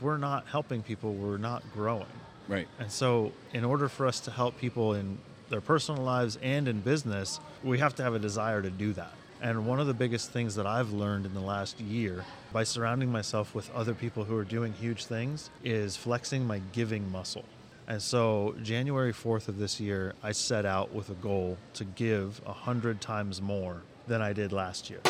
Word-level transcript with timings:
we're 0.00 0.16
not 0.16 0.46
helping 0.46 0.82
people, 0.82 1.14
we're 1.14 1.38
not 1.38 1.62
growing. 1.72 2.06
Right. 2.48 2.66
And 2.78 2.90
so, 2.90 3.32
in 3.52 3.64
order 3.64 3.88
for 3.88 4.06
us 4.06 4.20
to 4.20 4.30
help 4.30 4.58
people 4.58 4.94
in 4.94 5.18
their 5.50 5.60
personal 5.60 6.02
lives 6.02 6.38
and 6.42 6.66
in 6.68 6.80
business, 6.80 7.40
we 7.62 7.78
have 7.78 7.94
to 7.96 8.02
have 8.02 8.14
a 8.14 8.18
desire 8.18 8.62
to 8.62 8.70
do 8.70 8.92
that. 8.94 9.12
And 9.42 9.66
one 9.66 9.80
of 9.80 9.86
the 9.86 9.94
biggest 9.94 10.32
things 10.32 10.54
that 10.56 10.66
I've 10.66 10.92
learned 10.92 11.24
in 11.24 11.32
the 11.32 11.40
last 11.40 11.80
year 11.80 12.24
by 12.52 12.62
surrounding 12.64 13.10
myself 13.10 13.54
with 13.54 13.72
other 13.74 13.94
people 13.94 14.24
who 14.24 14.36
are 14.36 14.44
doing 14.44 14.72
huge 14.74 15.06
things 15.06 15.48
is 15.64 15.96
flexing 15.96 16.46
my 16.46 16.60
giving 16.72 17.10
muscle. 17.10 17.44
And 17.88 18.00
so, 18.00 18.54
January 18.62 19.12
4th 19.12 19.48
of 19.48 19.58
this 19.58 19.80
year, 19.80 20.14
I 20.22 20.32
set 20.32 20.64
out 20.66 20.92
with 20.92 21.10
a 21.10 21.14
goal 21.14 21.56
to 21.74 21.84
give 21.84 22.40
100 22.44 23.00
times 23.00 23.40
more 23.40 23.82
than 24.06 24.20
I 24.22 24.32
did 24.32 24.52
last 24.52 24.90
year. 24.90 25.00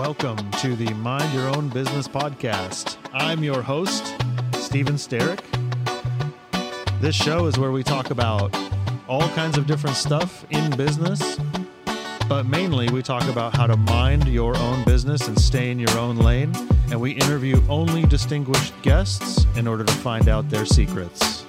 Welcome 0.00 0.50
to 0.52 0.74
the 0.76 0.94
Mind 0.94 1.30
Your 1.34 1.54
Own 1.54 1.68
Business 1.68 2.08
podcast. 2.08 2.96
I'm 3.12 3.44
your 3.44 3.60
host, 3.60 4.14
Stephen 4.54 4.94
Sterrick. 4.94 5.42
This 7.02 7.14
show 7.14 7.44
is 7.44 7.58
where 7.58 7.70
we 7.70 7.82
talk 7.82 8.10
about 8.10 8.56
all 9.06 9.28
kinds 9.28 9.58
of 9.58 9.66
different 9.66 9.96
stuff 9.96 10.46
in 10.48 10.74
business, 10.74 11.38
but 12.30 12.46
mainly 12.46 12.88
we 12.88 13.02
talk 13.02 13.24
about 13.24 13.54
how 13.54 13.66
to 13.66 13.76
mind 13.76 14.26
your 14.26 14.56
own 14.56 14.82
business 14.84 15.28
and 15.28 15.38
stay 15.38 15.70
in 15.70 15.78
your 15.78 15.96
own 15.98 16.16
lane. 16.16 16.50
And 16.90 16.98
we 16.98 17.10
interview 17.10 17.62
only 17.68 18.04
distinguished 18.04 18.72
guests 18.80 19.44
in 19.54 19.66
order 19.66 19.84
to 19.84 19.92
find 19.92 20.30
out 20.30 20.48
their 20.48 20.64
secrets. 20.64 21.39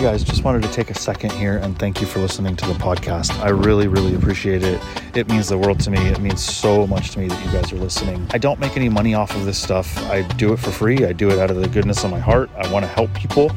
Hey 0.00 0.06
guys, 0.06 0.24
just 0.24 0.44
wanted 0.44 0.62
to 0.62 0.72
take 0.72 0.88
a 0.88 0.94
second 0.94 1.30
here 1.32 1.58
and 1.58 1.78
thank 1.78 2.00
you 2.00 2.06
for 2.06 2.20
listening 2.20 2.56
to 2.56 2.66
the 2.66 2.72
podcast. 2.72 3.38
I 3.40 3.50
really, 3.50 3.86
really 3.86 4.14
appreciate 4.14 4.62
it. 4.62 4.80
It 5.14 5.28
means 5.28 5.50
the 5.50 5.58
world 5.58 5.78
to 5.80 5.90
me. 5.90 5.98
It 5.98 6.20
means 6.20 6.42
so 6.42 6.86
much 6.86 7.10
to 7.10 7.18
me 7.18 7.28
that 7.28 7.44
you 7.44 7.52
guys 7.52 7.70
are 7.70 7.76
listening. 7.76 8.26
I 8.30 8.38
don't 8.38 8.58
make 8.58 8.78
any 8.78 8.88
money 8.88 9.12
off 9.12 9.36
of 9.36 9.44
this 9.44 9.58
stuff. 9.58 9.98
I 10.04 10.22
do 10.22 10.54
it 10.54 10.58
for 10.58 10.70
free. 10.70 11.04
I 11.04 11.12
do 11.12 11.28
it 11.28 11.38
out 11.38 11.50
of 11.50 11.58
the 11.58 11.68
goodness 11.68 12.02
of 12.02 12.10
my 12.10 12.18
heart. 12.18 12.48
I 12.56 12.72
want 12.72 12.86
to 12.86 12.90
help 12.90 13.12
people 13.12 13.52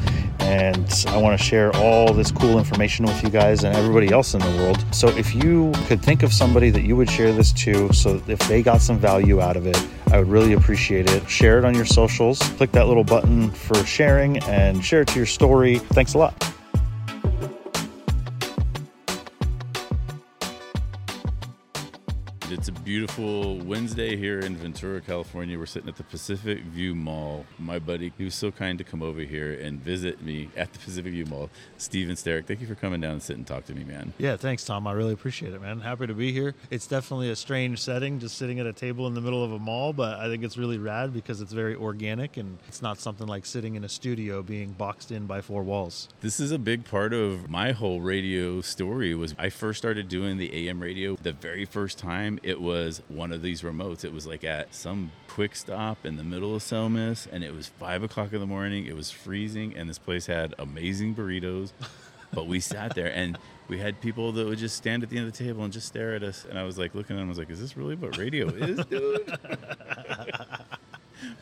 and 0.53 1.05
I 1.07 1.17
want 1.17 1.37
to 1.37 1.43
share 1.43 1.75
all 1.75 2.13
this 2.13 2.31
cool 2.31 2.59
information 2.59 3.05
with 3.05 3.23
you 3.23 3.29
guys 3.29 3.63
and 3.63 3.75
everybody 3.75 4.11
else 4.11 4.35
in 4.35 4.39
the 4.39 4.51
world. 4.61 4.85
So 4.91 5.07
if 5.07 5.33
you 5.33 5.71
could 5.87 6.01
think 6.01 6.21
of 6.21 6.31
somebody 6.31 6.69
that 6.69 6.83
you 6.83 6.95
would 6.95 7.09
share 7.09 7.33
this 7.33 7.51
to 7.63 7.91
so 7.91 8.21
if 8.27 8.39
they 8.47 8.61
got 8.61 8.79
some 8.79 8.99
value 8.99 9.41
out 9.41 9.57
of 9.57 9.65
it, 9.65 9.81
I 10.11 10.19
would 10.19 10.27
really 10.27 10.53
appreciate 10.53 11.09
it. 11.09 11.27
Share 11.27 11.57
it 11.57 11.65
on 11.65 11.73
your 11.73 11.85
socials. 11.85 12.37
Click 12.57 12.71
that 12.73 12.87
little 12.87 13.03
button 13.03 13.49
for 13.49 13.83
sharing 13.83 14.37
and 14.43 14.85
share 14.85 15.01
it 15.01 15.07
to 15.09 15.17
your 15.17 15.25
story. 15.25 15.79
Thanks 15.79 16.13
a 16.13 16.19
lot. 16.19 16.52
It's 22.63 22.69
a 22.69 22.71
beautiful 22.71 23.57
Wednesday 23.57 24.15
here 24.15 24.39
in 24.39 24.55
Ventura, 24.55 25.01
California. 25.01 25.59
We're 25.59 25.65
sitting 25.65 25.89
at 25.89 25.97
the 25.97 26.03
Pacific 26.05 26.61
View 26.61 26.95
Mall. 26.95 27.45
My 27.59 27.77
buddy, 27.77 28.13
he 28.17 28.23
was 28.23 28.35
so 28.35 28.51
kind 28.51 28.77
to 28.77 28.85
come 28.85 29.03
over 29.03 29.19
here 29.19 29.51
and 29.51 29.81
visit 29.81 30.21
me 30.21 30.49
at 30.55 30.71
the 30.71 30.79
Pacific 30.79 31.11
View 31.11 31.25
Mall. 31.25 31.49
Stephen 31.77 32.15
Sterrick, 32.15 32.45
thank 32.45 32.61
you 32.61 32.67
for 32.67 32.75
coming 32.75 33.01
down 33.01 33.11
and 33.11 33.21
sit 33.21 33.35
and 33.35 33.45
talk 33.45 33.65
to 33.65 33.73
me, 33.73 33.83
man. 33.83 34.13
Yeah, 34.17 34.37
thanks, 34.37 34.63
Tom. 34.63 34.87
I 34.87 34.93
really 34.93 35.11
appreciate 35.11 35.53
it, 35.53 35.61
man. 35.61 35.81
Happy 35.81 36.07
to 36.07 36.13
be 36.13 36.31
here. 36.31 36.55
It's 36.69 36.87
definitely 36.87 37.31
a 37.31 37.35
strange 37.35 37.81
setting, 37.81 38.17
just 38.19 38.37
sitting 38.37 38.61
at 38.61 38.65
a 38.65 38.71
table 38.71 39.07
in 39.07 39.13
the 39.13 39.19
middle 39.19 39.43
of 39.43 39.51
a 39.51 39.59
mall, 39.59 39.91
but 39.91 40.17
I 40.19 40.29
think 40.29 40.45
it's 40.45 40.57
really 40.57 40.77
rad 40.77 41.13
because 41.13 41.41
it's 41.41 41.51
very 41.51 41.75
organic 41.75 42.37
and 42.37 42.59
it's 42.69 42.81
not 42.81 42.97
something 42.97 43.27
like 43.27 43.45
sitting 43.45 43.75
in 43.75 43.83
a 43.83 43.89
studio 43.89 44.41
being 44.41 44.71
boxed 44.71 45.11
in 45.11 45.25
by 45.25 45.41
four 45.41 45.63
walls. 45.63 46.07
This 46.21 46.39
is 46.39 46.53
a 46.53 46.59
big 46.59 46.85
part 46.85 47.11
of 47.11 47.49
my 47.49 47.73
whole 47.73 47.99
radio 47.99 48.61
story 48.61 49.13
was 49.15 49.35
I 49.37 49.49
first 49.49 49.79
started 49.79 50.07
doing 50.07 50.37
the 50.37 50.69
AM 50.69 50.81
radio 50.81 51.17
the 51.17 51.33
very 51.33 51.65
first 51.65 51.97
time 51.97 52.39
it 52.52 52.52
was 52.61 53.01
one 53.07 53.31
of 53.31 53.41
these 53.41 53.61
remotes. 53.61 54.03
It 54.03 54.13
was 54.13 54.25
like 54.25 54.43
at 54.43 54.73
some 54.73 55.11
quick 55.27 55.55
stop 55.55 56.05
in 56.05 56.17
the 56.17 56.23
middle 56.23 56.55
of 56.55 56.61
Selmas, 56.61 57.27
and 57.31 57.43
it 57.43 57.53
was 57.53 57.67
five 57.67 58.03
o'clock 58.03 58.33
in 58.33 58.39
the 58.39 58.45
morning. 58.45 58.85
It 58.85 58.95
was 58.95 59.11
freezing, 59.11 59.75
and 59.75 59.89
this 59.89 59.99
place 59.99 60.25
had 60.25 60.55
amazing 60.59 61.15
burritos. 61.15 61.71
but 62.33 62.47
we 62.47 62.59
sat 62.59 62.95
there 62.95 63.13
and 63.15 63.37
we 63.67 63.77
had 63.77 64.01
people 64.01 64.31
that 64.31 64.45
would 64.45 64.57
just 64.57 64.75
stand 64.75 65.03
at 65.03 65.09
the 65.09 65.17
end 65.17 65.27
of 65.27 65.33
the 65.33 65.43
table 65.43 65.63
and 65.63 65.71
just 65.71 65.87
stare 65.87 66.15
at 66.15 66.23
us. 66.23 66.45
And 66.49 66.57
I 66.57 66.63
was 66.63 66.77
like 66.77 66.95
looking 66.95 67.15
at 67.15 67.19
them, 67.19 67.27
I 67.27 67.29
was 67.29 67.37
like, 67.37 67.49
is 67.49 67.59
this 67.59 67.77
really 67.77 67.95
what 67.95 68.17
radio 68.17 68.47
is, 68.47 68.83
dude? 68.85 69.37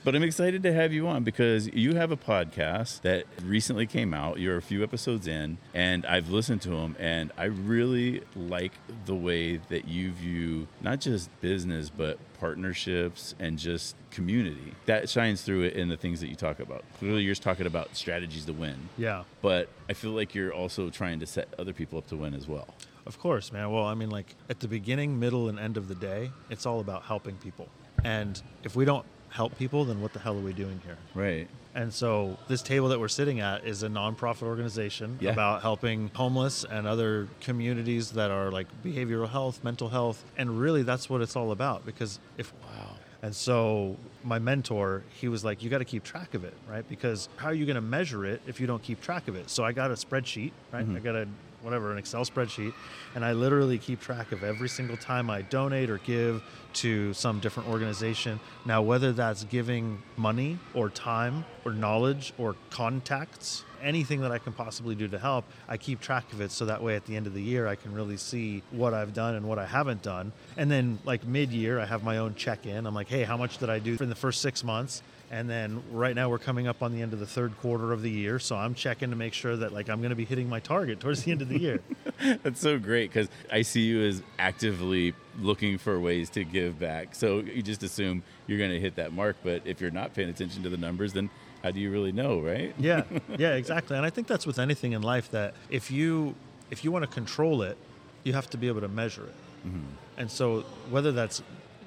But 0.03 0.16
I'm 0.16 0.24
excited 0.24 0.64
to 0.64 0.74
have 0.74 0.94
you 0.94 1.08
on 1.08 1.24
because 1.24 1.68
you 1.68 1.96
have 1.96 2.12
a 2.12 2.18
podcast 2.18 3.02
that 3.02 3.25
recently 3.44 3.86
came 3.86 4.14
out. 4.14 4.40
You're 4.40 4.58
a 4.58 4.62
few 4.62 4.84
episodes 4.84 5.28
in, 5.28 5.58
and 5.74 6.06
I've 6.06 6.30
listened 6.30 6.62
to 6.64 6.69
them, 6.69 6.96
and 7.00 7.31
I 7.38 7.46
really 7.46 8.24
like 8.36 8.74
the 9.06 9.16
way 9.16 9.58
that 9.69 9.88
you 9.88 10.12
view 10.12 10.68
not 10.81 11.02
just 11.02 11.30
business, 11.42 11.90
but 11.90 12.18
partnerships 12.40 13.36
and 13.40 13.59
just 13.59 13.96
community. 14.09 14.74
That 14.88 15.09
shines 15.09 15.44
through 15.44 15.62
it 15.64 15.74
in 15.74 15.90
the 15.90 15.98
things 15.98 16.19
that 16.22 16.28
you 16.28 16.36
talk 16.36 16.59
about. 16.59 16.84
Clearly, 16.98 17.22
you're 17.22 17.36
talking 17.36 17.68
about 17.68 17.96
strategies 17.96 18.46
to 18.46 18.53
win. 18.53 18.90
Yeah. 18.98 19.24
But 19.42 19.69
I 19.88 19.94
feel 19.94 20.12
like 20.12 20.34
you're 20.34 20.53
also 20.53 20.90
trying 20.90 21.19
to 21.19 21.28
set 21.28 21.53
other 21.59 21.74
people 21.74 22.00
up 22.00 22.08
to 22.08 22.16
win 22.16 22.34
as 22.34 22.48
well. 22.48 22.74
Of 23.06 23.19
course, 23.19 23.52
man. 23.52 23.72
Well, 23.72 23.86
I 23.86 23.94
mean, 23.94 24.09
like 24.09 24.36
at 24.50 24.59
the 24.59 24.68
beginning, 24.68 25.19
middle, 25.19 25.50
and 25.50 25.59
end 25.59 25.78
of 25.78 25.88
the 25.88 25.96
day, 25.96 26.31
it's 26.50 26.66
all 26.66 26.80
about 26.80 27.03
helping 27.03 27.36
people. 27.38 27.68
And 28.03 28.42
if 28.63 28.75
we 28.75 28.86
don't 28.86 29.06
help 29.31 29.58
people, 29.58 29.86
then 29.86 30.02
what 30.02 30.14
the 30.14 30.19
hell 30.19 30.38
are 30.38 30.42
we 30.42 30.53
doing 30.53 30.80
here? 30.86 30.97
Right. 31.16 31.47
And 31.74 31.94
so, 31.94 32.38
this 32.50 32.62
table 32.62 32.90
that 32.90 33.00
we're 33.00 33.08
sitting 33.08 33.40
at 33.40 33.66
is 33.66 33.81
a 33.81 33.88
nonprofit 33.88 34.44
organization 34.44 35.18
Yeah. 35.22 35.31
about 35.31 35.62
helping 35.62 36.12
homeless 36.14 36.66
and 36.66 36.86
other 36.86 37.30
communities 37.40 38.12
that 38.12 38.30
are 38.30 38.52
like 38.52 38.68
behavioral 38.84 39.30
health, 39.30 39.64
mental 39.64 39.88
health. 39.88 40.24
And 40.38 40.59
really, 40.59 40.84
that's 40.84 41.09
what 41.09 41.22
it's 41.22 41.36
all 41.38 41.52
about. 41.52 41.86
Because 41.86 42.19
if, 42.38 42.53
Wow. 42.62 42.97
and 43.24 43.34
so 43.34 43.96
my 44.25 44.38
mentor, 44.38 45.03
he 45.22 45.30
was 45.30 45.46
like, 45.46 45.63
you 45.63 45.69
got 45.69 45.78
to 45.78 45.86
keep 45.86 46.03
track 46.03 46.34
of 46.34 46.44
it, 46.44 46.53
right? 46.69 46.88
Because 46.90 47.30
how 47.38 47.48
are 47.48 47.53
you 47.53 47.66
going 47.66 47.75
to 47.75 47.81
measure 47.81 48.25
it 48.25 48.42
if 48.48 48.59
you 48.59 48.68
don't 48.68 48.84
keep 48.84 49.00
track 49.02 49.30
of 49.30 49.36
it? 49.36 49.50
So, 49.50 49.63
I 49.63 49.72
got 49.72 49.92
a 49.92 49.96
spreadsheet, 49.96 50.52
right? 50.74 50.81
I 50.81 50.84
mm-hmm. 50.84 50.98
got 50.98 51.16
a 51.16 51.28
whatever, 51.61 51.91
an 51.91 51.97
Excel 51.97 52.25
spreadsheet, 52.25 52.73
and 53.16 53.23
I 53.23 53.33
literally 53.33 53.77
keep 53.77 53.99
track 53.99 54.31
of 54.31 54.44
every 54.44 54.69
single 54.69 54.97
time 54.97 55.29
I 55.29 55.41
donate 55.44 55.89
or 55.89 55.97
give 55.99 56.44
to 56.73 57.13
some 57.13 57.39
different 57.39 57.69
organization. 57.69 58.39
Now, 58.66 58.81
whether 58.81 59.11
that's 59.11 59.44
giving 59.45 60.01
money 60.17 60.57
or 60.73 60.89
time 60.89 61.45
or 61.66 61.73
knowledge 61.73 62.33
or 62.38 62.55
contacts, 62.69 63.63
anything 63.81 64.21
that 64.21 64.31
I 64.31 64.38
can 64.38 64.53
possibly 64.53 64.95
do 64.95 65.07
to 65.07 65.19
help, 65.19 65.45
I 65.67 65.77
keep 65.77 66.00
track 66.00 66.31
of 66.33 66.41
it 66.41 66.51
so 66.51 66.66
that 66.66 66.81
way 66.81 66.95
at 66.95 67.05
the 67.05 67.16
end 67.16 67.27
of 67.27 67.33
the 67.33 67.41
year 67.41 67.67
I 67.67 67.75
can 67.75 67.94
really 67.94 68.17
see 68.17 68.63
what 68.71 68.94
I've 68.94 69.13
done 69.13 69.35
and 69.35 69.47
what 69.47 69.59
I 69.59 69.66
haven't 69.66 70.01
done. 70.01 70.31
And 70.57 70.69
then, 70.69 71.00
like 71.03 71.25
mid 71.25 71.51
year, 71.51 71.79
I 71.79 71.85
have 71.85 72.03
my 72.03 72.17
own 72.17 72.35
check 72.35 72.66
in. 72.66 72.85
I'm 72.85 72.95
like, 72.95 73.07
hey, 73.07 73.23
how 73.23 73.38
much 73.38 73.57
did 73.57 73.69
I 73.69 73.79
do 73.79 73.97
in 74.00 74.09
the 74.09 74.16
first 74.16 74.41
six 74.41 74.63
months? 74.63 75.01
And 75.31 75.50
then 75.50 75.81
right 75.94 76.14
now 76.14 76.28
we're 76.30 76.40
coming 76.40 76.68
up 76.68 76.84
on 76.84 76.92
the 76.92 77.02
end 77.02 77.14
of 77.14 77.22
the 77.22 77.25
third 77.25 77.58
quarter 77.62 77.94
of 77.94 78.02
the 78.02 78.12
year, 78.12 78.38
so 78.38 78.58
I'm 78.58 78.75
checking 78.75 79.12
to 79.12 79.16
make 79.16 79.34
sure 79.34 79.56
that 79.56 79.72
like 79.72 79.90
I'm 79.90 80.02
going 80.02 80.09
to 80.09 80.16
be 80.16 80.25
hitting 80.25 80.50
my 80.50 80.59
target 80.59 81.00
towards 81.00 81.24
the 81.24 81.31
end 81.31 81.42
of 81.42 81.47
the 81.47 81.58
year. 81.58 81.80
That's 82.44 82.59
so 82.59 82.78
great 82.78 83.14
because 83.14 83.30
I 83.50 83.62
see 83.62 83.80
you 83.84 84.03
as 84.03 84.22
actively 84.38 85.14
looking 85.40 85.78
for 85.78 85.97
ways 86.02 86.30
to 86.31 86.44
give 86.44 86.78
back. 86.78 87.16
So 87.16 87.40
you 87.40 87.62
just 87.62 87.81
assume 87.81 88.24
you're 88.46 88.58
going 88.58 88.72
to 88.72 88.80
hit 88.80 88.97
that 88.97 89.14
mark, 89.14 89.38
but 89.42 89.62
if 89.64 89.80
you're 89.80 89.90
not 89.90 90.14
paying 90.14 90.30
attention 90.30 90.64
to 90.64 90.69
the 90.69 90.75
numbers, 90.75 91.14
then 91.14 91.30
how 91.63 91.72
do 91.72 91.80
you 91.80 91.92
really 91.92 92.12
know, 92.12 92.42
right? 92.42 92.75
yeah, 92.80 93.06
yeah, 93.38 93.53
exactly. 93.53 93.96
And 93.96 94.06
I 94.06 94.09
think 94.09 94.28
that's 94.28 94.46
with 94.46 94.59
anything 94.59 94.92
in 94.92 95.02
life 95.02 95.31
that 95.31 95.53
if 95.69 95.90
you 95.90 96.36
if 96.72 96.84
you 96.84 96.92
want 96.92 97.03
to 97.03 97.09
control 97.09 97.62
it, 97.62 97.78
you 98.25 98.34
have 98.34 98.50
to 98.50 98.58
be 98.58 98.68
able 98.68 98.81
to 98.81 98.90
measure 98.90 99.24
it. 99.24 99.68
Mm-hmm. 99.68 99.80
And 100.18 100.30
so 100.30 100.66
whether 100.90 101.13
that's 101.13 101.42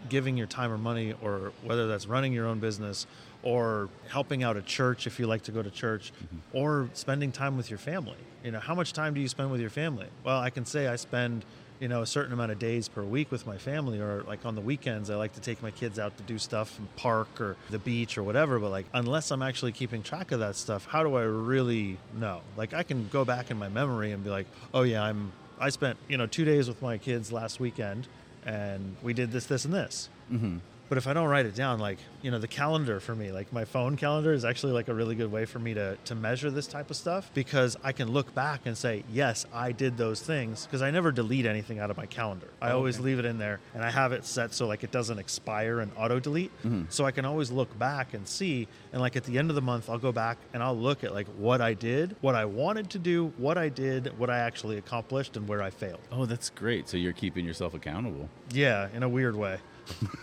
giving 0.09 0.37
your 0.37 0.47
time 0.47 0.71
or 0.73 0.79
money, 0.79 1.15
or 1.23 1.53
whether 1.63 1.87
that's 1.87 2.07
running 2.07 2.33
your 2.33 2.47
own 2.47 2.61
business, 2.61 3.07
or 3.45 3.89
helping 4.09 4.43
out 4.43 4.57
a 4.57 4.63
church 4.63 5.07
if 5.07 5.21
you 5.21 5.27
like 5.27 5.43
to 5.43 5.53
go 5.53 5.63
to 5.63 5.71
church, 5.71 6.13
mm-hmm. 6.17 6.57
or 6.57 6.89
spending 6.95 7.31
time 7.31 7.57
with 7.57 7.71
your 7.71 7.79
family. 7.79 8.17
You 8.43 8.51
know, 8.51 8.61
how 8.61 8.75
much 8.75 8.93
time 8.93 9.15
do 9.15 9.21
you 9.21 9.29
spend 9.29 9.51
with 9.51 9.61
your 9.61 9.71
family? 9.71 10.09
Well, 10.25 10.41
I 10.41 10.51
can 10.51 10.65
say 10.65 10.89
I 10.89 10.97
spend 10.97 11.45
you 11.81 11.89
know 11.89 12.03
a 12.03 12.07
certain 12.07 12.33
amount 12.33 12.53
of 12.53 12.59
days 12.59 12.89
per 12.89 13.03
week 13.03 13.31
with 13.31 13.47
my 13.47 13.59
family 13.59 14.01
or 14.01 14.23
like 14.23 14.47
on 14.47 14.55
the 14.55 14.61
weekends 14.61 15.11
i 15.11 15.17
like 15.17 15.33
to 15.33 15.41
take 15.41 15.63
my 15.63 15.71
kids 15.71 15.99
out 15.99 16.17
to 16.17 16.23
do 16.23 16.39
stuff 16.39 16.79
in 16.79 16.87
park 16.97 17.41
or 17.41 17.57
the 17.71 17.79
beach 17.79 18.17
or 18.17 18.23
whatever 18.23 18.59
but 18.59 18.71
like 18.71 18.87
unless 18.95 19.31
i'm 19.31 19.43
actually 19.43 19.73
keeping 19.73 20.03
track 20.03 20.31
of 20.33 20.41
that 20.41 20.55
stuff 20.57 20.87
how 20.87 21.03
do 21.03 21.15
i 21.17 21.23
really 21.23 21.99
know 22.19 22.41
like 22.57 22.73
i 22.73 22.83
can 22.83 23.09
go 23.09 23.25
back 23.25 23.51
in 23.51 23.59
my 23.59 23.69
memory 23.69 24.13
and 24.13 24.23
be 24.23 24.31
like 24.31 24.47
oh 24.73 24.83
yeah 24.83 25.03
i'm 25.03 25.33
i 25.59 25.69
spent 25.69 25.99
you 26.09 26.17
know 26.17 26.27
two 26.27 26.45
days 26.45 26.69
with 26.69 26.81
my 26.81 26.97
kids 26.97 27.33
last 27.33 27.59
weekend 27.59 28.07
and 28.47 28.97
we 29.03 29.13
did 29.13 29.33
this 29.33 29.47
this 29.47 29.65
and 29.65 29.75
this 29.75 30.09
mm-hmm. 30.33 30.59
But 30.89 30.99
if 30.99 31.07
I 31.07 31.15
don't 31.15 31.29
write 31.29 31.47
it 31.47 31.55
down, 31.55 31.79
like, 31.81 31.99
you 32.21 32.31
know, 32.31 32.39
the 32.39 32.47
calendar 32.47 33.01
for 33.01 33.15
me, 33.15 33.33
like 33.33 33.53
my 33.53 33.65
phone 33.65 33.97
calendar 33.97 34.33
is 34.33 34.45
actually 34.45 34.73
like 34.75 34.89
a 34.89 34.95
really 34.95 35.15
good 35.15 35.33
way 35.33 35.47
for 35.47 35.59
me 35.59 35.73
to, 35.75 35.97
to 36.05 36.15
measure 36.15 36.51
this 36.51 36.67
type 36.67 36.91
of 36.91 36.97
stuff 36.97 37.31
because 37.33 37.77
I 37.83 37.93
can 37.93 38.11
look 38.13 38.35
back 38.35 38.61
and 38.67 38.77
say, 38.77 39.03
yes, 39.11 39.47
I 39.53 39.73
did 39.73 39.97
those 39.97 40.21
things 40.21 40.67
because 40.67 40.83
I 40.83 40.91
never 40.91 41.11
delete 41.11 41.47
anything 41.47 41.79
out 41.79 41.91
of 41.91 41.97
my 41.97 42.05
calendar. 42.07 42.49
I 42.61 42.71
Oh, 42.71 42.77
always 42.77 43.01
leave 43.01 43.19
it 43.19 43.25
in 43.25 43.39
there 43.39 43.61
and 43.75 43.83
I 43.83 43.91
have 43.91 44.13
it 44.13 44.27
set 44.27 44.53
so 44.53 44.67
like 44.67 44.85
it 44.85 44.91
doesn't 44.91 45.19
expire 45.19 45.81
and 45.81 45.91
auto 45.97 46.21
delete. 46.21 46.53
Mhm. 46.63 46.93
So 46.93 47.07
I 47.07 47.13
can 47.13 47.25
always 47.25 47.51
look 47.51 47.77
back 47.79 48.13
and 48.13 48.29
see. 48.29 48.69
And 48.93 49.01
like 49.01 49.17
at 49.17 49.25
the 49.25 49.39
end 49.39 49.49
of 49.51 49.57
the 49.57 49.63
month, 49.63 49.89
I'll 49.89 49.99
go 49.99 50.13
back 50.13 50.37
and 50.53 50.63
I'll 50.63 50.77
look 50.77 51.03
at 51.03 51.15
like 51.15 51.27
what 51.39 51.63
I 51.63 51.73
did, 51.73 52.15
what 52.21 52.35
I 52.35 52.45
wanted 52.45 52.91
to 52.91 52.99
do, 52.99 53.33
what 53.39 53.57
I 53.57 53.71
did, 53.71 54.19
what 54.19 54.29
I 54.29 54.39
actually 54.41 54.77
accomplished, 54.77 55.37
and 55.37 55.49
where 55.49 55.63
I 55.63 55.71
failed. 55.71 56.01
Oh, 56.13 56.27
that's 56.27 56.51
great. 56.51 56.89
So 56.91 56.97
you're 56.99 57.13
keeping 57.15 57.47
yourself 57.47 57.73
accountable. 57.75 58.29
Yeah, 58.53 58.89
in 58.95 59.03
a 59.03 59.09
weird 59.09 59.35
way. 59.35 59.59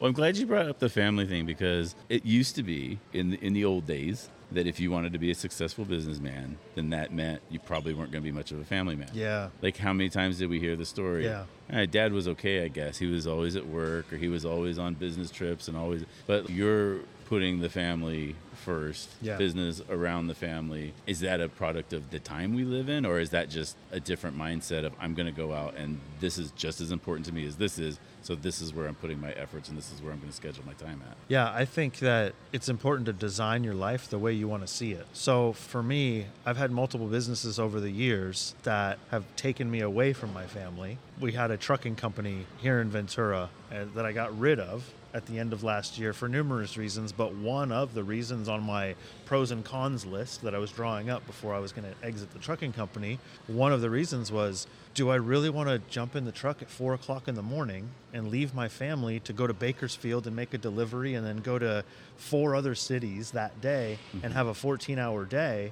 Well, 0.00 0.08
I'm 0.08 0.12
glad 0.14 0.36
you 0.36 0.46
brought 0.46 0.68
up 0.68 0.78
the 0.80 0.88
family 0.88 1.26
thing 1.26 1.46
because 1.46 1.94
it 2.08 2.24
used 2.24 2.56
to 2.56 2.62
be 2.62 2.98
in 3.12 3.30
the, 3.30 3.38
in 3.44 3.52
the 3.52 3.64
old 3.64 3.86
days 3.86 4.28
that 4.52 4.66
if 4.66 4.78
you 4.80 4.90
wanted 4.90 5.12
to 5.12 5.18
be 5.18 5.30
a 5.30 5.34
successful 5.34 5.84
businessman, 5.84 6.58
then 6.74 6.90
that 6.90 7.12
meant 7.12 7.40
you 7.50 7.58
probably 7.58 7.94
weren't 7.94 8.10
going 8.12 8.22
to 8.22 8.28
be 8.28 8.32
much 8.36 8.52
of 8.52 8.60
a 8.60 8.64
family 8.64 8.96
man. 8.96 9.10
Yeah. 9.12 9.48
Like 9.62 9.76
how 9.76 9.92
many 9.92 10.08
times 10.08 10.38
did 10.38 10.50
we 10.50 10.60
hear 10.60 10.76
the 10.76 10.84
story? 10.84 11.24
Yeah. 11.24 11.44
"Eh, 11.70 11.86
dad 11.86 12.12
was 12.12 12.28
okay, 12.28 12.64
I 12.64 12.68
guess. 12.68 12.98
He 12.98 13.06
was 13.06 13.26
always 13.26 13.56
at 13.56 13.66
work 13.66 14.12
or 14.12 14.16
he 14.16 14.28
was 14.28 14.44
always 14.44 14.78
on 14.78 14.94
business 14.94 15.30
trips 15.30 15.68
and 15.68 15.76
always. 15.76 16.04
But 16.26 16.50
you're 16.50 17.00
putting 17.26 17.60
the 17.60 17.68
family 17.68 18.34
first, 18.64 19.08
Yeah. 19.20 19.36
business 19.36 19.82
around 19.90 20.26
the 20.28 20.34
family. 20.34 20.92
Is 21.06 21.20
that 21.20 21.40
a 21.40 21.48
product 21.48 21.92
of 21.92 22.10
the 22.10 22.18
time 22.18 22.54
we 22.54 22.64
live 22.64 22.88
in, 22.88 23.04
or 23.04 23.18
is 23.20 23.30
that 23.30 23.48
just 23.50 23.76
a 23.92 24.00
different 24.00 24.36
mindset 24.38 24.84
of 24.84 24.92
I'm 25.00 25.14
going 25.14 25.26
to 25.26 25.32
go 25.36 25.52
out 25.52 25.76
and 25.76 25.98
this 26.20 26.38
is 26.38 26.50
just 26.52 26.80
as 26.80 26.90
important 26.90 27.26
to 27.26 27.32
me 27.32 27.46
as 27.46 27.56
this 27.56 27.78
is? 27.78 27.98
So 28.26 28.34
this 28.34 28.60
is 28.60 28.74
where 28.74 28.88
I'm 28.88 28.96
putting 28.96 29.20
my 29.20 29.30
efforts 29.30 29.68
and 29.68 29.78
this 29.78 29.92
is 29.92 30.02
where 30.02 30.12
I'm 30.12 30.18
going 30.18 30.30
to 30.30 30.36
schedule 30.36 30.64
my 30.66 30.72
time 30.72 31.00
at. 31.08 31.16
Yeah, 31.28 31.48
I 31.48 31.64
think 31.64 32.00
that 32.00 32.34
it's 32.52 32.68
important 32.68 33.06
to 33.06 33.12
design 33.12 33.62
your 33.62 33.74
life 33.74 34.10
the 34.10 34.18
way 34.18 34.32
you 34.32 34.48
want 34.48 34.62
to 34.62 34.66
see 34.66 34.90
it. 34.90 35.06
So 35.12 35.52
for 35.52 35.80
me, 35.80 36.26
I've 36.44 36.56
had 36.56 36.72
multiple 36.72 37.06
businesses 37.06 37.60
over 37.60 37.78
the 37.78 37.90
years 37.90 38.56
that 38.64 38.98
have 39.12 39.24
taken 39.36 39.70
me 39.70 39.78
away 39.80 40.12
from 40.12 40.34
my 40.34 40.44
family. 40.44 40.98
We 41.20 41.32
had 41.32 41.52
a 41.52 41.56
trucking 41.56 41.94
company 41.94 42.46
here 42.58 42.80
in 42.80 42.90
Ventura 42.90 43.48
uh, 43.70 43.84
that 43.94 44.04
I 44.04 44.10
got 44.10 44.36
rid 44.36 44.58
of 44.58 44.92
at 45.14 45.24
the 45.26 45.38
end 45.38 45.52
of 45.52 45.62
last 45.62 45.96
year 45.96 46.12
for 46.12 46.28
numerous 46.28 46.76
reasons, 46.76 47.12
but 47.12 47.32
one 47.34 47.72
of 47.72 47.94
the 47.94 48.04
reasons 48.04 48.48
on 48.48 48.62
my 48.62 48.94
pros 49.24 49.50
and 49.50 49.64
cons 49.64 50.04
list 50.04 50.42
that 50.42 50.54
I 50.54 50.58
was 50.58 50.70
drawing 50.70 51.08
up 51.08 51.24
before 51.26 51.54
I 51.54 51.58
was 51.58 51.72
going 51.72 51.90
to 51.90 52.06
exit 52.06 52.32
the 52.32 52.38
trucking 52.38 52.72
company, 52.72 53.18
one 53.46 53.72
of 53.72 53.80
the 53.80 53.88
reasons 53.88 54.30
was 54.30 54.66
do 54.96 55.10
I 55.10 55.16
really 55.16 55.50
want 55.50 55.68
to 55.68 55.78
jump 55.90 56.16
in 56.16 56.24
the 56.24 56.32
truck 56.32 56.62
at 56.62 56.70
four 56.70 56.94
o'clock 56.94 57.28
in 57.28 57.34
the 57.34 57.42
morning 57.42 57.90
and 58.14 58.28
leave 58.28 58.54
my 58.54 58.66
family 58.66 59.20
to 59.20 59.34
go 59.34 59.46
to 59.46 59.52
Bakersfield 59.52 60.26
and 60.26 60.34
make 60.34 60.54
a 60.54 60.58
delivery 60.58 61.14
and 61.14 61.24
then 61.24 61.36
go 61.36 61.58
to 61.58 61.84
four 62.16 62.56
other 62.56 62.74
cities 62.74 63.30
that 63.32 63.60
day 63.60 63.98
and 64.14 64.22
mm-hmm. 64.22 64.32
have 64.32 64.46
a 64.46 64.54
14 64.54 64.98
hour 64.98 65.26
day? 65.26 65.70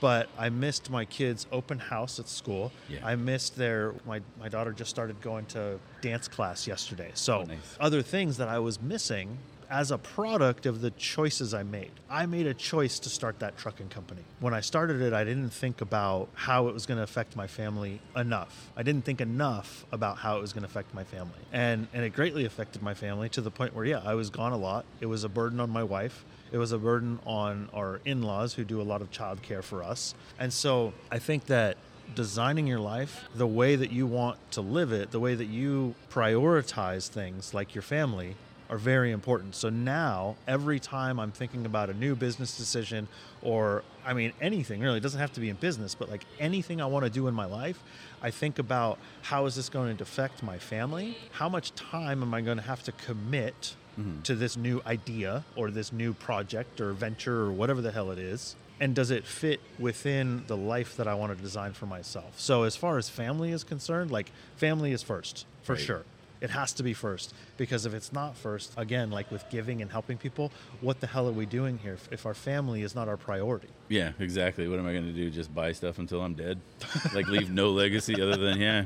But 0.00 0.30
I 0.38 0.48
missed 0.48 0.88
my 0.90 1.04
kids' 1.04 1.46
open 1.52 1.78
house 1.78 2.18
at 2.18 2.28
school. 2.28 2.72
Yeah. 2.88 3.00
I 3.04 3.14
missed 3.14 3.56
their 3.56 3.94
my, 4.06 4.22
my 4.40 4.48
daughter 4.48 4.72
just 4.72 4.88
started 4.88 5.20
going 5.20 5.44
to 5.46 5.78
dance 6.00 6.26
class 6.26 6.66
yesterday. 6.66 7.10
So 7.12 7.40
Oh, 7.40 7.44
nice. 7.44 7.76
other 7.78 8.00
things 8.00 8.38
that 8.38 8.48
I 8.48 8.58
was 8.58 8.80
missing 8.80 9.36
as 9.70 9.90
a 9.90 9.98
product 9.98 10.66
of 10.66 10.80
the 10.80 10.90
choices 10.92 11.54
I 11.54 11.62
made. 11.62 11.90
I 12.08 12.26
made 12.26 12.46
a 12.46 12.54
choice 12.54 12.98
to 13.00 13.08
start 13.08 13.40
that 13.40 13.56
trucking 13.56 13.88
company. 13.88 14.22
When 14.40 14.54
I 14.54 14.60
started 14.60 15.00
it, 15.00 15.12
I 15.12 15.24
didn't 15.24 15.50
think 15.50 15.80
about 15.80 16.28
how 16.34 16.68
it 16.68 16.74
was 16.74 16.86
going 16.86 16.98
to 16.98 17.02
affect 17.02 17.36
my 17.36 17.46
family 17.46 18.00
enough. 18.14 18.70
I 18.76 18.82
didn't 18.82 19.04
think 19.04 19.20
enough 19.20 19.84
about 19.92 20.18
how 20.18 20.38
it 20.38 20.40
was 20.40 20.52
going 20.52 20.62
to 20.62 20.68
affect 20.68 20.94
my 20.94 21.04
family. 21.04 21.38
And 21.52 21.88
and 21.92 22.04
it 22.04 22.10
greatly 22.10 22.44
affected 22.44 22.82
my 22.82 22.94
family 22.94 23.28
to 23.30 23.40
the 23.40 23.50
point 23.50 23.74
where 23.74 23.84
yeah, 23.84 24.02
I 24.04 24.14
was 24.14 24.30
gone 24.30 24.52
a 24.52 24.56
lot. 24.56 24.84
It 25.00 25.06
was 25.06 25.24
a 25.24 25.28
burden 25.28 25.60
on 25.60 25.70
my 25.70 25.82
wife. 25.82 26.24
It 26.52 26.58
was 26.58 26.72
a 26.72 26.78
burden 26.78 27.18
on 27.26 27.68
our 27.74 28.00
in-laws 28.04 28.54
who 28.54 28.64
do 28.64 28.80
a 28.80 28.84
lot 28.84 29.02
of 29.02 29.10
childcare 29.10 29.64
for 29.64 29.82
us. 29.82 30.14
And 30.38 30.52
so 30.52 30.92
I 31.10 31.18
think 31.18 31.46
that 31.46 31.76
designing 32.14 32.68
your 32.68 32.78
life 32.78 33.28
the 33.34 33.46
way 33.46 33.74
that 33.74 33.90
you 33.90 34.06
want 34.06 34.38
to 34.52 34.60
live 34.60 34.92
it, 34.92 35.10
the 35.10 35.18
way 35.18 35.34
that 35.34 35.46
you 35.46 35.94
prioritize 36.08 37.08
things 37.08 37.52
like 37.52 37.74
your 37.74 37.82
family 37.82 38.36
are 38.68 38.78
very 38.78 39.12
important. 39.12 39.54
So 39.54 39.68
now, 39.68 40.36
every 40.46 40.80
time 40.80 41.20
I'm 41.20 41.32
thinking 41.32 41.66
about 41.66 41.90
a 41.90 41.94
new 41.94 42.14
business 42.16 42.56
decision 42.56 43.08
or 43.42 43.84
I 44.04 44.12
mean 44.12 44.32
anything 44.40 44.80
really, 44.80 44.98
it 44.98 45.02
doesn't 45.02 45.20
have 45.20 45.32
to 45.34 45.40
be 45.40 45.48
in 45.48 45.56
business, 45.56 45.94
but 45.94 46.10
like 46.10 46.24
anything 46.38 46.80
I 46.80 46.86
want 46.86 47.04
to 47.04 47.10
do 47.10 47.28
in 47.28 47.34
my 47.34 47.44
life, 47.44 47.82
I 48.22 48.30
think 48.30 48.58
about 48.58 48.98
how 49.22 49.46
is 49.46 49.54
this 49.54 49.68
going 49.68 49.96
to 49.96 50.02
affect 50.02 50.42
my 50.42 50.58
family? 50.58 51.16
How 51.32 51.48
much 51.48 51.74
time 51.74 52.22
am 52.22 52.34
I 52.34 52.40
going 52.40 52.56
to 52.56 52.62
have 52.64 52.82
to 52.84 52.92
commit 52.92 53.76
mm-hmm. 53.98 54.22
to 54.22 54.34
this 54.34 54.56
new 54.56 54.82
idea 54.86 55.44
or 55.54 55.70
this 55.70 55.92
new 55.92 56.12
project 56.12 56.80
or 56.80 56.92
venture 56.92 57.42
or 57.42 57.52
whatever 57.52 57.80
the 57.80 57.92
hell 57.92 58.10
it 58.10 58.18
is? 58.18 58.56
And 58.78 58.94
does 58.94 59.10
it 59.10 59.24
fit 59.24 59.60
within 59.78 60.44
the 60.48 60.56
life 60.56 60.98
that 60.98 61.08
I 61.08 61.14
want 61.14 61.34
to 61.34 61.42
design 61.42 61.72
for 61.72 61.86
myself? 61.86 62.38
So, 62.38 62.64
as 62.64 62.76
far 62.76 62.98
as 62.98 63.08
family 63.08 63.50
is 63.50 63.64
concerned, 63.64 64.10
like 64.10 64.30
family 64.56 64.92
is 64.92 65.02
first 65.02 65.46
for 65.62 65.74
Right. 65.74 65.82
sure. 65.82 66.02
It 66.40 66.50
has 66.50 66.72
to 66.74 66.82
be 66.82 66.92
first 66.92 67.34
because 67.56 67.86
if 67.86 67.94
it's 67.94 68.12
not 68.12 68.36
first, 68.36 68.72
again, 68.76 69.10
like 69.10 69.30
with 69.30 69.48
giving 69.50 69.82
and 69.82 69.90
helping 69.90 70.18
people, 70.18 70.52
what 70.80 71.00
the 71.00 71.06
hell 71.06 71.28
are 71.28 71.32
we 71.32 71.46
doing 71.46 71.78
here 71.78 71.94
if, 71.94 72.12
if 72.12 72.26
our 72.26 72.34
family 72.34 72.82
is 72.82 72.94
not 72.94 73.08
our 73.08 73.16
priority? 73.16 73.68
Yeah, 73.88 74.12
exactly. 74.18 74.68
What 74.68 74.78
am 74.78 74.86
I 74.86 74.92
going 74.92 75.06
to 75.06 75.12
do? 75.12 75.30
Just 75.30 75.54
buy 75.54 75.72
stuff 75.72 75.98
until 75.98 76.20
I'm 76.22 76.34
dead? 76.34 76.60
like 77.14 77.28
leave 77.28 77.50
no 77.50 77.70
legacy 77.70 78.20
other 78.20 78.36
than 78.36 78.60
yeah. 78.60 78.84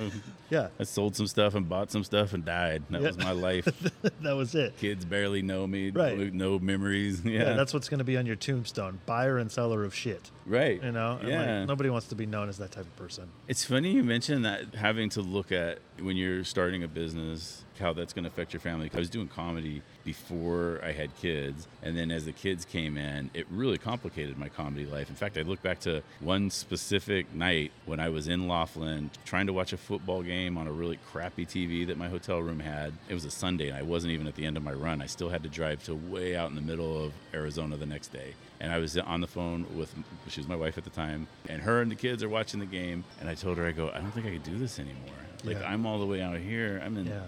Yeah, 0.50 0.68
I 0.78 0.84
sold 0.84 1.16
some 1.16 1.26
stuff 1.26 1.54
and 1.54 1.68
bought 1.68 1.90
some 1.90 2.04
stuff 2.04 2.32
and 2.32 2.44
died. 2.44 2.84
That 2.90 3.00
Yeah. 3.00 3.08
was 3.08 3.18
my 3.18 3.32
life. 3.32 3.64
that 4.20 4.36
was 4.36 4.54
it. 4.54 4.76
Kids 4.76 5.04
barely 5.04 5.42
know 5.42 5.66
me. 5.66 5.90
Right. 5.90 6.32
No 6.32 6.58
memories. 6.58 7.22
Yeah. 7.24 7.40
Yeah, 7.40 7.52
that's 7.54 7.74
what's 7.74 7.88
going 7.88 7.98
to 7.98 8.04
be 8.04 8.16
on 8.16 8.26
your 8.26 8.36
tombstone 8.36 9.00
buyer 9.06 9.38
and 9.38 9.50
seller 9.50 9.82
of 9.84 9.94
shit. 9.94 10.30
right. 10.46 10.80
You 10.82 10.92
know, 10.92 11.12
And, 11.20 11.22
like, 11.22 11.30
Yeah. 11.32 11.64
nobody 11.64 11.88
wants 11.90 12.06
to 12.08 12.14
be 12.14 12.26
known 12.26 12.48
as 12.48 12.58
that 12.58 12.70
type 12.72 12.84
of 12.84 12.94
person. 12.96 13.28
It's 13.48 13.64
funny 13.64 13.90
you 13.92 14.04
mentioned 14.04 14.44
that 14.44 14.74
having 14.74 15.08
to 15.10 15.22
look 15.22 15.50
at 15.50 15.78
when 16.00 16.16
you're 16.16 16.44
starting 16.44 16.84
a 16.84 16.88
business, 16.88 17.64
how 17.80 17.92
that's 17.92 18.12
going 18.12 18.24
to 18.24 18.30
affect 18.30 18.52
your 18.52 18.60
family. 18.60 18.90
I 18.94 18.98
was 18.98 19.10
doing 19.10 19.26
comedy 19.28 19.82
before 20.04 20.80
I 20.84 20.92
had 20.92 21.14
kids, 21.16 21.66
and 21.82 21.96
then 21.96 22.10
as 22.10 22.24
the 22.26 22.32
kids 22.32 22.64
came 22.64 22.96
in, 22.96 23.30
it 23.34 23.46
really 23.50 23.78
complicated 23.78 24.36
my 24.38 24.48
comedy 24.48 24.86
life. 24.86 25.08
In 25.08 25.14
fact, 25.14 25.36
I 25.38 25.42
look 25.42 25.62
back 25.62 25.80
to 25.80 26.02
one 26.20 26.50
specific 26.50 27.34
night 27.34 27.72
when 27.86 28.00
I 28.00 28.08
was 28.10 28.28
in 28.28 28.46
Laughlin 28.46 29.10
trying 29.24 29.46
to 29.46 29.52
watch 29.52 29.72
a 29.72 29.76
football 29.76 30.22
game 30.22 30.58
on 30.58 30.66
a 30.66 30.72
really 30.72 30.98
crappy 31.10 31.46
TV 31.46 31.86
that 31.86 31.96
my 31.96 32.08
hotel 32.08 32.40
room 32.40 32.60
had. 32.60 32.92
It 33.08 33.14
was 33.14 33.24
a 33.24 33.30
Sunday, 33.30 33.68
and 33.68 33.76
I 33.76 33.82
wasn't 33.82 34.12
even 34.12 34.26
at 34.26 34.34
the 34.34 34.44
end 34.46 34.56
of 34.56 34.62
my 34.62 34.72
run. 34.72 35.00
I 35.02 35.06
still 35.06 35.28
had 35.30 35.42
to 35.42 35.48
drive 35.48 35.82
to 35.84 35.94
way 35.94 36.36
out 36.36 36.50
in 36.50 36.54
the 36.54 36.62
middle 36.62 37.02
of 37.04 37.12
Arizona 37.32 37.76
the 37.76 37.86
next 37.86 38.08
day. 38.08 38.34
And 38.60 38.72
I 38.72 38.78
was 38.78 38.96
on 38.96 39.20
the 39.20 39.26
phone 39.26 39.66
with, 39.76 39.94
she 40.28 40.40
was 40.40 40.48
my 40.48 40.56
wife 40.56 40.78
at 40.78 40.84
the 40.84 40.90
time, 40.90 41.26
and 41.48 41.60
her 41.62 41.80
and 41.82 41.90
the 41.90 41.96
kids 41.96 42.22
are 42.22 42.28
watching 42.28 42.60
the 42.60 42.66
game. 42.66 43.04
And 43.20 43.28
I 43.28 43.34
told 43.34 43.58
her, 43.58 43.66
I 43.66 43.72
go, 43.72 43.90
I 43.94 43.98
don't 43.98 44.10
think 44.12 44.26
I 44.26 44.30
could 44.30 44.42
do 44.44 44.58
this 44.58 44.78
anymore. 44.78 45.00
Like, 45.44 45.58
Yeah. 45.60 45.68
I'm 45.70 45.84
all 45.86 45.98
the 45.98 46.06
way 46.06 46.22
out 46.22 46.38
here. 46.38 46.80
I'm 46.84 46.96
in 46.96 47.06
Yeah, 47.06 47.20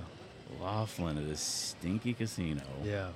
Laughlin 0.60 1.18
at 1.18 1.28
this 1.28 1.40
stinky 1.40 2.14
casino. 2.14 2.62
yeah, 2.84 3.08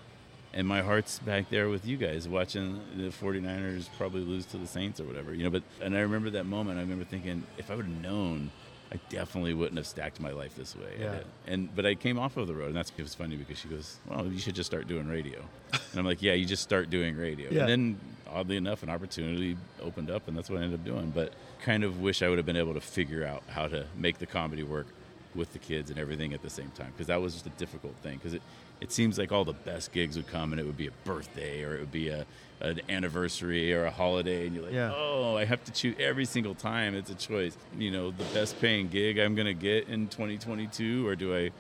And 0.53 0.67
my 0.67 0.83
heart's 0.83 1.19
back 1.21 1.49
there 1.51 1.69
with 1.69 1.87
you 1.87 1.97
guys 1.97 2.29
watching 2.29 2.81
the 2.97 3.09
49ers 3.09 3.89
probably 3.97 4.23
lose 4.23 4.47
to 4.47 4.57
the 4.59 4.67
Saints 4.67 5.01
or 5.01 5.05
whatever, 5.05 5.33
you 5.35 5.45
know. 5.45 5.51
But, 5.51 5.63
and 5.81 5.97
I 5.97 6.01
remember 6.01 6.31
that 6.31 6.47
moment. 6.47 6.79
I 6.79 6.83
remember 6.83 7.05
thinking, 7.05 7.45
if 7.59 7.71
I 7.71 7.77
would 7.77 7.87
have 7.87 8.03
known, 8.03 8.51
I 8.93 8.99
definitely 9.09 9.55
wouldn't 9.55 9.77
have 9.77 9.87
stacked 9.87 10.19
my 10.21 10.33
life 10.33 10.57
this 10.57 10.75
way. 10.75 10.97
Yeah. 10.99 11.21
And, 11.47 11.75
but 11.77 11.87
I 11.87 11.95
came 11.95 12.19
off 12.19 12.37
of 12.37 12.49
the 12.49 12.55
road, 12.55 12.67
and 12.69 12.77
that's, 12.77 12.91
it 12.97 13.03
was 13.03 13.15
funny 13.15 13.37
because 13.37 13.59
she 13.59 13.69
goes, 13.69 13.99
well, 14.07 14.27
you 14.27 14.41
should 14.41 14.57
just 14.57 14.69
start 14.69 14.89
doing 14.89 15.07
radio. 15.07 15.39
And 15.73 16.01
I'm 16.01 16.05
like, 16.05 16.21
yeah, 16.23 16.33
you 16.33 16.45
just 16.45 16.65
start 16.65 16.91
doing 16.91 17.17
radio. 17.17 17.49
Yeah. 17.53 17.61
And 17.61 17.69
then, 17.69 18.01
oddly 18.29 18.57
enough, 18.57 18.83
an 18.83 18.91
opportunity 18.91 19.57
opened 19.81 20.11
up, 20.11 20.27
and 20.27 20.37
that's 20.37 20.51
what 20.51 20.59
I 20.61 20.65
ended 20.65 20.81
up 20.81 20.85
doing. 20.85 21.11
But 21.15 21.33
kind 21.63 21.85
of 21.85 22.01
wish 22.01 22.23
I 22.23 22.29
would 22.29 22.39
have 22.39 22.47
been 22.47 22.57
able 22.57 22.75
to 22.75 22.81
figure 22.81 23.25
out 23.25 23.45
how 23.49 23.69
to 23.69 23.87
make 23.97 24.19
the 24.19 24.27
comedy 24.27 24.65
work 24.65 24.87
with 25.35 25.53
the 25.53 25.59
kids 25.59 25.91
and 25.91 25.99
everything 25.99 26.33
at 26.35 26.43
the 26.43 26.51
same 26.51 26.71
time 26.73 26.89
because 26.93 27.07
that 27.07 27.21
was 27.21 27.35
just 27.35 27.47
a 27.47 27.51
difficult 27.51 27.95
thing 28.03 28.17
because 28.19 28.35
it, 28.35 28.43
it 28.81 28.91
seems 28.91 29.17
like 29.19 29.31
all 29.31 29.45
the 29.45 29.53
best 29.53 29.93
gigs 29.93 30.17
would 30.17 30.27
come 30.27 30.53
and 30.53 30.59
it 30.61 30.65
would 30.67 30.77
be 30.77 30.89
a 30.89 30.91
birthday 31.05 31.63
or 31.63 31.77
it 31.77 31.81
would 31.81 31.93
be 31.93 32.09
a 32.09 32.27
an 32.61 32.81
anniversary 32.89 33.73
or 33.73 33.85
a 33.85 33.91
holiday 33.91 34.47
and 34.47 34.55
you're 34.57 34.65
like 34.65 34.73
Yeah. 34.75 34.93
oh 34.95 35.37
i 35.37 35.45
have 35.45 35.63
to 35.65 35.73
choose 35.73 35.95
every 36.01 36.25
single 36.25 36.55
time 36.55 36.95
it's 36.95 37.11
a 37.11 37.15
choice 37.15 37.57
you 37.79 37.91
know 37.93 38.11
the 38.11 38.25
best 38.35 38.61
paying 38.61 38.89
gig 38.89 39.19
i'm 39.19 39.35
going 39.37 39.47
to 39.47 39.55
get 39.55 39.89
in 39.89 40.09
2022 40.09 41.07
or 41.07 41.15
do 41.15 41.35
i 41.37 41.51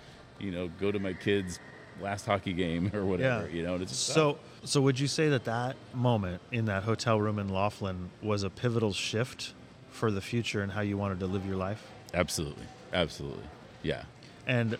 you 0.40 0.50
know 0.50 0.68
go 0.80 0.90
to 0.90 0.98
my 0.98 1.12
kids 1.12 1.58
last 2.00 2.26
hockey 2.26 2.52
game 2.52 2.90
or 2.92 3.04
whatever 3.04 3.46
Yeah. 3.48 3.54
you 3.56 3.62
know 3.62 3.74
and 3.74 3.82
it's 3.82 3.92
just 3.92 4.06
So, 4.06 4.38
so 4.64 4.80
would 4.82 4.98
you 4.98 5.06
say 5.06 5.28
that 5.28 5.44
that 5.44 5.76
moment 5.94 6.42
in 6.50 6.64
that 6.66 6.82
hotel 6.82 7.20
room 7.20 7.38
in 7.38 7.48
Laughlin 7.48 8.10
was 8.22 8.42
a 8.42 8.50
pivotal 8.50 8.92
shift 8.92 9.54
for 9.90 10.10
the 10.10 10.20
future 10.20 10.60
and 10.62 10.72
how 10.72 10.80
you 10.80 10.96
wanted 10.98 11.20
to 11.20 11.26
live 11.26 11.46
your 11.46 11.56
life? 11.56 11.86
absolutely 12.14 12.64
absolutely 12.92 13.44
yeah. 13.82 14.04
And 14.46 14.78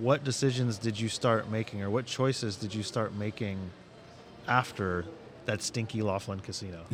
what 0.00 0.24
decisions 0.24 0.78
did 0.78 0.98
you 0.98 1.08
start 1.08 1.50
making, 1.50 1.82
or 1.82 1.90
what 1.90 2.06
choices 2.06 2.56
did 2.56 2.74
you 2.74 2.82
start 2.82 3.14
making 3.14 3.58
after 4.48 5.04
that 5.46 5.62
stinky 5.62 6.02
Laughlin 6.02 6.40
Casino? 6.40 6.84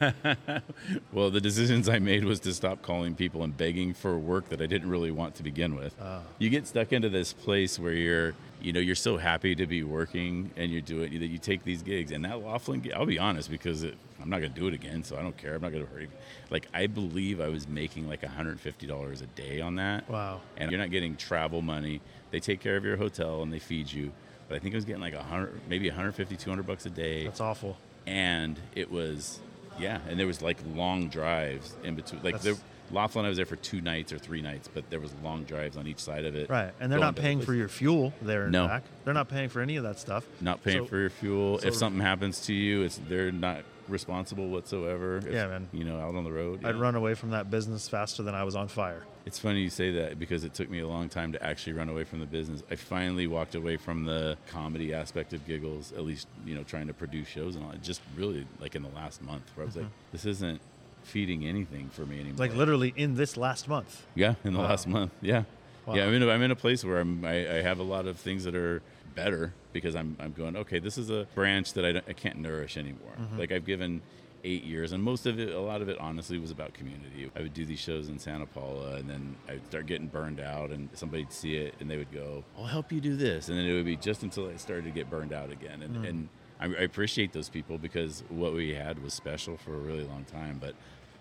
well, 1.12 1.30
the 1.30 1.40
decisions 1.40 1.88
I 1.88 1.98
made 1.98 2.24
was 2.24 2.40
to 2.40 2.54
stop 2.54 2.82
calling 2.82 3.14
people 3.14 3.42
and 3.42 3.56
begging 3.56 3.94
for 3.94 4.18
work 4.18 4.48
that 4.48 4.60
I 4.60 4.66
didn't 4.66 4.88
really 4.88 5.10
want 5.10 5.34
to 5.36 5.42
begin 5.42 5.76
with. 5.76 5.94
Ah. 6.00 6.20
You 6.38 6.50
get 6.50 6.66
stuck 6.66 6.92
into 6.92 7.08
this 7.08 7.32
place 7.32 7.78
where 7.78 7.92
you're, 7.92 8.34
you 8.60 8.72
know, 8.72 8.80
you're 8.80 8.94
so 8.94 9.16
happy 9.16 9.54
to 9.54 9.66
be 9.66 9.82
working 9.82 10.50
and 10.56 10.70
you're 10.70 10.80
doing 10.80 11.18
that. 11.18 11.26
You 11.26 11.38
take 11.38 11.64
these 11.64 11.82
gigs, 11.82 12.12
and 12.12 12.24
that 12.24 12.42
Laughlin, 12.42 12.90
I'll 12.94 13.06
be 13.06 13.18
honest, 13.18 13.50
because 13.50 13.82
it, 13.82 13.96
I'm 14.20 14.30
not 14.30 14.40
going 14.40 14.52
to 14.52 14.60
do 14.60 14.66
it 14.66 14.74
again, 14.74 15.04
so 15.04 15.16
I 15.16 15.22
don't 15.22 15.36
care. 15.36 15.54
I'm 15.54 15.62
not 15.62 15.72
going 15.72 15.86
to 15.86 15.90
hurry. 15.92 16.08
Like 16.50 16.66
I 16.74 16.86
believe 16.86 17.40
I 17.40 17.48
was 17.48 17.68
making 17.68 18.08
like 18.08 18.22
150 18.22 18.86
dollars 18.86 19.20
a 19.20 19.26
day 19.26 19.60
on 19.60 19.76
that. 19.76 20.08
Wow. 20.08 20.40
And 20.56 20.70
you're 20.70 20.80
not 20.80 20.90
getting 20.90 21.16
travel 21.16 21.62
money. 21.62 22.00
They 22.30 22.40
take 22.40 22.60
care 22.60 22.76
of 22.76 22.84
your 22.84 22.96
hotel 22.96 23.42
and 23.42 23.52
they 23.52 23.58
feed 23.58 23.90
you. 23.90 24.12
But 24.48 24.56
I 24.56 24.58
think 24.60 24.74
I 24.74 24.78
was 24.78 24.84
getting 24.84 25.02
like 25.02 25.14
a 25.14 25.22
hundred, 25.22 25.60
maybe 25.68 25.88
150, 25.88 26.36
200 26.36 26.66
bucks 26.66 26.86
a 26.86 26.90
day 26.90 27.24
That's 27.24 27.40
awful. 27.40 27.76
And 28.08 28.58
it 28.74 28.90
was 28.90 29.38
yeah 29.78 29.98
and 30.08 30.18
there 30.18 30.26
was 30.26 30.40
like 30.42 30.56
long 30.74 31.08
drives 31.08 31.76
in 31.84 31.94
between 31.94 32.22
like 32.22 32.40
there 32.40 32.54
Laughlin 32.90 33.26
I 33.26 33.28
was 33.28 33.36
there 33.36 33.44
for 33.44 33.56
two 33.56 33.82
nights 33.82 34.14
or 34.14 34.18
three 34.18 34.40
nights 34.40 34.66
but 34.72 34.88
there 34.88 34.98
was 34.98 35.12
long 35.22 35.44
drives 35.44 35.76
on 35.76 35.86
each 35.86 35.98
side 35.98 36.24
of 36.24 36.34
it 36.34 36.48
Right. 36.48 36.72
And 36.80 36.90
they're 36.90 36.98
not 36.98 37.16
paying 37.16 37.42
for 37.42 37.52
your 37.52 37.68
fuel 37.68 38.14
there 38.22 38.44
and 38.44 38.52
No. 38.52 38.66
back. 38.66 38.82
They're 39.04 39.12
not 39.12 39.28
paying 39.28 39.50
for 39.50 39.60
any 39.60 39.76
of 39.76 39.84
that 39.84 39.98
stuff. 39.98 40.24
not 40.40 40.64
paying 40.64 40.84
So- 40.84 40.86
for 40.86 40.96
your 40.98 41.10
fuel 41.10 41.58
so- 41.58 41.68
if 41.68 41.74
something 41.74 42.00
happens 42.00 42.46
to 42.46 42.54
you 42.54 42.82
it's 42.82 42.98
they're 43.06 43.30
not 43.30 43.62
responsible 43.88 44.48
whatsoever 44.48 45.18
if, 45.18 45.26
Yeah, 45.26 45.46
man. 45.48 45.68
you 45.72 45.84
know 45.84 45.98
out 46.00 46.14
on 46.14 46.24
the 46.24 46.32
road 46.32 46.64
I'd 46.64 46.74
yeah. 46.74 46.80
run 46.80 46.94
away 46.94 47.14
from 47.14 47.30
that 47.30 47.50
business 47.50 47.88
faster 47.88 48.22
than 48.22 48.34
I 48.34 48.44
was 48.44 48.54
on 48.56 48.68
fire. 48.68 49.02
it's 49.26 49.38
funny 49.38 49.60
you 49.60 49.70
say 49.70 49.90
that 49.92 50.18
because 50.18 50.44
it 50.44 50.54
took 50.54 50.68
me 50.70 50.80
a 50.80 50.86
long 50.88 51.08
time 51.08 51.32
to 51.32 51.42
actually 51.42 51.72
run 51.74 51.88
away 51.88 52.04
from 52.04 52.20
the 52.20 52.26
business 52.26 52.62
I 52.70 52.74
finally 52.76 53.26
walked 53.26 53.54
away 53.54 53.76
from 53.76 54.04
the 54.04 54.36
comedy 54.48 54.92
aspect 54.94 55.32
of 55.32 55.46
giggles 55.46 55.92
at 55.92 56.04
least 56.04 56.28
you 56.46 56.54
know 56.54 56.62
trying 56.62 56.86
to 56.88 56.94
produce 56.94 57.28
shows 57.28 57.56
and 57.56 57.64
all 57.64 57.72
just 57.82 58.00
really 58.16 58.46
like 58.60 58.74
in 58.74 58.82
the 58.82 58.90
last 58.90 59.22
month 59.22 59.44
where 59.54 59.64
I 59.64 59.66
was 59.66 59.76
like 59.76 59.86
this 60.12 60.24
isn't 60.26 60.60
feeding 61.02 61.46
anything 61.46 61.88
for 61.90 62.04
me 62.04 62.16
anymore 62.16 62.32
Mm-hmm. 62.32 62.40
Like 62.40 62.54
literally 62.54 62.92
in 62.96 63.14
this 63.14 63.36
last 63.36 63.68
month. 63.68 64.04
Yeah, 64.14 64.34
in 64.44 64.52
the 64.52 64.58
Wow. 64.58 64.66
last 64.68 64.86
month. 64.86 65.12
Yeah, 65.22 65.44
Wow. 65.86 65.94
yeah. 65.94 66.04
I'm 66.04 66.12
in. 66.12 66.22
A, 66.22 66.28
I'm 66.28 66.42
in 66.42 66.50
a 66.50 66.56
place 66.56 66.84
where 66.84 66.98
I'm. 67.00 67.24
I, 67.24 67.58
I 67.58 67.62
have 67.62 67.78
a 67.78 67.82
lot 67.82 68.06
of 68.06 68.18
things 68.18 68.44
that 68.44 68.54
are 68.54 68.82
better 69.24 69.52
because 69.72 69.94
I'm. 69.96 70.16
I'm 70.20 70.32
going. 70.32 70.56
Okay, 70.56 70.78
this 70.78 70.96
is 70.98 71.10
a 71.10 71.26
branch 71.34 71.72
that 71.74 71.84
I, 71.84 71.92
don't, 71.92 72.04
I 72.08 72.12
can't 72.12 72.38
nourish 72.38 72.76
anymore. 72.76 73.12
Mm-hmm. 73.20 73.38
Like 73.38 73.52
I've 73.52 73.64
given 73.66 74.00
eight 74.44 74.62
years, 74.64 74.92
and 74.92 75.02
most 75.02 75.26
of 75.26 75.38
it, 75.40 75.52
a 75.52 75.60
lot 75.60 75.82
of 75.82 75.88
it, 75.88 75.98
honestly, 75.98 76.38
was 76.38 76.50
about 76.52 76.72
community. 76.72 77.30
I 77.36 77.40
would 77.40 77.54
do 77.54 77.64
these 77.66 77.80
shows 77.80 78.08
in 78.08 78.18
Santa 78.18 78.46
Paula, 78.46 78.94
and 78.96 79.10
then 79.10 79.36
I'd 79.48 79.66
start 79.66 79.86
getting 79.86 80.06
burned 80.06 80.40
out, 80.40 80.70
and 80.70 80.88
somebody'd 80.92 81.32
see 81.32 81.56
it, 81.56 81.74
and 81.80 81.90
they 81.90 81.96
would 81.96 82.12
go, 82.12 82.44
"I'll 82.56 82.64
help 82.66 82.92
you 82.92 83.00
do 83.00 83.16
this," 83.16 83.48
and 83.48 83.58
then 83.58 83.66
it 83.66 83.74
would 83.74 83.84
be 83.84 83.96
just 83.96 84.22
until 84.22 84.48
I 84.48 84.56
started 84.56 84.84
to 84.84 84.90
get 84.90 85.10
burned 85.10 85.32
out 85.32 85.50
again, 85.50 85.82
and 85.82 85.96
Mm. 85.96 86.08
and. 86.08 86.28
I 86.60 86.64
I 86.64 86.82
appreciate 86.90 87.32
those 87.32 87.48
people 87.48 87.78
because 87.78 88.24
what 88.30 88.52
we 88.52 88.74
had 88.74 89.00
was 89.00 89.14
special 89.14 89.56
for 89.56 89.74
a 89.76 89.78
really 89.78 90.02
long 90.02 90.24
time, 90.24 90.58
but 90.60 90.74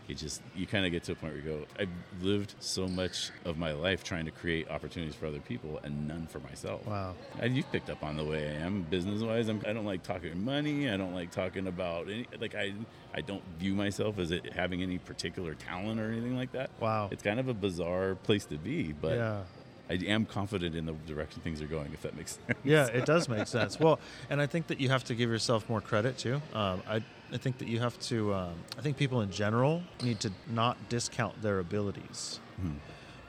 it 0.07 0.15
just 0.17 0.41
you 0.55 0.65
kind 0.65 0.85
of 0.85 0.91
get 0.91 1.03
to 1.03 1.11
a 1.11 1.15
point 1.15 1.33
where 1.33 1.41
you 1.41 1.47
go 1.59 1.65
i've 1.79 1.89
lived 2.23 2.55
so 2.59 2.87
much 2.87 3.29
of 3.45 3.57
my 3.57 3.71
life 3.73 4.03
trying 4.03 4.25
to 4.25 4.31
create 4.31 4.69
opportunities 4.69 5.15
for 5.15 5.25
other 5.25 5.39
people 5.39 5.79
and 5.83 6.07
none 6.07 6.27
for 6.27 6.39
myself 6.39 6.85
Wow. 6.87 7.13
and 7.39 7.55
you've 7.55 7.69
picked 7.71 7.89
up 7.89 8.03
on 8.03 8.15
the 8.17 8.23
way 8.23 8.47
i 8.47 8.53
am 8.65 8.83
business 8.83 9.21
wise 9.21 9.49
i 9.49 9.53
don't 9.73 9.85
like 9.85 10.03
talking 10.03 10.43
money 10.43 10.89
i 10.89 10.95
don't 10.97 11.13
like 11.13 11.31
talking 11.31 11.67
about 11.67 12.07
any 12.09 12.25
like 12.39 12.55
i 12.55 12.73
i 13.13 13.21
don't 13.21 13.43
view 13.59 13.73
myself 13.73 14.17
as 14.19 14.31
it 14.31 14.53
having 14.53 14.81
any 14.81 14.97
particular 14.97 15.53
talent 15.55 15.99
or 15.99 16.11
anything 16.11 16.35
like 16.37 16.51
that 16.53 16.69
Wow. 16.79 17.09
it's 17.11 17.23
kind 17.23 17.39
of 17.39 17.47
a 17.49 17.53
bizarre 17.53 18.15
place 18.15 18.45
to 18.45 18.57
be 18.57 18.93
but 18.93 19.15
yeah. 19.17 19.41
I 19.89 19.93
am 19.93 20.25
confident 20.25 20.75
in 20.75 20.85
the 20.85 20.93
direction 21.05 21.41
things 21.41 21.61
are 21.61 21.67
going 21.67 21.89
if 21.93 22.01
that 22.01 22.15
makes 22.15 22.37
sense 22.45 22.57
Yeah, 22.63 22.87
it 22.87 23.05
does 23.05 23.29
make 23.35 23.47
sense. 23.47 23.79
Well, 23.79 23.99
and 24.29 24.41
I 24.41 24.45
think 24.47 24.67
that 24.67 24.79
you 24.79 24.89
have 24.89 25.03
to 25.05 25.15
give 25.15 25.29
yourself 25.29 25.69
more 25.69 25.81
credit 25.81 26.17
too. 26.17 26.41
Um, 26.53 26.81
I, 26.87 27.01
I 27.31 27.37
think 27.37 27.57
that 27.59 27.67
you 27.67 27.79
have 27.79 27.97
to. 28.11 28.33
Um, 28.33 28.53
I 28.77 28.81
think 28.81 28.97
people 28.97 29.21
in 29.21 29.31
general 29.31 29.83
need 30.03 30.19
to 30.21 30.31
not 30.49 30.75
discount 30.89 31.41
their 31.41 31.59
abilities, 31.59 32.39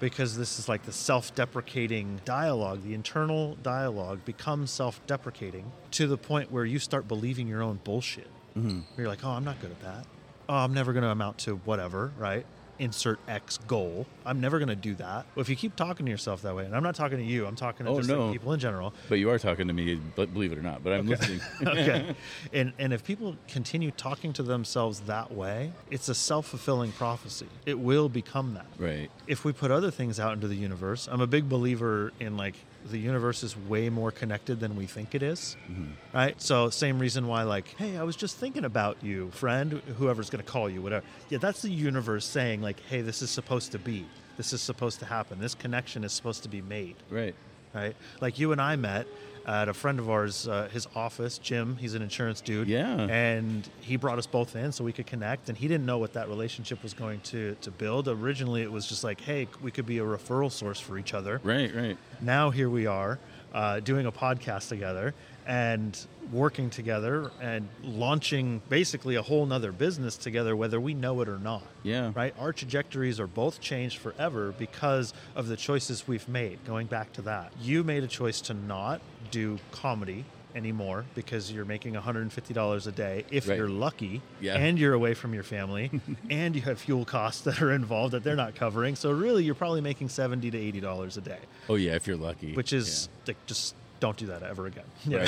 because 0.01 0.37
this 0.37 0.59
is 0.59 0.69
like 0.69 0.83
the 0.85 0.93
self-deprecating 0.93 2.21
dialogue. 2.25 2.83
The 2.85 2.95
internal 2.95 3.57
dialogue 3.63 4.25
becomes 4.25 4.71
self-deprecating 4.71 5.71
to 5.93 6.07
the 6.07 6.17
point 6.17 6.51
where 6.53 6.65
you 6.65 6.79
start 6.79 7.09
believing 7.09 7.49
your 7.49 7.63
own 7.63 7.81
bullshit. 7.85 8.29
mm-hmm. 8.57 8.81
You're 8.97 9.09
like, 9.09 9.25
oh, 9.25 9.31
I'm 9.31 9.45
not 9.45 9.61
good 9.61 9.71
at 9.71 9.81
that. 9.81 10.07
Oh, 10.49 10.55
I'm 10.55 10.73
never 10.73 10.93
going 10.93 11.03
to 11.05 11.11
amount 11.11 11.39
to 11.39 11.57
whatever, 11.65 12.13
right? 12.17 12.47
Insert 12.79 13.19
X 13.27 13.59
goal. 13.67 14.07
I'm 14.25 14.41
never 14.41 14.59
going 14.59 14.69
to 14.69 14.77
do 14.77 14.95
that. 14.97 15.27
Well, 15.35 15.41
if 15.41 15.49
you 15.49 15.57
keep 15.57 15.75
talking 15.77 16.07
to 16.07 16.11
yourself 16.13 16.43
that 16.43 16.55
way, 16.55 16.65
and 16.65 16.75
I'm 16.77 16.83
not 16.83 16.95
talking 16.95 17.19
to 17.19 17.25
you, 17.25 17.47
I'm 17.47 17.57
talking 17.57 17.87
to 17.87 17.93
Oh, 17.93 17.97
just 17.97 18.09
no. 18.09 18.27
like 18.27 18.33
people 18.35 18.53
in 18.53 18.61
general. 18.61 18.93
but 19.09 19.17
you 19.19 19.31
are 19.31 19.39
talking 19.39 19.67
to 19.69 19.73
me 19.75 19.97
believe 20.17 20.53
it 20.53 20.59
or 20.59 20.63
not 20.63 20.83
but 20.85 20.93
i'm 20.93 21.07
listening 21.09 21.41
okay. 21.67 22.15
And 22.53 22.73
and 22.79 22.93
if 22.93 23.05
people 23.05 23.37
continue 23.49 23.91
talking 23.91 24.33
to 24.35 24.43
themselves 24.43 25.01
that 25.01 25.33
way, 25.33 25.73
it's 25.91 26.09
a 26.09 26.15
self-fulfilling 26.15 26.93
prophecy. 26.93 27.47
It 27.67 27.79
will 27.79 28.09
become 28.09 28.55
that. 28.55 28.67
right 28.79 29.11
If 29.27 29.45
we 29.45 29.53
put 29.53 29.71
other 29.71 29.91
things 29.91 30.19
out 30.21 30.33
into 30.35 30.49
the 30.49 30.57
universe, 30.57 31.09
I'm 31.11 31.21
a 31.21 31.27
big 31.27 31.49
believer 31.49 32.13
in 32.21 32.37
like 32.37 32.55
the 32.91 32.99
universe 32.99 33.43
is 33.43 33.57
way 33.57 33.89
more 33.89 34.11
connected 34.11 34.61
than 34.61 34.77
we 34.77 34.87
think 34.87 35.15
it 35.15 35.23
is. 35.23 35.57
Mm-hmm. 35.71 36.17
Right? 36.17 36.41
So 36.41 36.71
same 36.71 36.99
reason 36.99 37.27
why 37.27 37.43
like, 37.45 37.75
hey, 37.77 37.97
I 37.97 38.03
was 38.03 38.17
just 38.17 38.37
thinking 38.37 38.65
about 38.65 38.97
you, 39.03 39.31
friend, 39.31 39.83
whoever's 39.99 40.31
going 40.31 40.45
to 40.45 40.51
call 40.51 40.69
you, 40.69 40.83
whatever. 40.83 41.05
Yeah, 41.29 41.39
that's 41.39 41.63
the 41.63 41.71
universe 41.71 42.25
saying 42.25 42.63
like, 42.63 42.81
hey, 42.89 43.01
this 43.01 43.23
is 43.23 43.31
supposed 43.31 43.73
to 43.73 43.79
be. 43.79 44.07
This 44.37 44.53
is 44.53 44.61
supposed 44.61 45.01
to 45.01 45.05
happen. 45.05 45.41
This 45.41 45.55
connection 45.55 46.05
is 46.05 46.13
supposed 46.13 46.45
to 46.45 46.49
be 46.49 46.63
made 46.63 46.97
right 47.11 47.35
right? 47.75 47.97
Like 48.21 48.39
you 48.39 48.53
and 48.53 48.61
I 48.61 48.77
met 48.77 49.07
at 49.49 49.69
a 49.69 49.73
friend 49.75 49.99
of 49.99 50.11
ours, 50.11 50.47
uh, 50.47 50.69
his 50.71 50.87
office, 50.95 51.39
Jim. 51.39 51.77
He's 51.77 51.95
an 51.95 52.03
insurance 52.03 52.43
dude. 52.43 52.69
Yeah. 52.69 53.01
And 53.01 53.67
he 53.81 53.97
brought 53.97 54.19
us 54.19 54.27
both 54.27 54.55
in 54.55 54.73
so 54.73 54.85
we 54.85 54.93
could 54.93 55.07
connect. 55.07 55.49
And 55.49 55.57
he 55.57 55.67
didn't 55.67 55.87
know 55.87 55.97
what 55.97 56.13
that 56.13 56.29
relationship 56.29 56.83
was 56.83 56.93
going 56.93 57.21
to 57.21 57.57
to 57.63 57.71
build. 57.71 58.09
Originally, 58.09 58.61
it 58.63 58.71
was 58.71 58.87
just 58.87 59.03
like, 59.03 59.21
hey, 59.23 59.49
we 59.63 59.71
could 59.71 59.87
be 59.87 59.99
a 59.99 60.05
referral 60.05 60.53
source 60.53 60.79
for 60.79 60.99
each 60.99 61.15
other. 61.15 61.41
right 61.43 61.75
right 61.75 61.97
Now 62.21 62.51
here 62.51 62.69
we 62.69 62.87
are, 62.87 63.19
uh, 63.55 63.81
doing 63.81 64.05
a 64.05 64.13
podcast 64.13 64.69
together 64.69 65.15
and 65.47 65.99
working 66.33 66.71
together 66.71 67.31
and 67.41 67.69
launching 67.83 68.61
basically 68.69 69.15
a 69.17 69.23
whole 69.23 69.47
nother 69.47 69.73
business 69.73 70.17
together, 70.17 70.55
whether 70.55 70.81
we 70.81 70.95
know 70.95 71.21
it 71.21 71.29
or 71.29 71.39
not 71.39 71.63
yeah 71.83 72.13
right? 72.15 72.35
Our 72.39 72.53
trajectories 72.53 73.19
are 73.21 73.27
both 73.27 73.61
changed 73.61 73.99
forever 73.99 74.53
because 74.59 75.15
of 75.35 75.49
the 75.49 75.57
choices 75.57 76.07
we've 76.09 76.29
made. 76.29 76.59
Going 76.67 76.87
back 76.87 77.13
to 77.15 77.23
that, 77.23 77.53
you 77.61 77.83
made 77.85 78.03
a 78.05 78.09
choice 78.09 78.41
to 78.43 78.55
not 78.55 79.01
do 79.31 79.59
comedy 79.73 80.25
anymore 80.55 81.05
because 81.15 81.53
you're 81.53 81.65
making 81.67 81.95
$150 81.95 82.87
a 82.87 82.91
day 82.93 83.25
if 83.31 83.47
Right. 83.49 83.57
you're 83.59 83.69
lucky 83.69 84.23
Yeah. 84.41 84.57
and 84.57 84.79
you're 84.79 84.95
away 84.95 85.15
from 85.15 85.35
your 85.35 85.43
family 85.43 85.91
and 86.31 86.57
you 86.57 86.63
have 86.63 86.81
fuel 86.81 87.05
costs 87.05 87.43
that 87.43 87.61
are 87.63 87.71
involved 87.71 88.15
that 88.15 88.25
they're 88.25 88.35
not 88.35 88.55
covering 88.55 88.97
so 88.97 89.11
really 89.13 89.45
you're 89.45 89.55
probably 89.55 89.83
making 89.83 90.09
70 90.09 90.51
to 90.51 90.59
80 90.59 90.81
dollars 90.81 91.17
a 91.17 91.21
day 91.21 91.39
oh 91.69 91.75
yeah 91.75 91.95
if 91.95 92.07
you're 92.07 92.17
lucky 92.17 92.55
which 92.55 92.73
is 92.73 93.09
like 93.27 93.37
just 93.47 93.75
don't 94.01 94.17
do 94.17 94.27
that 94.27 94.43
ever 94.43 94.67
again 94.67 94.85
Yeah. 95.07 95.19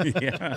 right 0.00 0.22
yeah 0.22 0.56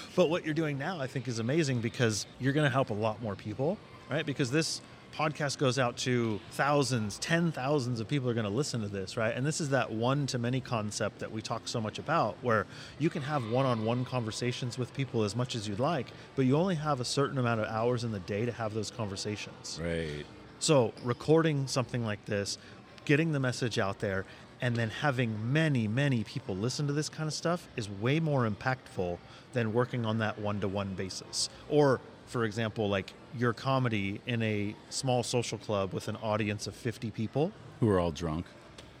but 0.16 0.28
what 0.30 0.44
you're 0.44 0.54
doing 0.54 0.78
now, 0.78 1.00
I 1.00 1.06
think, 1.06 1.28
is 1.28 1.38
amazing 1.38 1.80
because 1.80 2.26
you're 2.38 2.52
going 2.52 2.64
to 2.66 2.70
help 2.72 2.90
a 2.90 2.94
lot 2.94 3.22
more 3.22 3.34
people, 3.34 3.78
right? 4.10 4.24
Because 4.26 4.50
this 4.50 4.80
podcast 5.16 5.58
goes 5.58 5.78
out 5.78 5.96
to 5.96 6.38
thousands, 6.52 7.18
ten 7.18 7.50
thousands 7.50 7.98
of 7.98 8.06
people 8.08 8.28
are 8.28 8.34
going 8.34 8.44
to 8.46 8.52
listen 8.52 8.82
to 8.82 8.88
this, 8.88 9.16
right? 9.16 9.34
And 9.34 9.44
this 9.44 9.60
is 9.60 9.70
that 9.70 9.90
one 9.90 10.26
to 10.28 10.38
many 10.38 10.60
concept 10.60 11.18
that 11.20 11.32
we 11.32 11.40
talk 11.42 11.66
so 11.66 11.80
much 11.80 11.98
about, 11.98 12.36
where 12.42 12.66
you 12.98 13.08
can 13.10 13.22
have 13.22 13.50
one 13.50 13.64
on 13.66 13.84
one 13.84 14.04
conversations 14.04 14.76
with 14.78 14.92
people 14.94 15.24
as 15.24 15.34
much 15.34 15.54
as 15.56 15.66
you'd 15.66 15.80
like, 15.80 16.06
but 16.36 16.44
you 16.44 16.56
only 16.56 16.74
have 16.76 17.00
a 17.00 17.04
certain 17.04 17.38
amount 17.38 17.60
of 17.60 17.66
hours 17.68 18.04
in 18.04 18.12
the 18.12 18.20
day 18.20 18.44
to 18.44 18.52
have 18.52 18.74
those 18.74 18.90
conversations. 18.90 19.80
right 19.82 20.24
So, 20.60 20.92
recording 21.02 21.66
something 21.66 22.04
like 22.04 22.24
this, 22.26 22.58
getting 23.04 23.32
the 23.32 23.40
message 23.40 23.78
out 23.78 24.00
there, 24.00 24.24
and 24.60 24.74
then 24.76 24.90
having 24.90 25.52
many, 25.52 25.86
many 25.86 26.24
people 26.24 26.56
listen 26.56 26.86
to 26.86 26.92
this 26.92 27.08
kind 27.08 27.26
of 27.26 27.34
stuff 27.34 27.68
is 27.76 27.88
way 27.88 28.20
more 28.20 28.48
impactful 28.48 29.18
than 29.52 29.72
working 29.72 30.04
on 30.04 30.18
that 30.18 30.38
one 30.38 30.60
to 30.60 30.68
one 30.68 30.94
basis. 30.94 31.48
Or, 31.68 32.00
for 32.26 32.44
example, 32.44 32.88
like 32.88 33.12
your 33.36 33.52
comedy 33.52 34.20
in 34.26 34.42
a 34.42 34.74
small 34.90 35.22
social 35.22 35.58
club 35.58 35.92
with 35.92 36.08
an 36.08 36.16
audience 36.16 36.66
of 36.66 36.74
50 36.74 37.10
people, 37.10 37.52
who 37.80 37.88
are 37.88 38.00
all 38.00 38.10
drunk 38.10 38.46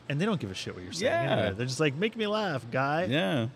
and 0.08 0.20
they 0.20 0.24
don't 0.24 0.40
give 0.40 0.50
a 0.50 0.54
shit 0.54 0.74
what 0.74 0.82
you're 0.82 0.92
saying. 0.92 1.12
Yeah. 1.12 1.32
anyway. 1.32 1.54
They're 1.56 1.66
just 1.66 1.80
like, 1.80 1.94
make 1.94 2.16
me 2.16 2.26
laugh, 2.26 2.64
guy. 2.70 3.04
yeah 3.04 3.48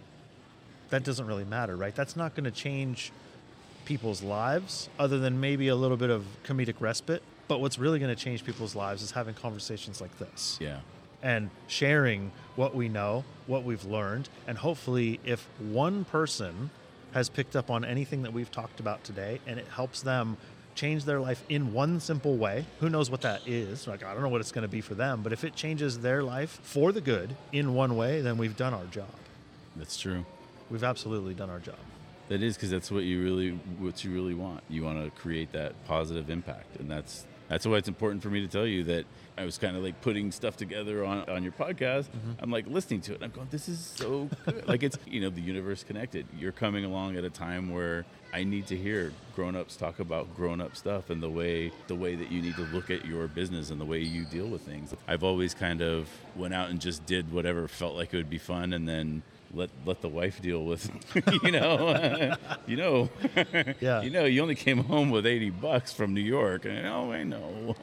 That 0.91 1.05
doesn't 1.05 1.27
really 1.27 1.45
matter, 1.45 1.77
right? 1.77 1.95
That's 1.95 2.17
not 2.17 2.35
going 2.35 2.45
to 2.45 2.51
change 2.51 3.13
people's 3.85 4.23
lives 4.23 4.89
other 4.99 5.19
than 5.19 5.41
maybe 5.41 5.69
a 5.69 5.77
little 5.77 5.97
bit 5.97 6.11
of 6.11 6.25
comedic 6.45 6.75
respite. 6.81 7.23
But 7.49 7.61
what's 7.61 7.79
really 7.79 7.99
going 7.99 8.15
to 8.15 8.23
change 8.23 8.45
people's 8.45 8.75
lives 8.75 9.03
is 9.03 9.11
having 9.11 9.35
conversations 9.35 10.01
like 10.01 10.17
this 10.19 10.57
yeah 10.61 10.81
and 11.23 11.51
sharing 11.67 12.33
what 12.57 12.75
we 12.75 12.89
know, 12.89 13.25
what 13.47 13.65
we've 13.65 13.85
learned, 13.85 14.29
and 14.47 14.59
hopefully, 14.59 15.21
if 15.25 15.49
one 15.59 16.05
person 16.05 16.71
has 17.13 17.29
picked 17.29 17.57
up 17.57 17.71
on 17.71 17.85
anything 17.85 18.23
that 18.23 18.33
we've 18.33 18.51
talked 18.51 18.81
about 18.81 19.05
today 19.05 19.39
and 19.47 19.59
it 19.59 19.67
helps 19.69 20.01
them 20.03 20.37
change 20.75 21.05
their 21.05 21.21
life 21.21 21.43
in 21.49 21.73
one 21.73 22.01
simple 22.01 22.37
way, 22.37 22.65
who 22.81 22.89
knows 22.89 23.11
what 23.11 23.21
that 23.21 23.47
is? 23.47 23.87
Like, 23.87 24.03
I 24.03 24.15
don't 24.15 24.23
know 24.23 24.31
what 24.31 24.41
it's 24.41 24.53
going 24.53 24.63
to 24.63 24.69
be 24.69 24.81
for 24.81 24.95
them, 24.95 25.23
but 25.23 25.33
if 25.33 25.45
it 25.45 25.55
changes 25.55 26.01
their 26.01 26.23
life 26.23 26.59
for 26.63 26.93
the 26.93 27.01
good 27.03 27.37
in 27.53 27.75
one 27.75 27.97
way, 27.97 28.23
then 28.23 28.39
we've 28.39 28.57
done 28.57 28.73
our 28.73 28.87
job. 28.87 29.11
that's 29.77 29.99
true 29.99 30.25
We've 30.71 30.85
absolutely 30.85 31.35
done 31.35 31.51
our 31.51 31.59
job. 31.59 31.77
That 32.31 32.43
is 32.43 32.57
because 32.57 32.71
that's 32.71 32.91
what 32.91 33.05
you 33.05 33.23
really 33.23 33.51
what 33.79 34.03
you 34.05 34.11
really 34.11 34.33
want. 34.33 34.63
You 34.71 34.85
want 34.85 35.05
to 35.05 35.11
create 35.21 35.53
that 35.53 35.75
positive 35.87 36.31
impact, 36.31 36.77
and 36.77 36.91
that's 36.91 37.27
that's 37.53 37.67
why 37.67 37.77
it's 37.77 37.89
important 37.89 38.23
for 38.23 38.31
me 38.31 38.41
to 38.41 38.49
tell 38.49 38.67
you 38.67 38.83
that 38.85 39.05
I 39.37 39.45
was 39.45 39.59
kind 39.59 39.77
of 39.77 39.83
like 39.83 40.01
putting 40.01 40.33
stuff 40.33 40.57
together 40.57 41.05
on, 41.05 41.29
on 41.29 41.43
your 41.43 41.53
podcast. 41.53 42.05
Mm-hmm. 42.05 42.33
I'm 42.39 42.51
like 42.51 42.67
listening 42.67 43.03
to 43.03 43.13
it. 43.13 43.17
And 43.17 43.25
I'm 43.25 43.31
going, 43.31 43.49
this 43.51 43.69
is 43.69 43.79
so 43.79 44.31
good. 44.47 44.67
like 44.69 44.83
it's 44.83 44.97
you 45.07 45.21
know 45.21 45.29
the 45.29 45.43
universe 45.43 45.85
connected. 45.85 46.27
You're 46.39 46.53
coming 46.53 46.87
along 46.87 47.17
at 47.17 47.25
a 47.25 47.31
time 47.31 47.71
where 47.71 48.07
I 48.33 48.45
need 48.45 48.69
to 48.69 48.77
hear 48.77 49.13
grown-ups 49.37 49.77
talk 49.77 49.99
about 49.99 50.35
grown-up 50.35 50.77
stuff 50.77 51.11
and 51.11 51.23
the 51.23 51.29
way 51.29 51.73
the 51.89 51.95
way 51.95 52.15
that 52.15 52.33
you 52.33 52.41
need 52.41 52.57
to 52.57 52.63
look 52.63 52.91
at 52.91 53.05
your 53.05 53.29
business 53.29 53.69
and 53.69 53.79
the 53.79 53.85
way 53.85 53.99
you 53.99 54.25
deal 54.25 54.47
with 54.47 54.63
things. 54.63 54.95
I've 55.07 55.23
always 55.23 55.53
kind 55.53 55.83
of 55.83 56.09
went 56.35 56.55
out 56.55 56.71
and 56.71 56.81
just 56.81 57.05
did 57.05 57.31
whatever 57.31 57.69
felt 57.69 57.97
like 57.97 58.15
it 58.15 58.17
would 58.17 58.31
be 58.31 58.39
fun, 58.39 58.73
and 58.73 58.89
then 58.89 59.23
let 59.55 59.71
let 59.85 60.01
the 60.01 60.09
wife 60.09 60.41
deal 60.41 60.65
with 60.65 60.91
you 61.43 61.51
know 61.51 62.35
you 62.67 62.77
know 62.77 63.11
Yeah. 63.81 64.03
you 64.03 64.11
know 64.11 64.25
you 64.25 64.41
only 64.43 64.55
came 64.55 64.79
home 64.79 65.11
with 65.11 65.27
80 65.27 65.51
bucks 65.51 65.93
from 65.93 66.15
new 66.15 66.21
york. 66.23 66.65
And 66.65 66.87
oh 66.87 67.13
i 67.13 67.23
know. 67.23 67.77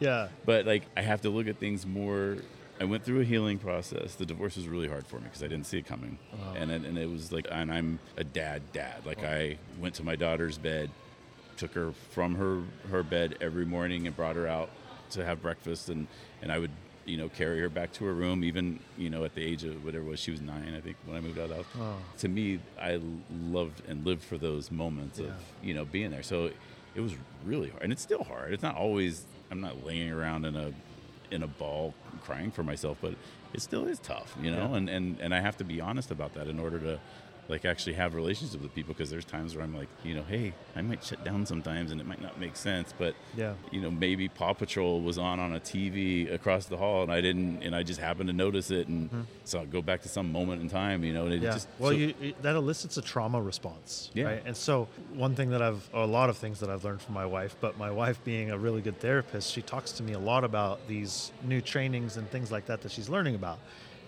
Yeah. 0.00 0.28
but 0.44 0.66
like 0.66 0.82
i 0.96 1.00
have 1.02 1.22
to 1.22 1.30
look 1.30 1.46
at 1.46 1.58
things 1.58 1.86
more. 1.86 2.38
I 2.80 2.84
went 2.84 3.04
through 3.04 3.20
a 3.20 3.24
healing 3.24 3.58
process. 3.58 4.16
The 4.16 4.26
divorce 4.26 4.56
was 4.56 4.66
really 4.66 4.88
hard 4.88 5.06
for 5.06 5.16
me 5.16 5.24
because 5.24 5.42
i 5.42 5.46
didn't 5.46 5.66
see 5.66 5.78
it 5.78 5.86
coming. 5.86 6.18
And, 6.56 6.70
it, 6.72 6.82
and 6.84 6.98
it 6.98 7.08
was 7.08 7.30
like 7.32 7.46
and 7.50 7.72
i'm 7.72 7.98
a 8.16 8.24
dad 8.24 8.62
dad. 8.72 9.06
Like 9.06 9.22
i 9.22 9.58
went 9.80 9.94
to 9.96 10.04
my 10.04 10.16
daughter's 10.16 10.58
bed 10.58 10.90
took 11.56 11.74
her 11.74 11.92
from 12.10 12.34
her 12.34 12.62
her 12.90 13.02
bed 13.02 13.36
every 13.40 13.66
morning 13.66 14.06
and 14.06 14.16
brought 14.16 14.34
her 14.36 14.48
out 14.48 14.70
to 15.10 15.24
have 15.24 15.40
breakfast. 15.42 15.88
And 15.88 16.06
and 16.40 16.50
I 16.50 16.58
would 16.58 16.70
you 17.04 17.16
know 17.16 17.28
carry 17.28 17.60
her 17.60 17.68
back 17.68 17.92
to 17.92 18.04
her 18.04 18.12
room 18.14 18.44
even 18.44 18.78
you 18.96 19.10
know 19.10 19.24
at 19.24 19.34
the 19.34 19.42
age 19.42 19.64
of 19.64 19.84
whatever 19.84 20.04
it 20.06 20.08
was 20.10 20.20
she 20.20 20.30
was 20.30 20.40
nine 20.40 20.74
I 20.76 20.80
think 20.80 20.96
when 21.04 21.16
I 21.16 21.20
moved 21.20 21.38
out 21.38 21.44
of 21.44 21.48
the 21.50 21.56
house 21.56 21.66
Oh. 21.78 21.96
to 22.18 22.28
me 22.28 22.60
I 22.80 23.00
loved 23.50 23.82
and 23.88 24.04
lived 24.04 24.22
for 24.22 24.38
those 24.38 24.70
moments 24.70 25.18
of 25.18 25.32
you 25.62 25.74
know 25.74 25.84
being 25.84 26.10
there. 26.10 26.22
So 26.22 26.50
it 26.94 27.00
was 27.00 27.14
really 27.44 27.70
hard 27.70 27.82
and 27.82 27.92
it's 27.92 28.02
still 28.02 28.22
hard. 28.24 28.52
It's 28.52 28.62
not 28.62 28.76
always 28.76 29.24
I'm 29.50 29.60
not 29.60 29.84
laying 29.84 30.10
around 30.10 30.44
in 30.44 30.54
a 30.56 30.72
in 31.30 31.42
a 31.42 31.46
ball 31.46 31.94
crying 32.22 32.50
for 32.50 32.62
myself 32.62 32.98
but 33.00 33.14
it 33.54 33.60
still 33.62 33.86
is 33.86 33.98
tough 33.98 34.36
you 34.40 34.50
know? 34.50 34.68
Yeah. 34.70 34.76
and, 34.76 34.88
and 34.90 35.18
and 35.20 35.34
I 35.34 35.40
have 35.40 35.56
to 35.58 35.64
be 35.64 35.80
honest 35.80 36.10
about 36.10 36.34
that 36.34 36.46
in 36.46 36.58
order 36.60 36.78
to 36.78 37.00
like 37.48 37.64
actually 37.64 37.92
have 37.94 38.14
relationships 38.14 38.62
with 38.62 38.74
people 38.74 38.94
because 38.94 39.10
there's 39.10 39.24
times 39.24 39.54
where 39.54 39.64
I'm 39.64 39.76
like, 39.76 39.88
you 40.04 40.14
know, 40.14 40.22
hey, 40.22 40.54
I 40.76 40.80
might 40.82 41.04
shut 41.04 41.22
down 41.24 41.44
sometimes 41.44 41.90
and 41.90 42.00
it 42.00 42.06
might 42.06 42.22
not 42.22 42.38
make 42.38 42.56
sense, 42.56 42.94
but 42.96 43.14
Yeah. 43.36 43.54
you 43.70 43.80
know, 43.80 43.90
maybe 43.90 44.28
Paw 44.28 44.52
Patrol 44.54 45.00
was 45.02 45.18
on 45.18 45.40
on 45.40 45.52
a 45.54 45.60
TV 45.60 46.32
across 46.32 46.66
the 46.66 46.76
hall 46.76 47.02
and 47.02 47.10
I 47.12 47.20
didn't, 47.20 47.62
and 47.62 47.74
I 47.74 47.82
just 47.82 48.00
happened 48.00 48.28
to 48.28 48.32
notice 48.32 48.70
it, 48.70 48.86
and 48.88 49.26
so 49.44 49.58
I'll 49.58 49.66
go 49.66 49.82
back 49.82 50.02
to 50.02 50.08
some 50.08 50.30
moment 50.32 50.62
in 50.62 50.68
time, 50.70 51.02
you 51.04 51.12
know, 51.12 51.24
and 51.26 51.34
it 51.34 51.36
Mm-hmm. 51.38 51.44
Yeah. 51.46 51.52
just 51.52 51.68
well, 51.78 51.90
so- 51.90 51.96
you, 51.96 52.14
it- 52.20 52.42
that 52.42 52.54
elicits 52.56 52.96
a 52.96 53.02
trauma 53.02 53.42
response. 53.42 54.10
Yeah. 54.14 54.24
Right. 54.26 54.42
And 54.46 54.56
so 54.56 54.86
one 55.14 55.34
thing 55.34 55.50
that 55.50 55.60
I've, 55.62 55.86
a 55.92 56.06
lot 56.06 56.30
of 56.30 56.36
things 56.38 56.60
that 56.60 56.70
I've 56.70 56.84
learned 56.84 57.02
from 57.02 57.14
my 57.14 57.26
wife, 57.26 57.56
but 57.60 57.76
my 57.76 57.90
wife 57.90 58.22
being 58.24 58.50
a 58.52 58.56
really 58.56 58.80
good 58.80 58.98
therapist, 59.00 59.52
she 59.52 59.62
talks 59.62 59.92
to 59.92 60.02
me 60.02 60.12
a 60.12 60.18
lot 60.18 60.44
about 60.44 60.86
these 60.86 61.32
new 61.42 61.60
trainings 61.60 62.16
and 62.16 62.30
things 62.30 62.50
like 62.52 62.66
that 62.66 62.82
that 62.82 62.92
she's 62.92 63.08
learning 63.08 63.34
about. 63.34 63.58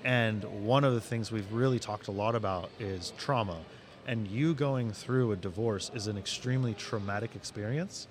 And 0.05 0.45
one 0.67 0.85
of 0.85 0.95
the 0.95 1.01
things 1.01 1.33
we've 1.33 1.51
really 1.51 1.79
talked 1.79 2.09
a 2.09 2.13
lot 2.13 2.35
about 2.35 2.71
is 2.79 3.13
trauma. 3.17 3.57
And 4.07 4.29
you 4.29 4.55
going 4.55 4.93
through 4.93 5.33
a 5.33 5.37
divorce 5.37 5.91
is 5.95 6.07
an 6.09 6.19
extremely 6.19 6.75
traumatic 6.75 7.35
experience. 7.35 8.07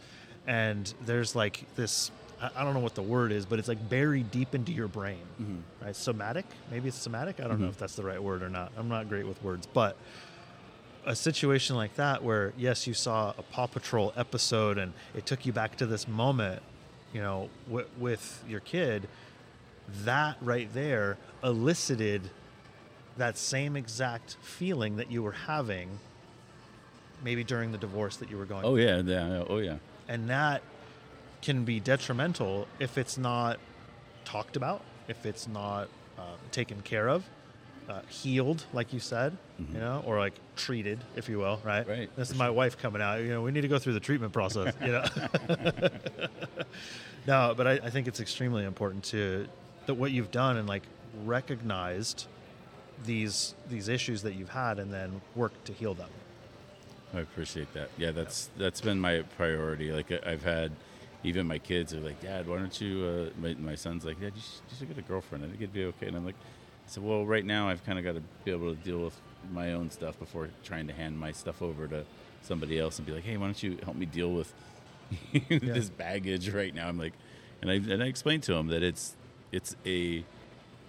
And 0.48 0.92
there's 1.06 1.36
like 1.36 1.64
this, 1.76 2.10
I 2.42 2.64
don't 2.64 2.74
know 2.74 2.80
what 2.80 2.96
the 2.96 3.04
word 3.04 3.32
is, 3.32 3.46
but 3.46 3.60
it's 3.60 3.68
like 3.68 3.90
buried 3.90 4.32
deep 4.32 4.56
into 4.56 4.72
your 4.72 4.88
brain, 4.88 5.22
mm-hmm. 5.40 5.86
right? 5.86 5.96
Somatic, 5.96 6.46
maybe 6.72 6.88
it's 6.88 6.98
somatic. 6.98 7.40
I 7.40 7.44
don't 7.44 7.60
know 7.60 7.66
mm-hmm. 7.66 7.70
if 7.70 7.78
that's 7.78 7.96
the 7.96 8.04
right 8.04 8.22
word 8.22 8.42
or 8.42 8.50
not. 8.50 8.72
I'm 8.76 8.90
not 8.90 9.08
great 9.08 9.28
with 9.28 9.42
words, 9.44 9.68
but 9.72 9.96
a 11.06 11.16
situation 11.16 11.76
like 11.76 11.96
that 11.96 12.24
where 12.24 12.54
yes 12.58 12.88
you 12.88 12.94
saw 12.94 13.34
a 13.38 13.42
paw 13.42 13.68
patrol 13.68 14.14
episode 14.16 14.78
and 14.78 14.94
it 15.14 15.26
took 15.26 15.46
you 15.46 15.52
back 15.52 15.76
to 15.76 15.86
this 15.86 16.08
moment 16.08 16.62
you 17.14 17.22
know 17.22 17.50
w- 17.68 17.86
with 17.98 18.44
your 18.48 18.62
kid 18.62 19.08
that 20.04 20.38
right 20.42 20.74
there 20.74 21.18
elicited 21.44 22.30
that 23.18 23.38
same 23.38 23.76
exact 23.76 24.38
feeling 24.42 24.96
that 24.98 25.12
you 25.12 25.22
were 25.22 25.34
having 25.34 26.00
maybe 27.24 27.44
during 27.44 27.72
the 27.72 27.78
divorce 27.78 28.18
that 28.18 28.30
you 28.30 28.38
were 28.38 28.46
going 28.46 28.66
oh 28.66 28.76
yeah, 28.76 29.02
yeah, 29.06 29.44
oh 29.48 29.58
yeah, 29.60 29.78
and 30.08 30.30
that 30.30 30.62
can 31.42 31.66
be 31.66 31.80
detrimental 31.80 32.68
if 32.80 32.98
it's 32.98 33.18
not 33.18 33.60
talked 34.26 34.56
about, 34.56 34.82
if 35.08 35.26
it's 35.26 35.48
not 35.48 35.90
uh, 36.18 36.22
taken 36.52 36.82
care 36.82 37.10
of, 37.10 37.24
uh, 37.90 38.02
healed, 38.08 38.66
like 38.72 38.94
you 38.94 39.00
said, 39.00 39.36
you 39.74 39.78
know, 39.78 40.02
or 40.06 40.20
like 40.20 40.34
treated, 40.56 41.00
if 41.16 41.28
you 41.28 41.40
will, 41.40 41.60
right? 41.64 41.88
Right, 41.88 42.10
This 42.16 42.32
is 42.32 42.38
my 42.38 42.50
wife 42.50 42.78
coming 42.78 43.02
out. 43.02 43.20
You 43.20 43.28
know, 43.30 43.42
we 43.42 43.52
need 43.52 43.62
to 43.62 43.68
go 43.68 43.78
through 43.78 43.94
the 43.94 44.00
treatment 44.00 44.32
process. 44.32 44.74
You 44.82 44.94
know. 44.94 45.06
no, 47.28 47.54
but 47.56 47.68
I, 47.68 47.72
I 47.74 47.90
think 47.90 48.08
it's 48.08 48.20
extremely 48.20 48.64
important 48.64 49.04
to 49.06 49.48
that 49.86 49.96
what 49.96 50.12
you've 50.12 50.32
done 50.32 50.58
and 50.58 50.68
like 50.68 50.84
recognized 51.26 52.28
these 53.06 53.56
these 53.70 53.88
issues 53.88 54.22
that 54.24 54.36
you've 54.36 54.50
had 54.50 54.80
and 54.80 54.94
then 54.94 55.22
work 55.36 55.52
to 55.66 55.74
heal 55.74 55.94
them. 55.94 56.10
I 57.14 57.20
appreciate 57.20 57.74
that. 57.74 57.90
Yeah, 57.98 58.12
that's 58.12 58.50
that's 58.58 58.82
been 58.82 59.00
my 59.00 59.22
priority. 59.38 59.92
Like 59.92 60.12
I've 60.26 60.44
had, 60.44 60.72
even 61.24 61.46
my 61.46 61.60
kids 61.60 61.94
are 61.94 62.00
like, 62.00 62.20
Dad, 62.22 62.48
why 62.48 62.58
don't 62.58 62.82
you? 62.82 63.06
Uh, 63.06 63.42
my, 63.42 63.54
my 63.56 63.76
son's 63.76 64.04
like, 64.06 64.20
Dad, 64.20 64.34
you 64.36 64.42
should, 64.42 64.62
you 64.72 64.78
should 64.78 64.88
get 64.88 64.98
a 64.98 65.08
girlfriend. 65.08 65.44
I 65.44 65.48
think 65.48 65.62
it'd 65.62 65.74
be 65.74 65.86
okay. 65.86 66.08
And 66.08 66.18
I'm 66.18 66.26
like, 66.26 66.36
I 66.36 66.90
said, 66.90 67.04
well, 67.04 67.26
right 67.26 67.46
now 67.46 67.70
I've 67.70 67.86
kind 67.86 68.00
of 68.00 68.06
got 68.06 68.16
to 68.16 68.22
be 68.44 68.52
able 68.52 68.74
to 68.74 68.82
deal 68.82 69.00
with 69.00 69.20
my 69.52 69.74
own 69.74 69.92
stuff 69.92 70.18
before 70.18 70.50
trying 70.64 70.88
to 70.88 70.94
hand 70.94 71.20
my 71.20 71.32
stuff 71.32 71.62
over 71.62 71.88
to 71.88 72.06
somebody 72.42 72.80
else 72.80 72.98
and 72.98 73.06
be 73.06 73.14
like, 73.14 73.24
hey, 73.24 73.38
why 73.38 73.46
don't 73.46 73.62
you 73.62 73.78
help 73.84 73.96
me 73.96 74.06
deal 74.06 74.32
with 74.32 74.54
this 75.50 75.90
baggage 75.90 76.50
right 76.50 76.74
now? 76.74 76.88
I'm 76.88 76.98
like, 76.98 77.14
and 77.62 77.70
I 77.70 77.76
and 77.76 78.02
I 78.02 78.08
explained 78.08 78.44
to 78.44 78.54
him 78.54 78.68
that 78.68 78.82
it's 78.82 79.16
it's 79.54 79.76
a 79.86 80.24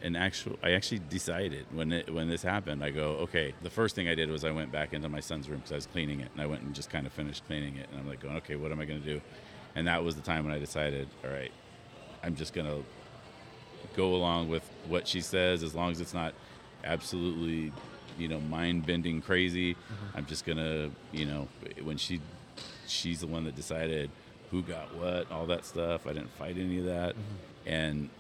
an 0.03 0.17
actual 0.17 0.59
i 0.63 0.73
actually 0.73 1.01
decided 1.09 1.65
when 1.73 1.93
it 1.93 2.13
when 2.13 2.29
this 2.29 2.43
happened 2.43 2.83
i 2.83 2.91
go 2.91 3.11
okay 3.13 3.55
the 3.63 3.71
first 3.71 3.95
thing 3.95 4.09
i 4.09 4.15
did 4.15 4.29
was 4.29 4.45
i 4.45 4.51
went 4.51 4.73
back 4.73 4.93
into 4.93 5.09
my 5.09 5.21
son's 5.21 5.49
room 5.49 5.61
because 5.61 5.73
i 5.73 5.77
was 5.77 5.87
cleaning 5.87 6.21
it 6.21 6.29
and 6.33 6.43
i 6.43 6.47
went 6.47 6.61
and 6.63 6.75
just 6.75 6.91
kind 6.91 7.07
of 7.07 7.13
finished 7.13 7.47
cleaning 7.47 7.77
it 7.77 7.89
and 7.91 8.01
i'm 8.01 8.09
like 8.09 8.21
going 8.21 8.37
okay 8.37 8.57
what 8.57 8.73
am 8.73 8.81
i 8.81 8.85
going 8.85 9.01
to 9.01 9.07
do? 9.07 9.21
And 9.77 9.89
that 9.89 10.05
was 10.05 10.15
the 10.15 10.21
time 10.21 10.45
when 10.45 10.53
i 10.53 10.59
decided 10.59 11.09
all 11.25 11.31
right 11.31 11.53
i'm 12.23 12.35
just 12.35 12.53
going 12.53 12.67
to 12.67 12.85
go 13.97 14.15
along 14.15 14.49
with 14.49 14.69
what 14.89 15.07
she 15.07 15.21
says 15.21 15.63
as 15.63 15.75
long 15.75 15.91
as 15.91 16.01
it's 16.01 16.15
not 16.15 16.35
absolutely 16.85 17.73
you 18.19 18.29
know 18.29 18.41
mind-bending 18.41 19.21
crazy. 19.21 19.73
Uh-huh. 19.73 20.19
I'm 20.19 20.27
just 20.27 20.45
going 20.45 20.59
to 20.59 20.91
you 21.13 21.27
know 21.27 21.49
when 21.83 21.97
she 21.97 22.21
she's 22.87 23.21
the 23.21 23.27
one 23.27 23.45
that 23.45 23.57
decided 23.57 24.11
who 24.51 24.63
got 24.63 24.95
what 24.95 25.31
all 25.33 25.47
that 25.47 25.65
stuff 25.65 26.07
i 26.07 26.13
didn't 26.13 26.31
fight 26.31 26.57
any 26.59 26.79
of 26.79 26.87
that. 26.87 27.11
Mm-hmm. 27.11 27.69
And 27.69 28.11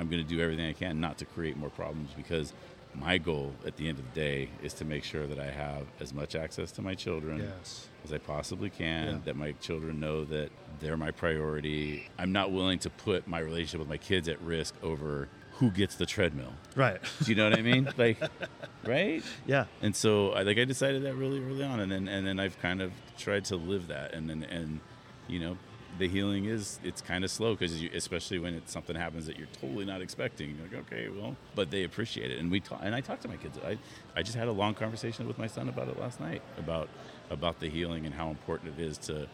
I'm 0.00 0.08
going 0.08 0.22
to 0.22 0.28
do 0.28 0.40
everything 0.40 0.66
I 0.66 0.72
can 0.72 0.98
not 1.00 1.18
to 1.18 1.24
create 1.26 1.56
more 1.56 1.70
problems 1.70 2.10
because 2.16 2.52
my 2.94 3.18
goal 3.18 3.52
at 3.66 3.76
the 3.76 3.88
end 3.88 3.98
of 3.98 4.04
the 4.14 4.20
day 4.20 4.48
is 4.62 4.72
to 4.74 4.84
make 4.84 5.04
sure 5.04 5.26
that 5.26 5.38
I 5.38 5.50
have 5.50 5.86
as 6.00 6.12
much 6.12 6.34
access 6.34 6.72
to 6.72 6.82
my 6.82 6.94
children 6.94 7.38
Yes. 7.38 7.86
as 8.04 8.12
I 8.12 8.18
possibly 8.18 8.70
can, 8.70 9.06
Yeah. 9.06 9.18
that 9.26 9.36
my 9.36 9.52
children 9.60 10.00
know 10.00 10.24
that 10.24 10.50
they're 10.80 10.96
my 10.96 11.10
priority. 11.10 12.08
I'm 12.18 12.32
not 12.32 12.50
willing 12.50 12.78
to 12.80 12.90
put 12.90 13.28
my 13.28 13.38
relationship 13.38 13.78
with 13.80 13.88
my 13.88 13.98
kids 13.98 14.26
at 14.28 14.40
risk 14.40 14.74
over 14.82 15.28
who 15.58 15.70
gets 15.70 15.94
the 15.96 16.06
treadmill. 16.06 16.54
Right. 16.74 16.98
Do 17.22 17.30
you 17.30 17.36
know 17.36 17.50
what 17.50 17.58
I 17.58 17.62
mean? 17.62 17.86
like, 17.98 18.18
right? 18.84 19.22
yeah. 19.46 19.66
And 19.82 19.94
so 19.94 20.30
I 20.32 20.42
like 20.42 20.56
I 20.58 20.64
decided 20.64 21.02
that 21.04 21.14
really 21.14 21.38
early 21.44 21.62
on, 21.62 21.80
and 21.80 21.92
then 21.92 22.08
and 22.08 22.26
then 22.26 22.40
I've 22.40 22.58
kind 22.60 22.80
of 22.80 22.92
tried 23.18 23.44
to 23.46 23.56
live 23.56 23.88
that, 23.88 24.14
and 24.14 24.28
then 24.30 24.42
and 24.44 24.80
you 25.28 25.38
know 25.38 25.58
the 25.98 26.08
healing 26.08 26.46
is 26.46 26.78
it's 26.84 27.00
kind 27.00 27.24
of 27.24 27.30
slow 27.30 27.54
because 27.54 27.82
especially 27.94 28.38
when 28.38 28.60
something 28.66 28.96
happens 28.96 29.26
that 29.26 29.38
you're 29.38 29.48
totally 29.60 29.84
not 29.84 30.00
expecting. 30.00 30.56
You're 30.56 30.80
like 30.80 30.92
okay, 30.92 31.08
well, 31.08 31.36
but 31.54 31.70
they 31.70 31.84
appreciate 31.84 32.30
it, 32.30 32.38
and 32.38 32.50
we 32.50 32.60
talk, 32.60 32.80
and 32.82 32.94
I 32.94 33.00
talk 33.00 33.20
to 33.20 33.28
my 33.28 33.36
kids. 33.36 33.58
I 33.64 33.78
I 34.16 34.22
just 34.22 34.36
had 34.36 34.48
a 34.48 34.52
long 34.52 34.74
conversation 34.74 35.26
with 35.26 35.38
my 35.38 35.46
son 35.46 35.68
about 35.68 35.88
it 35.88 35.98
last 35.98 36.20
night 36.20 36.42
about 36.58 36.88
about 37.30 37.60
the 37.60 37.68
healing 37.68 38.06
and 38.06 38.14
how 38.14 38.30
important 38.30 38.78
it 38.78 38.82
is 38.82 38.98
to 38.98 39.26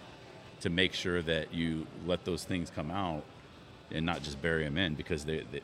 to 0.60 0.70
make 0.70 0.94
sure 0.94 1.22
that 1.22 1.52
you 1.52 1.86
let 2.06 2.24
those 2.24 2.44
things 2.44 2.70
come 2.74 2.90
out 2.90 3.24
and 3.90 4.04
not 4.06 4.22
just 4.22 4.40
bury 4.40 4.64
them 4.64 4.76
in 4.76 4.94
because 4.94 5.24
they, 5.24 5.44
they 5.52 5.60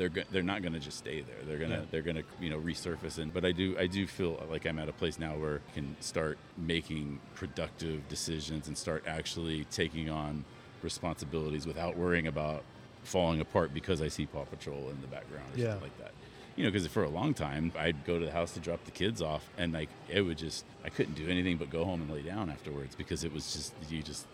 they're 0.00 0.08
go- 0.08 0.22
they're 0.32 0.42
not 0.42 0.62
going 0.62 0.72
to 0.72 0.80
just 0.80 0.96
stay 0.96 1.20
there. 1.20 1.36
They're 1.46 1.58
gonna 1.58 1.80
Yeah. 1.80 1.84
they're 1.90 2.00
gonna 2.00 2.22
you 2.40 2.48
know 2.48 2.58
resurface. 2.58 3.18
And 3.18 3.34
but 3.34 3.44
I 3.44 3.52
do 3.52 3.76
I 3.78 3.86
do 3.86 4.06
feel 4.06 4.42
like 4.50 4.64
I'm 4.66 4.78
at 4.78 4.88
a 4.88 4.94
place 4.94 5.18
now 5.18 5.36
where 5.36 5.60
I 5.70 5.74
can 5.74 5.94
start 6.00 6.38
making 6.56 7.20
productive 7.34 8.08
decisions 8.08 8.66
and 8.66 8.78
start 8.78 9.04
actually 9.06 9.66
taking 9.66 10.08
on 10.08 10.46
responsibilities 10.82 11.66
without 11.66 11.98
worrying 11.98 12.26
about 12.26 12.62
falling 13.04 13.40
apart 13.42 13.74
because 13.74 14.00
I 14.00 14.08
see 14.08 14.24
Paw 14.24 14.44
Patrol 14.46 14.88
in 14.88 15.00
the 15.02 15.06
background 15.06 15.54
or 15.54 15.58
Yeah. 15.58 15.72
something 15.72 15.82
like 15.90 15.98
that. 15.98 16.12
You 16.56 16.64
know, 16.64 16.70
because 16.70 16.86
for 16.86 17.04
a 17.04 17.08
long 17.10 17.34
time 17.34 17.70
I'd 17.78 18.02
go 18.06 18.18
to 18.18 18.24
the 18.24 18.32
house 18.32 18.54
to 18.54 18.60
drop 18.60 18.82
the 18.86 18.90
kids 18.90 19.20
off, 19.20 19.48
and 19.58 19.72
like 19.74 19.90
it 20.08 20.22
would 20.22 20.38
just 20.38 20.64
I 20.82 20.88
couldn't 20.88 21.14
do 21.14 21.28
anything 21.28 21.58
but 21.58 21.68
go 21.68 21.84
home 21.84 22.00
and 22.00 22.10
lay 22.10 22.22
down 22.22 22.48
afterwards 22.48 22.94
because 22.94 23.22
it 23.22 23.34
was 23.34 23.52
just 23.52 23.74
you 23.90 24.02
just 24.02 24.26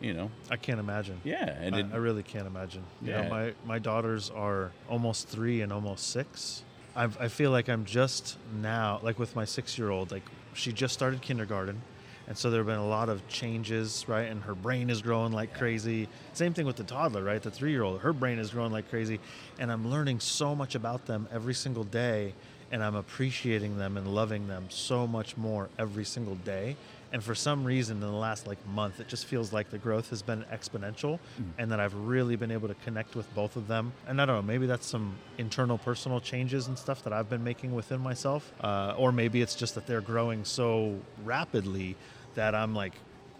you 0.00 0.12
know 0.12 0.30
I 0.50 0.56
can't 0.56 0.80
imagine. 0.80 1.20
yeah 1.24 1.56
and 1.60 1.74
I, 1.74 1.78
it, 1.80 1.86
I 1.92 1.96
really 1.96 2.22
can't 2.22 2.46
imagine. 2.46 2.82
You 3.02 3.10
Yeah. 3.12 3.22
know, 3.22 3.28
my 3.28 3.54
my 3.64 3.78
daughters 3.78 4.30
are 4.30 4.70
almost 4.88 5.28
three 5.28 5.60
and 5.62 5.72
almost 5.72 6.10
six, 6.10 6.62
I've, 6.94 7.20
I 7.20 7.28
feel 7.28 7.50
like 7.50 7.68
I'm 7.68 7.84
just 7.84 8.36
now, 8.62 9.00
like 9.02 9.18
with 9.18 9.34
my 9.36 9.44
six 9.44 9.76
year 9.78 9.90
old, 9.90 10.10
like 10.10 10.22
she 10.54 10.72
just 10.72 10.94
started 10.94 11.20
kindergarten. 11.22 11.82
And 12.28 12.36
so 12.36 12.50
there 12.50 12.58
have 12.58 12.66
been 12.66 12.78
a 12.78 12.88
lot 12.88 13.08
of 13.08 13.28
changes, 13.28 14.04
right? 14.08 14.28
And 14.28 14.42
her 14.42 14.54
brain 14.54 14.90
is 14.90 15.00
growing 15.00 15.30
like 15.32 15.54
crazy. 15.54 16.08
Same 16.32 16.52
thing 16.54 16.66
with 16.66 16.74
the 16.76 16.82
toddler, 16.82 17.22
right? 17.22 17.40
The 17.40 17.52
three 17.52 17.70
year 17.70 17.84
old, 17.84 18.00
her 18.00 18.12
brain 18.12 18.38
is 18.40 18.50
growing 18.50 18.72
like 18.72 18.88
crazy. 18.90 19.20
And 19.60 19.70
I'm 19.70 19.88
learning 19.88 20.18
so 20.20 20.54
much 20.54 20.74
about 20.74 21.06
them 21.06 21.28
every 21.32 21.54
single 21.54 21.84
day. 21.84 22.34
And 22.72 22.82
I'm 22.82 22.96
appreciating 22.96 23.78
them 23.78 23.96
and 23.96 24.08
loving 24.08 24.48
them 24.48 24.64
so 24.70 25.06
much 25.06 25.36
more 25.36 25.68
every 25.78 26.04
single 26.04 26.34
day. 26.34 26.74
And 27.16 27.24
for 27.24 27.34
some 27.34 27.64
reason, 27.64 27.96
in 27.96 28.00
the 28.02 28.10
last 28.10 28.46
like 28.46 28.58
month, 28.66 29.00
it 29.00 29.08
just 29.08 29.24
feels 29.24 29.50
like 29.50 29.70
the 29.70 29.78
growth 29.78 30.10
has 30.10 30.20
been 30.20 30.44
exponential, 30.52 31.18
and 31.56 31.72
that 31.72 31.80
I've 31.80 31.94
really 31.94 32.36
been 32.36 32.50
able 32.50 32.68
to 32.68 32.74
connect 32.74 33.16
with 33.16 33.34
both 33.34 33.56
of 33.56 33.68
them. 33.68 33.94
And 34.06 34.20
I 34.20 34.26
don't 34.26 34.36
know, 34.36 34.42
maybe 34.42 34.66
that's 34.66 34.86
some 34.86 35.16
internal 35.38 35.78
personal 35.78 36.20
changes 36.20 36.66
and 36.66 36.78
stuff 36.78 37.02
that 37.04 37.14
I've 37.14 37.30
been 37.30 37.42
making 37.42 37.74
within 37.74 38.00
myself, 38.00 38.52
uh, 38.60 38.96
or 38.98 39.12
maybe 39.12 39.40
it's 39.40 39.54
just 39.54 39.76
that 39.76 39.86
they're 39.86 40.02
growing 40.02 40.44
so 40.44 41.00
rapidly 41.24 41.96
that 42.34 42.54
I'm 42.54 42.74
like 42.74 42.92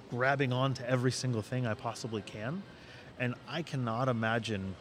grabbing 0.08 0.54
on 0.54 0.72
to 0.72 0.88
every 0.88 1.12
single 1.12 1.42
thing 1.42 1.66
I 1.66 1.74
possibly 1.74 2.22
can. 2.22 2.62
And 3.20 3.34
I 3.46 3.60
cannot 3.60 4.08
imagine 4.08 4.74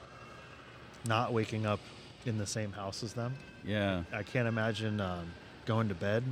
not 1.05 1.33
waking 1.33 1.65
up 1.65 1.81
in 2.25 2.37
the 2.37 2.47
same 2.47 2.71
house 2.71 3.03
as 3.03 3.11
them. 3.11 3.35
Yeah. 3.65 4.03
I 4.13 4.23
can't 4.23 4.47
imagine 4.47 5.01
um, 5.01 5.33
going 5.65 5.89
to 5.89 5.95
bed 5.95 6.23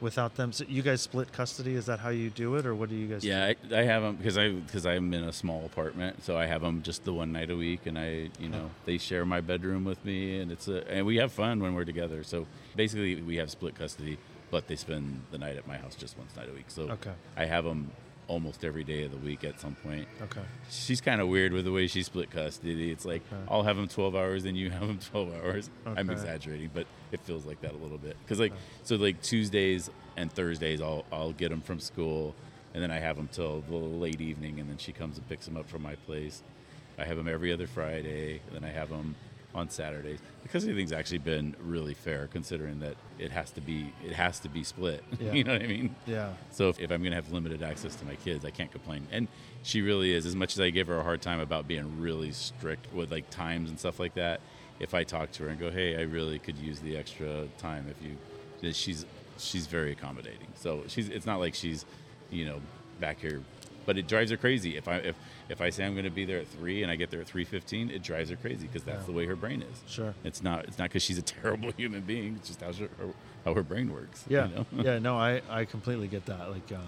without 0.00 0.36
them. 0.36 0.52
So 0.52 0.64
you 0.68 0.82
guys 0.82 1.00
split 1.00 1.32
custody? 1.32 1.74
Is 1.74 1.86
that 1.86 2.00
how 2.00 2.08
you 2.10 2.30
do 2.30 2.56
it, 2.56 2.66
or 2.66 2.74
what 2.74 2.88
do 2.88 2.94
you 2.94 3.06
guys? 3.06 3.24
Yeah, 3.24 3.46
I, 3.70 3.74
I 3.74 3.82
have 3.82 4.02
them 4.02 4.16
because 4.16 4.38
I 4.38 4.50
because 4.50 4.86
I'm 4.86 5.12
in 5.14 5.24
a 5.24 5.32
small 5.32 5.64
apartment, 5.66 6.24
so 6.24 6.36
I 6.36 6.46
have 6.46 6.62
them 6.62 6.82
just 6.82 7.04
the 7.04 7.12
one 7.12 7.32
night 7.32 7.50
a 7.50 7.56
week, 7.56 7.86
and 7.86 7.98
I 7.98 8.30
you 8.38 8.48
know 8.48 8.70
they 8.84 8.98
share 8.98 9.24
my 9.24 9.40
bedroom 9.40 9.84
with 9.84 10.04
me, 10.04 10.40
and 10.40 10.50
it's 10.52 10.68
a 10.68 10.88
and 10.90 11.06
we 11.06 11.16
have 11.16 11.32
fun 11.32 11.60
when 11.60 11.74
we're 11.74 11.84
together. 11.84 12.22
So 12.24 12.46
basically, 12.76 13.20
we 13.22 13.36
have 13.36 13.50
split 13.50 13.74
custody, 13.74 14.18
but 14.50 14.66
they 14.68 14.76
spend 14.76 15.22
the 15.30 15.38
night 15.38 15.56
at 15.56 15.66
my 15.66 15.76
house 15.76 15.94
just 15.94 16.16
once 16.18 16.34
night 16.36 16.48
a 16.48 16.52
week. 16.52 16.66
So 16.68 16.82
Okay. 16.90 17.12
I 17.36 17.44
have 17.46 17.64
them 17.64 17.90
almost 18.30 18.64
every 18.64 18.84
day 18.84 19.02
of 19.02 19.10
the 19.10 19.16
week 19.18 19.42
at 19.42 19.58
some 19.60 19.74
point. 19.74 20.06
Okay. 20.22 20.40
She's 20.70 21.00
kind 21.00 21.20
of 21.20 21.26
weird 21.26 21.52
with 21.52 21.64
the 21.64 21.72
way 21.72 21.88
she 21.88 22.04
split 22.04 22.30
custody. 22.30 22.92
It's 22.92 23.04
like 23.04 23.22
Okay. 23.32 23.42
I'll 23.48 23.64
have 23.64 23.76
them 23.76 23.88
12 23.88 24.14
hours 24.14 24.44
and 24.44 24.56
you 24.56 24.70
have 24.70 24.86
them 24.86 24.98
12 25.10 25.34
hours. 25.34 25.70
I'm 25.84 26.08
exaggerating, 26.10 26.70
but 26.72 26.86
it 27.10 27.20
feels 27.20 27.44
like 27.44 27.60
that 27.62 27.72
a 27.72 27.76
little 27.76 27.98
bit. 27.98 28.16
Because 28.24 28.38
like 28.38 28.52
so 28.84 28.94
like 28.94 29.20
Tuesdays 29.20 29.90
and 30.16 30.32
Thursdays 30.32 30.80
I'll 30.80 31.04
I'll 31.12 31.32
get 31.32 31.50
them 31.50 31.60
from 31.60 31.80
school 31.80 32.34
and 32.72 32.80
then 32.82 32.92
I 32.92 33.00
have 33.00 33.16
them 33.16 33.28
till 33.32 33.62
the 33.62 33.74
late 33.74 34.20
evening 34.20 34.60
and 34.60 34.70
then 34.70 34.78
she 34.78 34.92
comes 34.92 35.18
and 35.18 35.28
picks 35.28 35.44
them 35.46 35.56
up 35.56 35.68
from 35.68 35.82
my 35.82 35.96
place. 35.96 36.42
I 36.98 37.04
have 37.04 37.16
them 37.16 37.26
every 37.28 37.52
other 37.52 37.66
Friday 37.66 38.40
and 38.46 38.54
then 38.54 38.64
I 38.64 38.72
have 38.72 38.90
them 38.90 39.16
on 39.54 39.68
Saturdays. 39.68 40.18
The 40.42 40.48
custody 40.48 40.74
thing's 40.74 40.92
actually 40.92 41.18
been 41.18 41.54
really 41.62 41.94
fair 41.94 42.28
considering 42.28 42.80
that 42.80 42.96
it 43.18 43.30
has 43.32 43.50
to 43.52 43.60
be 43.60 43.92
it 44.04 44.12
has 44.12 44.38
to 44.40 44.48
be 44.48 44.62
split. 44.64 45.02
Yeah. 45.20 45.32
you 45.32 45.44
know 45.44 45.52
what 45.52 45.62
I 45.62 45.66
mean? 45.66 45.94
Yeah. 46.06 46.32
So 46.50 46.68
if, 46.68 46.80
if 46.80 46.90
I'm 46.90 47.00
going 47.00 47.10
to 47.10 47.16
have 47.16 47.30
limited 47.32 47.62
access 47.62 47.94
to 47.96 48.04
my 48.06 48.14
kids, 48.16 48.44
I 48.44 48.50
can't 48.50 48.70
complain. 48.72 49.06
And 49.12 49.28
she 49.62 49.82
really 49.82 50.14
is. 50.14 50.24
As 50.24 50.34
much 50.34 50.54
as 50.54 50.60
I 50.60 50.70
give 50.70 50.86
her 50.86 50.98
a 50.98 51.02
hard 51.02 51.20
time 51.20 51.40
about 51.40 51.68
being 51.68 52.00
really 52.00 52.32
strict 52.32 52.92
with 52.94 53.10
like 53.10 53.28
times 53.30 53.68
and 53.68 53.78
stuff 53.78 54.00
like 54.00 54.14
that, 54.14 54.40
if 54.78 54.94
I 54.94 55.04
talk 55.04 55.30
to 55.32 55.42
her 55.44 55.48
and 55.50 55.58
go, 55.58 55.70
"Hey, 55.70 55.96
I 55.96 56.02
really 56.02 56.38
could 56.38 56.56
use 56.56 56.80
the 56.80 56.96
extra 56.96 57.46
time," 57.58 57.86
if 57.90 57.96
you, 58.62 58.72
she's 58.72 59.04
she's 59.38 59.66
very 59.66 59.92
accommodating. 59.92 60.48
So 60.54 60.84
she's 60.86 61.08
it's 61.10 61.26
not 61.26 61.38
like 61.40 61.54
she's, 61.54 61.84
you 62.30 62.46
know, 62.46 62.60
back 62.98 63.20
here. 63.20 63.42
But 63.86 63.98
it 63.98 64.06
drives 64.06 64.30
her 64.30 64.36
crazy 64.36 64.76
if 64.76 64.86
I 64.88 64.96
if 64.96 65.16
if 65.48 65.60
I 65.60 65.70
say 65.70 65.84
I'm 65.84 65.92
going 65.94 66.04
to 66.04 66.10
be 66.10 66.24
there 66.24 66.38
at 66.38 66.46
three 66.48 66.82
and 66.82 66.90
I 66.92 66.96
get 66.96 67.10
there 67.10 67.20
at 67.20 67.26
three 67.26 67.44
fifteen, 67.44 67.90
it 67.90 68.02
drives 68.02 68.30
her 68.30 68.36
crazy 68.36 68.66
because 68.66 68.82
that's 68.84 69.00
Yeah. 69.00 69.06
the 69.06 69.12
way 69.12 69.26
her 69.26 69.36
brain 69.36 69.62
is. 69.62 69.82
Sure. 69.92 70.14
It's 70.24 70.42
not 70.42 70.64
it's 70.66 70.78
not 70.78 70.84
because 70.84 71.02
she's 71.02 71.18
a 71.18 71.22
terrible 71.40 71.72
human 71.72 72.02
being. 72.02 72.36
It's 72.36 72.48
just 72.48 72.60
how 72.60 72.72
her, 72.72 72.88
how 73.44 73.54
her 73.54 73.62
brain 73.62 73.92
works. 73.92 74.24
you 74.28 74.36
Yeah. 74.36 74.46
know? 74.48 74.66
yeah. 74.82 74.98
No, 74.98 75.16
I, 75.16 75.40
I 75.48 75.64
completely 75.64 76.08
get 76.08 76.26
that. 76.26 76.50
Like, 76.50 76.70
um, 76.72 76.82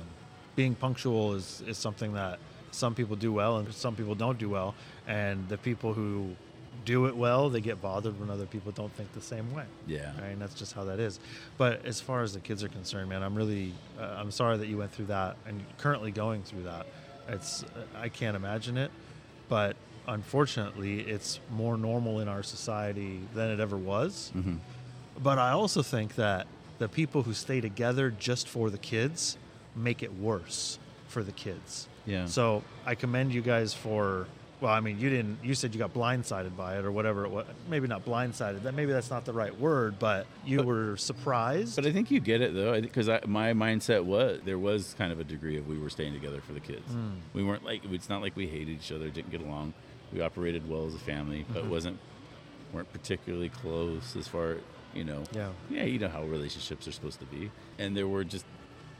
being 0.54 0.74
punctual 0.74 1.32
is, 1.34 1.62
is 1.66 1.78
something 1.78 2.12
that 2.12 2.38
some 2.72 2.94
people 2.94 3.16
do 3.16 3.32
well 3.32 3.56
and 3.58 3.72
some 3.72 3.96
people 3.96 4.14
don't 4.14 4.38
do 4.38 4.48
well. 4.50 4.74
And 5.06 5.48
the 5.48 5.56
people 5.58 5.94
who 5.94 6.36
do 6.84 7.06
it 7.06 7.16
well, 7.16 7.48
they 7.50 7.60
get 7.60 7.80
bothered 7.80 8.18
when 8.18 8.30
other 8.30 8.46
people 8.46 8.72
don't 8.72 8.92
think 8.94 9.12
the 9.12 9.20
same 9.20 9.52
way. 9.54 9.64
Yeah. 9.86 10.12
Right. 10.20 10.30
And 10.30 10.40
that's 10.42 10.54
just 10.54 10.72
how 10.72 10.84
that 10.84 10.98
is. 11.00 11.20
But 11.58 11.84
as 11.84 12.00
far 12.00 12.22
as 12.22 12.34
the 12.34 12.40
kids 12.40 12.62
are 12.64 12.68
concerned, 12.68 13.08
man, 13.08 13.22
I'm 13.22 13.34
really, 13.34 13.72
uh, 14.00 14.16
I'm 14.18 14.30
sorry 14.30 14.56
that 14.58 14.66
you 14.66 14.76
went 14.78 14.92
through 14.92 15.06
that 15.06 15.36
and 15.46 15.62
currently 15.78 16.10
going 16.10 16.42
through 16.42 16.64
that. 16.64 16.86
It's, 17.28 17.64
I 17.96 18.08
can't 18.08 18.36
imagine 18.36 18.76
it. 18.76 18.90
But 19.48 19.76
unfortunately, 20.08 21.00
it's 21.00 21.40
more 21.50 21.76
normal 21.76 22.20
in 22.20 22.28
our 22.28 22.42
society 22.42 23.20
than 23.34 23.50
it 23.50 23.60
ever 23.60 23.76
was. 23.76 24.32
Mhm. 24.36 24.58
But 25.22 25.38
I 25.38 25.50
also 25.50 25.82
think 25.82 26.14
that 26.16 26.46
the 26.78 26.88
people 26.88 27.22
who 27.22 27.34
stay 27.34 27.60
together 27.60 28.10
just 28.10 28.48
for 28.48 28.70
the 28.70 28.78
kids 28.78 29.36
make 29.76 30.02
it 30.02 30.12
worse 30.14 30.78
for 31.08 31.22
the 31.22 31.32
kids. 31.32 31.86
Yeah. 32.06 32.26
So 32.26 32.62
I 32.86 32.94
commend 32.94 33.32
you 33.32 33.42
guys 33.42 33.74
for. 33.74 34.26
Well, 34.62 34.72
I 34.72 34.78
mean, 34.78 35.00
you 35.00 35.10
didn't. 35.10 35.38
You 35.42 35.56
said 35.56 35.74
you 35.74 35.78
got 35.80 35.92
blindsided 35.92 36.56
by 36.56 36.78
it 36.78 36.84
or 36.84 36.92
whatever 36.92 37.24
it 37.24 37.30
was. 37.32 37.46
Maybe 37.68 37.88
not 37.88 38.04
blindsided. 38.04 38.62
That 38.62 38.74
maybe 38.74 38.92
that's 38.92 39.10
not 39.10 39.24
the 39.24 39.32
right 39.32 39.58
word, 39.58 39.98
but 39.98 40.24
you 40.46 40.58
But- 40.58 40.66
were 40.66 40.96
surprised. 40.96 41.74
But 41.74 41.84
I 41.84 41.90
think 41.90 42.12
you 42.12 42.20
get 42.20 42.40
it 42.40 42.54
though, 42.54 42.80
because 42.80 43.08
my 43.26 43.54
mindset 43.54 44.04
was 44.04 44.40
there 44.44 44.60
was 44.60 44.94
kind 44.96 45.10
of 45.12 45.18
a 45.18 45.24
degree 45.24 45.56
of 45.58 45.66
we 45.66 45.76
were 45.78 45.90
staying 45.90 46.12
together 46.12 46.40
for 46.40 46.52
the 46.52 46.60
kids. 46.60 46.88
Mm. 46.92 47.16
We 47.34 47.42
weren't 47.42 47.64
like 47.64 47.82
it's 47.90 48.08
not 48.08 48.22
like 48.22 48.36
we 48.36 48.46
hated 48.46 48.68
each 48.68 48.92
other, 48.92 49.08
didn't 49.10 49.32
get 49.32 49.40
along. 49.40 49.74
We 50.12 50.20
operated 50.20 50.68
well 50.70 50.86
as 50.86 50.94
a 50.94 50.98
family, 51.00 51.44
but 51.52 51.64
Mhm. 51.64 51.68
wasn't 51.68 51.98
weren't 52.72 52.90
particularly 52.92 53.48
close 53.48 54.14
as 54.14 54.28
far 54.28 54.58
you 54.94 55.02
know. 55.04 55.24
Yeah. 55.32 55.48
Yeah, 55.70 55.84
you 55.84 55.98
know 55.98 56.08
how 56.08 56.22
relationships 56.22 56.86
are 56.86 56.92
supposed 56.92 57.18
to 57.18 57.26
be, 57.26 57.50
and 57.80 57.96
there 57.96 58.06
were 58.06 58.22
just 58.22 58.44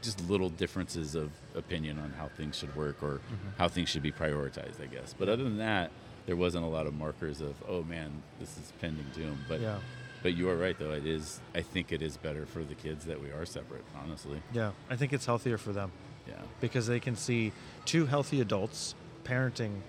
just 0.03 0.29
little 0.29 0.49
differences 0.49 1.15
of 1.15 1.31
opinion 1.55 1.97
on 1.97 2.11
how 2.19 2.27
things 2.27 2.57
should 2.57 2.75
work 2.75 3.01
or 3.01 3.13
Mm-hmm. 3.15 3.49
how 3.57 3.67
things 3.69 3.89
should 3.89 4.03
be 4.03 4.11
prioritized, 4.11 4.81
I 4.81 4.85
guess. 4.87 5.15
But 5.17 5.29
other 5.29 5.43
than 5.43 5.57
that, 5.57 5.89
there 6.25 6.35
wasn't 6.35 6.65
a 6.65 6.67
lot 6.67 6.85
of 6.87 6.93
markers 6.93 7.41
of 7.41 7.55
oh 7.67 7.83
man, 7.83 8.11
this 8.39 8.49
is 8.57 8.71
pending 8.79 9.05
doom. 9.15 9.37
But 9.47 9.61
yeah. 9.61 9.77
but 10.21 10.35
you 10.35 10.49
are 10.49 10.57
right, 10.57 10.77
though. 10.77 10.91
It 10.91 11.05
is. 11.05 11.39
I 11.55 11.61
think 11.61 11.91
it 11.91 12.01
is 12.01 12.17
better 12.17 12.45
for 12.45 12.63
the 12.63 12.75
kids 12.75 13.05
that 13.05 13.21
we 13.21 13.29
are 13.31 13.45
separate. 13.45 13.83
Honestly. 14.03 14.41
Yeah. 14.53 14.71
I 14.89 14.95
think 14.95 15.13
it's 15.13 15.25
healthier 15.25 15.57
for 15.57 15.71
them 15.73 15.91
Yeah. 16.27 16.35
because 16.61 16.85
they 16.87 16.99
can 16.99 17.15
see 17.15 17.51
two 17.85 18.05
healthy 18.05 18.41
adults 18.41 18.95
parenting 19.23 19.79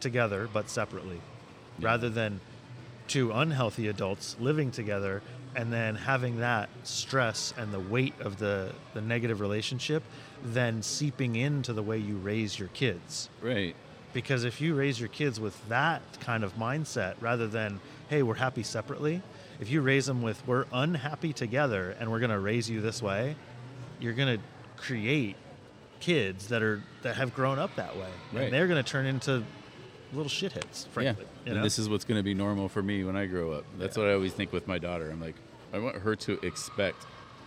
together 0.00 0.48
but 0.52 0.68
separately, 0.68 1.20
Yeah. 1.78 1.86
rather 1.86 2.10
than 2.10 2.40
two 3.08 3.32
unhealthy 3.32 3.88
adults 3.88 4.36
living 4.40 4.70
together 4.70 5.22
and 5.54 5.72
then 5.72 5.94
having 5.94 6.38
that 6.38 6.68
stress 6.82 7.52
and 7.56 7.72
the 7.72 7.80
weight 7.80 8.14
of 8.20 8.38
the, 8.38 8.72
the 8.94 9.00
negative 9.00 9.40
relationship 9.40 10.02
then 10.44 10.82
seeping 10.82 11.36
into 11.36 11.72
the 11.72 11.82
way 11.82 11.98
you 11.98 12.16
raise 12.16 12.58
your 12.58 12.68
kids. 12.68 13.28
Right. 13.40 13.76
Because 14.12 14.44
if 14.44 14.60
you 14.60 14.74
raise 14.74 14.98
your 14.98 15.08
kids 15.08 15.40
with 15.40 15.68
that 15.68 16.02
kind 16.20 16.44
of 16.44 16.56
mindset 16.56 17.14
rather 17.20 17.46
than, 17.46 17.80
hey, 18.08 18.22
we're 18.22 18.34
happy 18.34 18.62
separately, 18.62 19.22
if 19.60 19.70
you 19.70 19.80
raise 19.80 20.06
them 20.06 20.22
with, 20.22 20.46
we're 20.46 20.66
unhappy 20.72 21.32
together 21.32 21.96
and 21.98 22.10
we're 22.10 22.18
going 22.18 22.30
to 22.30 22.40
raise 22.40 22.68
you 22.68 22.80
this 22.80 23.00
way, 23.00 23.36
you're 24.00 24.12
going 24.12 24.38
to 24.38 24.44
create 24.76 25.36
kids 26.00 26.48
that 26.48 26.62
are 26.62 26.82
that 27.02 27.14
have 27.14 27.32
grown 27.32 27.58
up 27.58 27.74
that 27.76 27.96
way. 27.96 28.08
Right. 28.32 28.44
And 28.44 28.52
they're 28.52 28.66
going 28.66 28.82
to 28.82 28.90
turn 28.90 29.06
into 29.06 29.44
little 30.12 30.30
shitheads, 30.30 30.88
frankly. 30.88 31.24
yeah. 31.24 31.31
You 31.46 31.52
and 31.54 31.64
this 31.64 31.78
is 31.78 31.88
what's 31.88 32.04
going 32.04 32.18
to 32.18 32.22
be 32.22 32.34
normal 32.34 32.68
for 32.68 32.82
me 32.82 33.04
when 33.04 33.16
I 33.16 33.26
grow 33.26 33.52
up. 33.52 33.64
That's 33.78 33.96
Yeah. 33.96 34.04
what 34.04 34.10
I 34.10 34.14
always 34.14 34.32
think 34.32 34.52
with 34.52 34.68
my 34.68 34.78
daughter. 34.78 35.10
I'm 35.10 35.20
like, 35.20 35.34
I 35.72 35.78
want 35.78 35.96
her 35.96 36.14
to 36.16 36.44
expect 36.46 37.04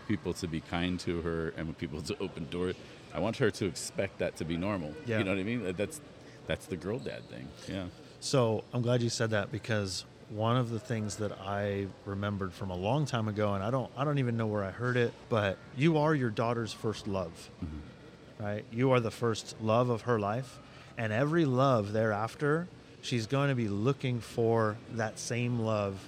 people 0.07 0.33
to 0.33 0.47
be 0.47 0.59
kind 0.61 0.99
to 1.01 1.21
her 1.21 1.49
and 1.57 1.77
people 1.77 2.01
to 2.09 2.17
open 2.19 2.47
doors. 2.49 2.75
I 3.13 3.19
want 3.19 3.37
her 3.37 3.49
to 3.51 3.65
expect 3.65 4.19
that 4.19 4.35
to 4.37 4.45
be 4.45 4.57
normal. 4.57 4.93
Yeah. 5.05 5.19
You 5.19 5.23
know 5.23 5.31
what 5.31 5.39
I 5.39 5.43
mean? 5.43 5.73
That's 5.77 6.01
that's 6.47 6.65
the 6.67 6.75
girl 6.77 6.99
dad 6.99 7.27
thing. 7.29 7.47
Yeah. 7.67 7.85
So 8.19 8.63
I'm 8.73 8.81
glad 8.81 9.01
you 9.01 9.09
said 9.09 9.31
that 9.31 9.51
because 9.51 10.05
one 10.29 10.57
of 10.57 10.69
the 10.69 10.79
things 10.79 11.17
that 11.17 11.31
I 11.39 11.87
remembered 12.05 12.51
from 12.51 12.71
a 12.71 12.75
long 12.75 13.05
time 13.05 13.27
ago, 13.27 13.53
and 13.53 13.63
I 13.63 13.71
don't 13.71 13.89
I 13.95 14.03
don't 14.03 14.17
even 14.19 14.35
know 14.37 14.47
where 14.47 14.63
I 14.63 14.71
heard 14.71 14.97
it, 14.97 15.13
but 15.29 15.57
you 15.77 15.97
are 15.99 16.13
your 16.13 16.29
daughter's 16.29 16.73
first 16.73 17.07
love. 17.07 17.49
Mm-hmm. 17.63 18.43
Right? 18.43 18.65
You 18.71 18.91
are 18.91 18.99
the 18.99 19.11
first 19.11 19.55
love 19.61 19.89
of 19.89 20.01
her 20.01 20.19
life. 20.19 20.59
And 20.97 21.11
every 21.13 21.45
love 21.45 21.91
thereafter, 21.93 22.67
she's 23.05 23.27
going 23.27 23.49
to 23.49 23.55
be 23.55 23.67
looking 23.67 24.19
for 24.19 24.77
that 24.93 25.19
same 25.19 25.59
love, 25.59 25.99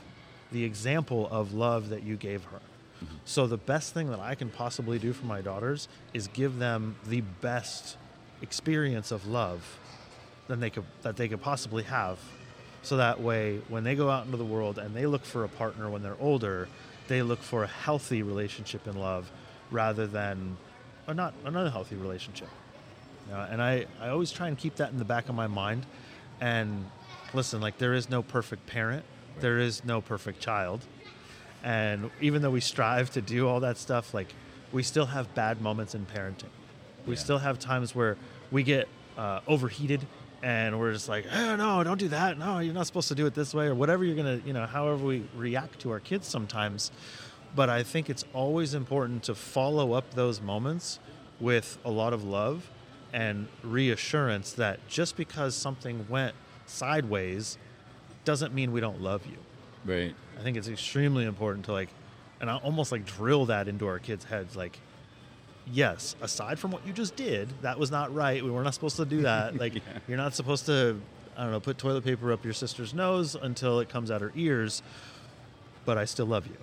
the 0.51 0.63
example 0.63 1.27
of 1.31 1.53
love 1.53 1.89
that 1.89 2.03
you 2.03 2.15
gave 2.15 2.43
her. 2.45 2.57
Mm-hmm. 2.57 3.15
So 3.25 3.45
the 3.47 3.57
best 3.57 3.93
thing 3.93 4.09
that 4.09 4.19
I 4.19 4.35
can 4.35 4.49
possibly 4.49 4.97
do 4.97 5.13
for 5.13 5.25
my 5.25 5.41
daughters 5.41 5.87
is 6.13 6.27
give 6.27 6.57
them 6.57 6.95
the 7.07 7.21
best 7.21 7.97
experience 8.41 9.11
of 9.11 9.27
love 9.27 9.79
than 10.47 10.59
they 10.59 10.69
could 10.69 10.85
that 11.03 11.17
they 11.17 11.27
could 11.27 11.41
possibly 11.41 11.83
have. 11.83 12.17
So 12.81 12.97
that 12.97 13.21
way 13.21 13.61
when 13.67 13.83
they 13.83 13.95
go 13.95 14.09
out 14.09 14.25
into 14.25 14.37
the 14.37 14.45
world 14.45 14.77
and 14.77 14.95
they 14.95 15.05
look 15.05 15.25
for 15.25 15.43
a 15.43 15.49
partner 15.49 15.89
when 15.89 16.01
they're 16.01 16.17
older, 16.19 16.67
they 17.07 17.21
look 17.21 17.41
for 17.41 17.63
a 17.63 17.67
healthy 17.67 18.23
relationship 18.23 18.87
in 18.87 18.97
love 18.97 19.29
rather 19.69 20.07
than 20.07 20.57
a 21.05 21.13
not 21.13 21.33
an 21.45 21.55
unhealthy 21.55 21.95
relationship. 21.95 22.49
Know, 23.29 23.45
and 23.49 23.61
I, 23.61 23.85
I 23.99 24.07
always 24.09 24.31
try 24.31 24.47
and 24.47 24.57
keep 24.57 24.77
that 24.77 24.91
in 24.91 24.97
the 24.97 25.05
back 25.05 25.27
of 25.27 25.35
my 25.35 25.47
mind. 25.47 25.85
And 26.41 26.85
listen, 27.33 27.61
like 27.61 27.77
there 27.77 27.93
is 27.93 28.09
no 28.09 28.21
perfect 28.21 28.65
parent, 28.67 29.03
there 29.39 29.59
is 29.59 29.83
no 29.85 30.01
perfect 30.01 30.39
child. 30.39 30.85
And 31.63 32.09
even 32.21 32.41
though 32.41 32.51
we 32.51 32.61
strive 32.61 33.09
to 33.11 33.21
do 33.21 33.47
all 33.47 33.59
that 33.61 33.77
stuff, 33.77 34.13
like 34.13 34.33
we 34.71 34.83
still 34.83 35.07
have 35.07 35.33
bad 35.35 35.61
moments 35.61 35.95
in 35.95 36.05
parenting. 36.05 36.49
We 37.05 37.13
Yeah. 37.15 37.19
still 37.19 37.37
have 37.39 37.57
times 37.59 37.95
where 37.95 38.17
we 38.51 38.63
get 38.63 38.87
uh, 39.17 39.39
overheated 39.47 40.05
and 40.43 40.79
we're 40.79 40.93
just 40.93 41.09
like, 41.09 41.25
oh, 41.33 41.55
no, 41.55 41.83
don't 41.83 41.97
do 41.97 42.09
that. 42.09 42.37
No, 42.37 42.59
you're 42.59 42.73
not 42.73 42.85
supposed 42.85 43.07
to 43.07 43.15
do 43.15 43.25
it 43.25 43.33
this 43.33 43.53
way 43.55 43.65
or 43.65 43.73
whatever 43.75 44.03
you're 44.03 44.15
going 44.15 44.39
to, 44.41 44.47
you 44.47 44.53
know, 44.53 44.67
however 44.67 45.03
we 45.03 45.23
react 45.35 45.79
to 45.79 45.89
our 45.91 45.99
kids 45.99 46.27
sometimes. 46.27 46.91
But 47.55 47.69
I 47.69 47.81
think 47.81 48.09
it's 48.09 48.23
always 48.33 48.75
important 48.75 49.23
to 49.23 49.33
follow 49.35 49.93
up 49.93 50.13
those 50.13 50.39
moments 50.39 50.99
with 51.39 51.79
a 51.83 51.89
lot 51.89 52.13
of 52.13 52.23
love 52.23 52.69
and 53.13 53.47
reassurance 53.63 54.53
that 54.53 54.85
just 54.87 55.15
because 55.17 55.55
something 55.55 56.05
went 56.09 56.35
sideways 56.65 57.57
doesn't 58.25 58.53
mean 58.53 58.71
we 58.71 58.81
don't 58.81 59.01
love 59.01 59.25
you. 59.25 59.37
Right. 59.85 60.13
I 60.39 60.43
think 60.43 60.57
it's 60.57 60.67
extremely 60.67 61.25
important 61.25 61.65
to 61.65 61.71
like, 61.71 61.89
and 62.41 62.49
I 62.49 62.57
almost 62.57 62.91
like 62.91 63.05
drill 63.05 63.45
that 63.47 63.67
into 63.67 63.87
our 63.87 63.99
kids' 63.99 64.25
heads. 64.25 64.55
Like, 64.55 64.79
yes, 65.71 66.15
aside 66.21 66.59
from 66.59 66.71
what 66.71 66.85
you 66.85 66.93
just 66.93 67.15
did, 67.15 67.49
that 67.61 67.79
was 67.79 67.89
not 67.89 68.13
right. 68.13 68.43
We 68.43 68.51
were 68.51 68.63
not 68.63 68.73
supposed 68.73 68.97
to 68.97 69.05
do 69.05 69.21
that. 69.21 69.55
Like, 69.59 69.75
Yeah. 69.75 69.81
you're 70.07 70.17
not 70.17 70.33
supposed 70.35 70.65
to, 70.67 70.99
I 71.37 71.43
don't 71.43 71.51
know, 71.51 71.59
put 71.59 71.77
toilet 71.77 72.03
paper 72.03 72.31
up 72.33 72.43
your 72.43 72.53
sister's 72.53 72.93
nose 72.93 73.35
until 73.35 73.79
it 73.79 73.89
comes 73.89 74.11
out 74.11 74.21
her 74.21 74.31
ears. 74.35 74.81
But 75.85 75.97
I 75.97 76.05
still 76.05 76.25
love 76.25 76.45
you. 76.47 76.57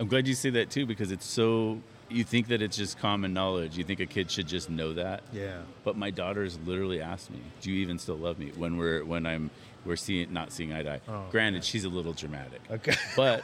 I'm 0.00 0.08
glad 0.08 0.26
you 0.26 0.34
say 0.34 0.50
that 0.50 0.70
too 0.70 0.84
because 0.86 1.12
it's 1.12 1.24
so. 1.24 1.80
You 2.08 2.22
think 2.24 2.48
that 2.48 2.62
it's 2.62 2.76
just 2.76 2.98
common 2.98 3.32
knowledge. 3.32 3.76
You 3.76 3.84
think 3.84 4.00
a 4.00 4.06
kid 4.06 4.30
should 4.30 4.46
just 4.46 4.70
know 4.70 4.92
that. 4.94 5.22
Yeah. 5.32 5.58
But 5.84 5.96
my 5.96 6.10
daughters 6.10 6.58
literally 6.64 7.00
asked 7.00 7.30
me, 7.30 7.40
"Do 7.60 7.70
you 7.72 7.80
even 7.82 7.98
still 7.98 8.16
love 8.16 8.38
me?" 8.38 8.52
When 8.56 8.76
we're 8.76 9.04
when 9.04 9.26
I'm 9.26 9.50
we're 9.84 9.96
seeing 9.96 10.32
not 10.32 10.52
seeing 10.52 10.72
eye 10.72 10.82
to 10.84 10.92
eye. 10.94 11.00
Oh, 11.08 11.24
Granted, 11.30 11.64
she's 11.64 11.84
a 11.84 11.88
little 11.88 12.12
dramatic, 12.12 12.60
Okay. 12.70 12.94
but 13.16 13.42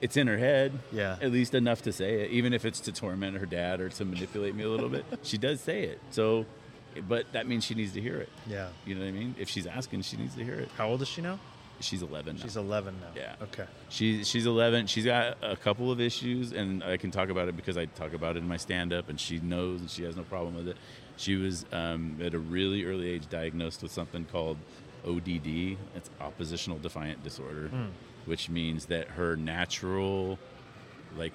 it's 0.00 0.16
in 0.16 0.26
her 0.26 0.36
head. 0.38 0.72
Yeah. 0.92 1.16
At 1.20 1.32
least 1.32 1.54
enough 1.54 1.82
to 1.82 1.92
say 1.92 2.22
it, 2.22 2.30
even 2.30 2.52
if 2.52 2.64
it's 2.64 2.80
to 2.80 2.92
torment 2.92 3.36
her 3.38 3.46
dad 3.46 3.80
or 3.80 3.88
to 3.88 4.04
manipulate 4.04 4.54
me 4.54 4.64
a 4.64 4.68
little 4.68 4.88
bit. 4.90 5.04
She 5.22 5.38
does 5.38 5.60
say 5.60 5.84
it. 5.84 6.00
So, 6.10 6.44
but 7.08 7.30
that 7.32 7.46
means 7.46 7.64
she 7.64 7.74
needs 7.74 7.92
to 7.94 8.00
hear 8.00 8.16
it. 8.18 8.28
Yeah. 8.46 8.68
You 8.84 8.94
know 8.94 9.00
what 9.02 9.08
I 9.08 9.12
mean? 9.12 9.34
If 9.38 9.48
she's 9.48 9.66
asking, 9.66 10.02
she 10.02 10.16
needs 10.16 10.34
to 10.36 10.44
hear 10.44 10.54
it. 10.54 10.68
How 10.76 10.88
old 10.88 11.02
is 11.02 11.08
she 11.08 11.22
now? 11.22 11.38
She's 11.80 12.02
11 12.02 12.36
now. 12.36 12.42
She's 12.42 12.56
11 12.56 12.94
now. 13.00 13.06
Yeah. 13.14 13.34
Okay. 13.42 13.66
She 13.90 14.24
she's 14.24 14.46
11. 14.46 14.86
She's 14.86 15.04
got 15.04 15.36
a 15.42 15.56
couple 15.56 15.90
of 15.92 16.00
issues, 16.00 16.52
and 16.52 16.82
I 16.82 16.96
can 16.96 17.10
talk 17.10 17.28
about 17.28 17.48
it 17.48 17.56
because 17.56 17.76
I 17.76 17.84
talk 17.86 18.14
about 18.14 18.36
it 18.36 18.40
in 18.40 18.48
my 18.48 18.56
stand 18.56 18.92
up, 18.92 19.08
and 19.08 19.20
she 19.20 19.38
knows, 19.40 19.80
and 19.80 19.90
she 19.90 20.02
has 20.04 20.16
no 20.16 20.22
problem 20.22 20.54
with 20.54 20.68
it. 20.68 20.76
She 21.16 21.36
was 21.36 21.64
um, 21.72 22.16
at 22.22 22.34
a 22.34 22.38
really 22.38 22.84
early 22.84 23.08
age 23.10 23.28
diagnosed 23.28 23.82
with 23.82 23.92
something 23.92 24.24
called 24.24 24.56
ODD. 25.06 25.76
It's 25.94 26.10
oppositional 26.20 26.78
defiant 26.78 27.22
disorder, 27.22 27.68
Hmm. 27.68 27.86
which 28.24 28.48
means 28.48 28.86
that 28.86 29.08
her 29.08 29.36
natural, 29.36 30.38
like, 31.16 31.34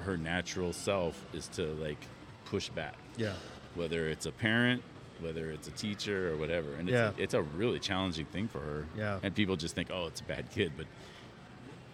her 0.00 0.16
natural 0.16 0.72
self 0.72 1.24
is 1.32 1.48
to 1.48 1.62
like 1.74 1.98
push 2.44 2.68
back, 2.68 2.94
Yeah. 3.16 3.32
whether 3.74 4.08
it's 4.08 4.26
a 4.26 4.32
parent. 4.32 4.82
Whether 5.20 5.50
it's 5.50 5.66
a 5.68 5.70
teacher 5.72 6.32
or 6.32 6.36
whatever, 6.36 6.74
and 6.74 6.88
it's, 6.88 6.94
Yeah. 6.94 7.10
a, 7.16 7.22
it's 7.22 7.34
a 7.34 7.42
really 7.42 7.78
challenging 7.78 8.26
thing 8.26 8.48
for 8.48 8.60
her. 8.60 8.86
Yeah. 8.96 9.18
and 9.22 9.34
people 9.34 9.56
just 9.56 9.74
think, 9.74 9.88
oh, 9.90 10.06
it's 10.06 10.20
a 10.20 10.24
bad 10.24 10.50
kid, 10.50 10.72
but 10.76 10.86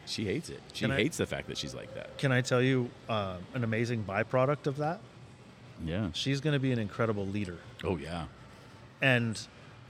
she 0.07 0.25
hates 0.25 0.49
it. 0.49 0.61
She 0.73 0.81
Can 0.85 0.91
I- 0.93 0.97
hates 0.97 1.17
the 1.19 1.27
fact 1.27 1.47
that 1.49 1.57
she's 1.59 1.75
like 1.75 1.95
that. 1.95 2.19
Can 2.19 2.33
I 2.33 2.41
tell 2.41 2.61
you 2.63 2.91
uh, 3.09 3.37
an 3.55 3.63
amazing 3.65 4.05
byproduct 4.05 4.67
of 4.67 4.77
that? 4.79 5.01
Yeah. 5.85 6.09
She's 6.13 6.41
going 6.41 6.55
to 6.55 6.61
be 6.61 6.73
an 6.73 6.79
incredible 6.79 7.27
leader. 7.27 7.59
Oh 7.85 7.97
yeah. 7.97 8.27
And 9.01 9.41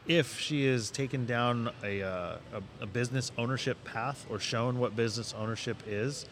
if 0.07 0.39
she 0.41 0.65
is 0.65 0.91
taken 0.91 1.27
down 1.27 1.71
a, 1.83 2.03
uh, 2.03 2.37
a, 2.81 2.83
a 2.83 2.87
business 2.87 3.31
ownership 3.39 3.83
path 3.85 4.27
or 4.31 4.39
shown 4.39 4.79
what 4.79 4.97
business 4.97 5.35
ownership 5.39 5.77
is, 5.87 6.27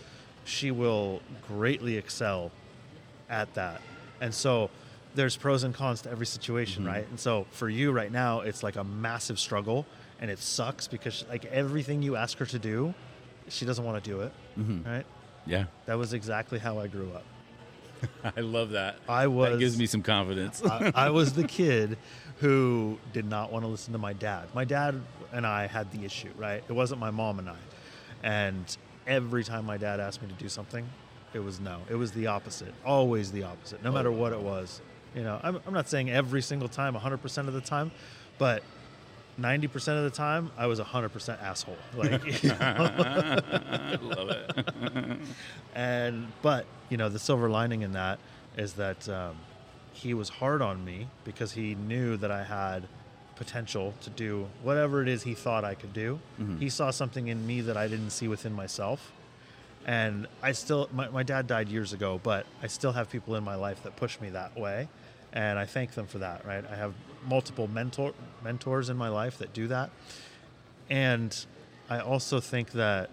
she 0.44 0.70
will 0.70 1.20
greatly 1.46 1.96
excel 1.96 2.50
at 3.28 3.52
that. 3.54 3.80
And 4.20 4.34
so 4.34 4.70
there's 5.14 5.36
pros 5.36 5.62
and 5.62 5.74
cons 5.74 6.02
to 6.02 6.10
every 6.10 6.26
situation, 6.26 6.84
mm-hmm. 6.84 6.92
right? 6.92 7.08
And 7.08 7.18
so 7.18 7.46
for 7.50 7.68
you 7.68 7.92
right 7.92 8.10
now, 8.10 8.40
it's 8.40 8.62
like 8.62 8.76
a 8.76 8.84
massive 8.84 9.38
struggle 9.38 9.86
and 10.20 10.30
it 10.30 10.38
sucks 10.38 10.86
because 10.86 11.24
like 11.28 11.46
everything 11.46 12.02
you 12.02 12.16
ask 12.16 12.38
her 12.38 12.46
to 12.46 12.58
do, 12.58 12.94
she 13.48 13.64
doesn't 13.64 13.84
want 13.84 14.02
to 14.02 14.10
do 14.10 14.20
it, 14.20 14.32
mm-hmm. 14.58 14.88
right? 14.88 15.06
Yeah. 15.46 15.64
That 15.86 15.98
was 15.98 16.12
exactly 16.12 16.58
how 16.58 16.78
I 16.78 16.86
grew 16.86 17.10
up. 17.12 17.24
I 18.36 18.40
love 18.40 18.70
that. 18.70 18.96
I 19.08 19.26
was 19.26 19.52
That 19.52 19.58
gives 19.58 19.78
me 19.78 19.86
some 19.86 20.02
confidence. 20.02 20.62
I, 20.64 20.92
I 20.94 21.10
was 21.10 21.32
the 21.32 21.44
kid 21.48 21.98
who 22.38 22.98
did 23.12 23.26
not 23.26 23.52
want 23.52 23.64
to 23.64 23.68
listen 23.68 23.92
to 23.92 23.98
my 23.98 24.12
dad. 24.12 24.48
My 24.54 24.64
dad 24.64 25.00
and 25.32 25.46
I 25.46 25.66
had 25.66 25.90
the 25.92 26.04
issue, 26.04 26.30
right? 26.36 26.62
It 26.66 26.72
wasn't 26.72 27.00
my 27.00 27.10
mom 27.10 27.38
and 27.38 27.50
I. 27.50 27.56
And 28.22 28.76
every 29.06 29.44
time 29.44 29.64
my 29.64 29.76
dad 29.76 30.00
asked 30.00 30.22
me 30.22 30.28
to 30.28 30.34
do 30.34 30.48
something, 30.48 30.88
it 31.32 31.40
was 31.40 31.60
no. 31.60 31.80
It 31.88 31.94
was 31.94 32.12
the 32.12 32.26
opposite. 32.26 32.74
Always 32.84 33.32
the 33.32 33.44
opposite, 33.44 33.82
no 33.82 33.90
oh, 33.90 33.92
matter 33.92 34.10
what 34.10 34.32
it 34.32 34.40
was. 34.40 34.80
You 35.14 35.22
know, 35.22 35.40
I'm, 35.42 35.60
I'm 35.66 35.74
not 35.74 35.88
saying 35.88 36.10
every 36.10 36.42
single 36.42 36.68
time, 36.68 36.94
100% 36.94 37.48
of 37.48 37.52
the 37.52 37.60
time, 37.60 37.90
but 38.38 38.62
90% 39.40 39.74
of 39.96 40.04
the 40.04 40.10
time, 40.10 40.50
I 40.56 40.66
was 40.66 40.78
100% 40.80 41.42
asshole. 41.42 41.76
Like, 41.96 42.42
you 42.42 42.48
know? 42.50 42.56
I 42.60 43.98
love 44.00 44.30
it. 44.30 45.18
and 45.74 46.28
but 46.42 46.66
you 46.88 46.96
know 46.96 47.08
the 47.08 47.18
silver 47.18 47.48
lining 47.48 47.82
in 47.82 47.92
that 47.92 48.18
is 48.56 48.74
that 48.74 49.08
um, 49.08 49.36
he 49.92 50.14
was 50.14 50.28
hard 50.28 50.62
on 50.62 50.84
me 50.84 51.06
because 51.24 51.52
he 51.52 51.74
knew 51.74 52.16
that 52.16 52.30
I 52.30 52.42
had 52.44 52.86
potential 53.36 53.94
to 54.02 54.10
do 54.10 54.46
whatever 54.62 55.00
it 55.00 55.08
is 55.08 55.22
he 55.22 55.34
thought 55.34 55.64
I 55.64 55.74
could 55.74 55.94
do. 55.94 56.18
He 56.58 56.68
saw 56.68 56.90
something 56.90 57.28
in 57.28 57.46
me 57.46 57.62
that 57.62 57.76
I 57.76 57.88
didn't 57.88 58.10
see 58.10 58.28
within 58.28 58.52
myself. 58.52 59.12
And 59.86 60.26
I 60.42 60.52
still, 60.52 60.88
my, 60.92 61.08
my 61.08 61.22
dad 61.22 61.46
died 61.46 61.68
years 61.68 61.92
ago, 61.92 62.20
but 62.22 62.46
I 62.62 62.66
still 62.66 62.92
have 62.92 63.10
people 63.10 63.34
in 63.36 63.44
my 63.44 63.54
life 63.54 63.82
that 63.84 63.96
push 63.96 64.20
me 64.20 64.30
that 64.30 64.56
way. 64.56 64.88
And 65.32 65.58
I 65.58 65.64
thank 65.64 65.92
them 65.92 66.06
for 66.06 66.18
that, 66.18 66.44
right? 66.44 66.64
I 66.70 66.76
have 66.76 66.92
multiple 67.26 67.68
mentor, 67.68 68.12
mentors 68.42 68.90
in 68.90 68.96
my 68.96 69.08
life 69.08 69.38
that 69.38 69.52
do 69.52 69.68
that. 69.68 69.90
And 70.88 71.36
I 71.88 72.00
also 72.00 72.40
think 72.40 72.72
that 72.72 73.10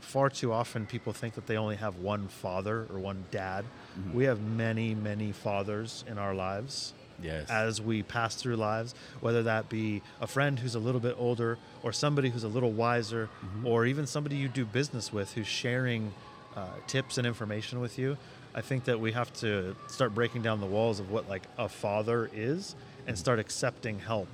far 0.00 0.30
too 0.30 0.52
often 0.52 0.86
people 0.86 1.12
think 1.12 1.34
that 1.34 1.46
they 1.46 1.56
only 1.56 1.76
have 1.76 1.96
one 1.96 2.28
father 2.28 2.86
or 2.90 2.98
one 2.98 3.24
dad. 3.30 3.64
Mm-hmm. 3.98 4.16
We 4.16 4.24
have 4.24 4.40
many, 4.40 4.94
many 4.94 5.32
fathers 5.32 6.04
in 6.08 6.16
our 6.16 6.34
lives 6.34 6.94
Yes. 7.22 7.50
as 7.50 7.80
we 7.80 8.02
pass 8.02 8.34
through 8.36 8.56
lives, 8.56 8.94
whether 9.20 9.42
that 9.42 9.68
be 9.68 10.02
a 10.20 10.26
friend 10.26 10.58
who's 10.58 10.74
a 10.74 10.78
little 10.78 11.00
bit 11.00 11.16
older 11.18 11.58
or 11.82 11.92
somebody 11.92 12.28
who's 12.30 12.44
a 12.44 12.48
little 12.48 12.70
wiser 12.70 13.28
or 13.64 13.86
even 13.86 14.06
somebody 14.06 14.36
you 14.36 14.48
do 14.48 14.64
business 14.64 15.12
with 15.12 15.32
who's 15.34 15.46
sharing 15.48 16.12
uh, 16.56 16.66
tips 16.86 17.18
and 17.18 17.26
information 17.26 17.80
with 17.80 17.98
you. 17.98 18.16
I 18.54 18.60
think 18.60 18.84
that 18.84 19.00
we 19.00 19.12
have 19.12 19.32
to 19.40 19.74
start 19.88 20.14
breaking 20.14 20.42
down 20.42 20.60
the 20.60 20.66
walls 20.66 21.00
of 21.00 21.10
what 21.10 21.28
like 21.28 21.42
a 21.58 21.68
father 21.68 22.30
is 22.32 22.74
and 23.06 23.18
start 23.18 23.38
accepting 23.38 23.98
help 24.00 24.28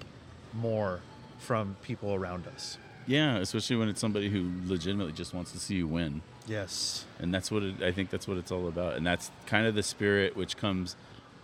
more 0.52 1.00
from 1.38 1.76
people 1.82 2.14
around 2.14 2.46
us. 2.46 2.78
yeah, 3.06 3.36
especially 3.36 3.76
when 3.76 3.88
it's 3.88 4.00
somebody 4.00 4.30
who 4.30 4.50
legitimately 4.66 5.12
just 5.12 5.34
wants 5.34 5.52
to 5.52 5.58
see 5.58 5.74
you 5.74 5.86
win. 5.86 6.22
Yes. 6.46 7.04
and 7.18 7.32
that's 7.34 7.50
what 7.50 7.62
it, 7.62 7.82
I 7.82 7.90
think 7.92 8.10
that's 8.10 8.28
what 8.28 8.36
it's 8.36 8.52
all 8.52 8.68
about, 8.68 8.94
and 8.96 9.06
that's 9.06 9.30
kind 9.46 9.66
of 9.66 9.74
the 9.74 9.82
spirit 9.82 10.36
which 10.36 10.56
comes 10.58 10.94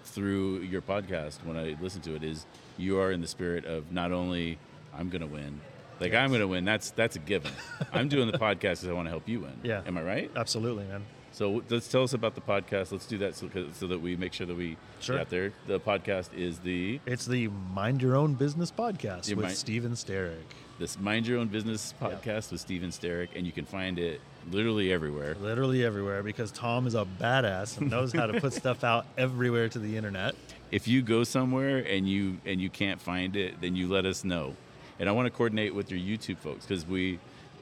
through 0.05 0.61
your 0.61 0.83
podcast 0.83 1.45
when 1.45 1.57
I 1.57 1.77
listen 1.81 2.01
to 2.03 2.15
it. 2.15 2.23
Is 2.23 2.47
you 2.77 2.99
are 2.99 3.13
in 3.13 3.21
the 3.21 3.27
spirit 3.29 3.65
of 3.65 3.93
not 3.93 4.13
only 4.13 4.59
I'm 4.97 5.09
going 5.09 5.21
to 5.23 5.27
win, 5.27 5.61
like 6.01 6.15
I'm 6.15 6.29
going 6.31 6.41
to 6.41 6.49
win. 6.49 6.65
That's 6.65 6.91
that's 6.93 7.17
a 7.17 7.21
given. 7.21 7.53
I'm 7.93 8.09
doing 8.09 8.31
the 8.31 8.39
podcast 8.39 8.61
because 8.83 8.89
I 8.89 8.93
want 8.93 9.07
to 9.07 9.11
help 9.11 9.29
you 9.29 9.41
win. 9.41 9.59
Yeah. 9.63 9.83
am 9.87 9.97
I 9.99 10.03
right? 10.03 10.31
Absolutely, 10.37 10.85
man. 10.85 11.05
So 11.33 11.63
let's 11.71 11.87
tell 11.87 12.03
us 12.03 12.13
about 12.13 12.35
the 12.35 12.41
podcast. 12.41 12.91
Let's 12.91 13.07
do 13.07 13.19
that 13.19 13.37
so, 13.37 13.49
so 13.75 13.87
that 13.87 14.01
we 14.01 14.17
make 14.17 14.33
sure 14.33 14.47
that 14.49 14.57
we 14.57 14.77
Sure. 14.99 15.15
get 15.17 15.21
out 15.23 15.31
there. 15.31 15.53
The 15.69 15.79
podcast 15.79 16.35
is 16.35 16.59
the 16.59 16.99
It's 17.07 17.25
the 17.25 17.47
Mind 17.49 18.03
Your 18.03 18.17
Own 18.17 18.35
Business 18.35 18.73
podcast 18.73 19.29
with 19.29 19.45
mind- 19.45 19.57
Stephen 19.57 19.93
Sterick. 19.93 20.35
This 20.81 20.99
Mind 20.99 21.27
Your 21.27 21.39
Own 21.41 21.49
Business 21.49 21.93
podcast 22.01 22.51
with 22.51 22.59
Stephen 22.59 22.89
Sterick, 22.89 23.29
and 23.37 23.45
you 23.45 23.53
can 23.53 23.67
find 23.67 23.99
it 23.99 24.19
literally 24.51 24.91
everywhere. 24.91 25.37
Literally 25.39 25.85
everywhere 25.85 26.23
because 26.23 26.51
Tom 26.51 26.87
is 26.87 26.95
a 26.95 27.07
badass 27.21 27.77
and 27.77 27.91
knows 27.91 28.15
how 28.15 28.27
to 28.27 28.41
put 28.41 28.53
stuff 28.55 28.83
out 28.83 29.05
everywhere 29.19 29.69
to 29.69 29.79
the 29.79 29.99
internet. 29.99 30.35
if 30.71 30.89
you 30.89 31.03
go 31.03 31.23
somewhere 31.23 31.81
and 31.81 32.09
you 32.09 32.39
and 32.47 32.63
you 32.63 32.71
can't 32.71 32.99
find 32.99 33.37
it, 33.37 33.61
then 33.61 33.77
you 33.77 33.89
let 33.89 34.07
us 34.07 34.25
know. 34.25 34.57
And 34.99 35.07
I 35.07 35.13
want 35.13 35.27
to 35.27 35.31
coordinate 35.31 35.75
with 35.75 35.91
your 35.91 36.01
YouTube 36.01 36.39
folks 36.39 36.65
because 36.65 36.87
we, 36.87 37.19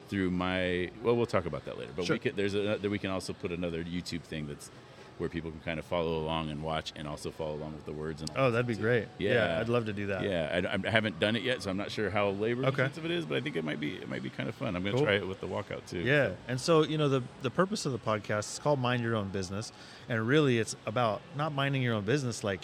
through 0.07 0.31
my 0.31 0.89
well, 1.03 1.17
we'll 1.17 1.25
talk 1.25 1.45
about 1.45 1.65
that 1.65 1.77
later. 1.77 1.91
But 1.93 2.05
Sure. 2.05 2.15
we 2.15 2.19
can, 2.19 2.37
there's 2.37 2.55
a 2.55 2.77
we 2.89 2.99
can 2.99 3.09
also 3.09 3.33
put 3.33 3.51
another 3.51 3.83
YouTube 3.83 4.21
thing 4.21 4.47
that's 4.47 4.71
where 5.19 5.29
people 5.29 5.51
can 5.51 5.59
kind 5.59 5.77
of 5.79 5.85
follow 5.85 6.17
along 6.17 6.49
and 6.49 6.63
watch 6.63 6.93
and 6.95 7.07
also 7.07 7.29
follow 7.29 7.53
along 7.53 7.73
with 7.73 7.85
the 7.85 7.91
words 7.91 8.21
and 8.21 8.31
Oh, 8.35 8.45
that 8.45 8.51
that'd 8.51 8.67
be 8.67 8.75
great. 8.75 9.03
too. 9.19 9.25
Yeah, 9.25 9.59
I'd 9.59 9.69
love 9.69 9.85
to 9.85 9.93
do 9.93 10.07
that. 10.07 10.23
Yeah, 10.23 10.61
I, 10.73 10.87
I 10.87 10.89
haven't 10.89 11.19
done 11.19 11.35
it 11.35 11.43
yet, 11.43 11.61
so 11.61 11.69
I'm 11.69 11.77
not 11.77 11.91
sure 11.91 12.09
how 12.09 12.29
labor 12.29 12.61
Okay. 12.65 12.83
intensive 12.83 13.05
it 13.05 13.11
is, 13.11 13.25
but 13.25 13.37
I 13.37 13.41
think 13.41 13.55
it 13.55 13.63
might 13.63 13.79
be 13.79 13.95
it 13.95 14.09
might 14.09 14.23
be 14.23 14.29
kind 14.29 14.49
of 14.49 14.55
fun. 14.55 14.75
I'm 14.75 14.81
going 14.83 14.93
to 14.95 14.97
Cool. 14.99 15.05
try 15.05 15.15
it 15.15 15.27
with 15.27 15.41
the 15.41 15.47
walkout 15.47 15.85
too. 15.87 15.99
Yeah. 15.99 16.31
And 16.47 16.59
so, 16.59 16.83
you 16.83 16.97
know, 16.97 17.09
the 17.09 17.21
the 17.41 17.51
purpose 17.51 17.85
of 17.85 17.91
the 17.91 17.99
podcast 17.99 18.51
is 18.53 18.59
called 18.59 18.79
Mind 18.79 19.03
Your 19.03 19.15
Own 19.15 19.27
Business. 19.29 19.71
And 20.07 20.27
really 20.27 20.57
it's 20.57 20.75
about 20.87 21.21
not 21.37 21.53
minding 21.53 21.81
your 21.83 21.93
own 21.95 22.03
business 22.05 22.43
like 22.43 22.61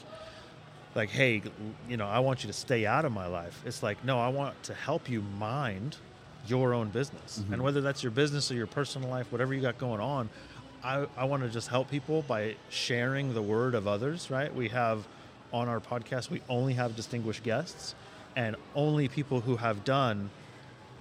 like, 0.95 1.09
hey, 1.09 1.41
you 1.89 1.97
know, 1.97 2.07
I 2.07 2.19
want 2.19 2.43
you 2.43 2.47
to 2.47 2.53
stay 2.53 2.85
out 2.85 3.03
of 3.03 3.11
my 3.11 3.27
life. 3.27 3.61
It's 3.65 3.83
like, 3.83 4.03
no, 4.05 4.17
I 4.17 4.29
want 4.29 4.61
to 4.63 4.73
help 4.73 5.09
you 5.09 5.21
mind 5.37 5.97
your 6.47 6.73
own 6.73 6.87
business. 6.89 7.39
Mm-hmm. 7.39 7.53
And 7.53 7.63
whether 7.63 7.81
that's 7.81 8.01
your 8.01 8.11
business 8.13 8.49
or 8.49 8.53
your 8.55 8.67
personal 8.67 9.09
life, 9.09 9.29
whatever 9.31 9.53
you 9.53 9.61
got 9.61 9.77
going 9.77 9.99
on, 9.99 10.29
I, 10.85 11.07
I 11.17 11.23
want 11.25 11.41
to 11.41 11.49
just 11.49 11.67
help 11.67 11.89
people 11.89 12.21
by 12.21 12.55
sharing 12.69 13.33
the 13.33 13.41
word 13.41 13.73
of 13.73 13.87
others, 13.87 14.29
right? 14.29 14.53
We 14.53 14.69
have 14.69 15.07
on 15.51 15.67
our 15.67 15.79
podcast, 15.79 16.29
we 16.29 16.41
only 16.47 16.73
have 16.73 16.95
distinguished 16.95 17.41
guests 17.41 17.95
and 18.35 18.55
only 18.75 19.07
people 19.07 19.41
who 19.41 19.55
have 19.55 19.83
done 19.83 20.29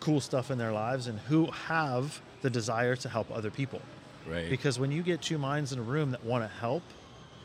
cool 0.00 0.22
stuff 0.22 0.50
in 0.50 0.56
their 0.56 0.72
lives 0.72 1.06
and 1.06 1.18
who 1.18 1.46
have 1.66 2.22
the 2.40 2.48
desire 2.48 2.96
to 2.96 3.08
help 3.10 3.30
other 3.30 3.50
people. 3.50 3.82
Right. 4.26 4.48
Because 4.48 4.78
when 4.78 4.90
you 4.90 5.02
get 5.02 5.20
two 5.20 5.36
minds 5.36 5.72
in 5.72 5.78
a 5.78 5.82
room 5.82 6.12
that 6.12 6.24
want 6.24 6.44
to 6.44 6.48
help 6.60 6.82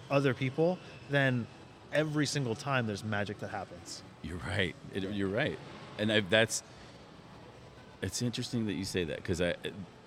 other 0.10 0.34
people, 0.34 0.80
then 1.10 1.46
every 1.92 2.26
single 2.26 2.56
time 2.56 2.88
there's 2.88 3.04
magic 3.04 3.40
that 3.40 3.50
happens. 3.50 4.02
You're 4.22 4.40
right. 4.48 4.76
It, 4.94 5.04
You're 5.04 5.28
right. 5.28 5.60
And 5.98 6.10
I, 6.12 6.22
that's 6.22 6.64
it's 8.02 8.22
interesting 8.22 8.66
that 8.68 8.74
you 8.74 8.86
say 8.86 9.04
that 9.04 9.18
because 9.18 9.42
I 9.42 9.56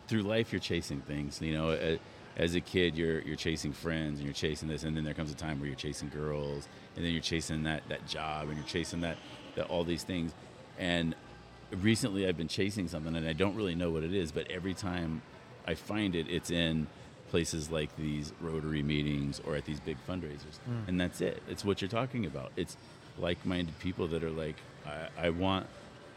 through 0.09 0.23
life 0.23 0.51
you're 0.53 0.61
chasing 0.61 1.01
things. 1.01 1.40
You 1.42 1.53
know, 1.55 1.71
a- 1.73 1.99
as 2.37 2.55
a 2.55 2.61
kid 2.61 2.97
you're 2.97 3.21
you're 3.21 3.37
chasing 3.37 3.73
friends 3.73 4.18
and 4.18 4.25
you're 4.27 4.35
chasing 4.35 4.68
this, 4.68 4.85
and 4.85 4.97
then 4.97 5.05
there 5.05 5.14
comes 5.14 5.31
a 5.31 5.37
time 5.37 5.59
where 5.59 5.66
you're 5.66 5.77
chasing 5.77 6.09
girls, 6.09 6.68
and 6.97 7.05
then 7.05 7.12
you're 7.12 7.23
chasing 7.23 7.64
that 7.64 7.83
that 7.88 8.07
job, 8.07 8.49
and 8.49 8.57
you're 8.57 8.66
chasing 8.66 9.01
that, 9.03 9.16
that 9.55 9.66
all 9.66 9.85
these 9.85 10.05
things. 10.05 10.35
And 10.79 11.14
recently 11.71 12.27
I've 12.27 12.37
been 12.37 12.49
chasing 12.49 12.88
something, 12.88 13.14
and 13.14 13.27
I 13.27 13.33
don't 13.33 13.55
really 13.55 13.75
know 13.75 13.90
what 13.90 14.03
it 14.03 14.14
is, 14.14 14.33
but 14.33 14.51
every 14.51 14.75
time 14.75 15.23
I 15.66 15.75
find 15.75 16.14
it, 16.14 16.27
it's 16.29 16.51
in 16.51 16.87
places 17.31 17.71
like 17.71 17.95
these 17.97 18.33
Rotary 18.40 18.83
meetings 18.83 19.40
or 19.47 19.57
at 19.57 19.64
these 19.64 19.81
big 19.81 19.97
fundraisers, 20.09 20.59
hmm. 20.64 20.88
and 20.88 21.01
that's 21.01 21.21
it. 21.21 21.42
It's 21.49 21.64
what 21.64 21.81
you're 21.81 21.88
talking 21.88 22.27
about. 22.27 22.53
It's 22.57 22.77
like-minded 23.18 23.79
people 23.79 24.09
that 24.09 24.25
are 24.25 24.31
like, 24.31 24.57
I, 24.87 25.27
I 25.27 25.31
want. 25.31 25.66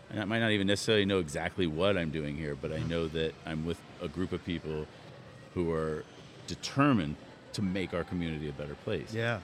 And 0.10 0.20
I 0.20 0.26
might 0.26 0.40
not 0.40 0.52
even 0.52 0.68
necessarily 0.68 1.04
know 1.06 1.18
exactly 1.18 1.66
what 1.66 1.98
I'm 1.98 2.12
doing 2.12 2.38
here, 2.38 2.56
but 2.56 2.72
I 2.72 2.78
know 2.80 3.08
that 3.08 3.34
I'm 3.44 3.66
with 3.66 3.82
a 4.02 4.08
group 4.08 4.34
of 4.34 4.46
people 4.46 4.86
who 5.56 5.72
are 5.72 6.04
determined 6.46 7.16
to 7.54 7.64
make 7.64 7.94
our 7.94 8.04
community 8.04 8.50
a 8.50 8.52
better 8.52 8.76
place. 8.84 9.12
Yeah, 9.14 9.40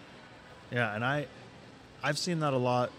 yeah, 0.72 0.94
and 0.94 1.04
I, 1.04 1.26
I've 2.04 2.20
seen 2.20 2.42
that 2.42 2.54
a 2.54 2.58
lot 2.58 2.92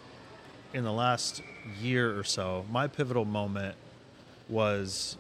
in 0.74 0.82
the 0.82 0.92
last 0.92 1.42
year 1.80 2.18
or 2.18 2.24
so. 2.24 2.64
My 2.70 2.88
pivotal 2.88 3.24
moment 3.24 3.76
was 4.48 5.16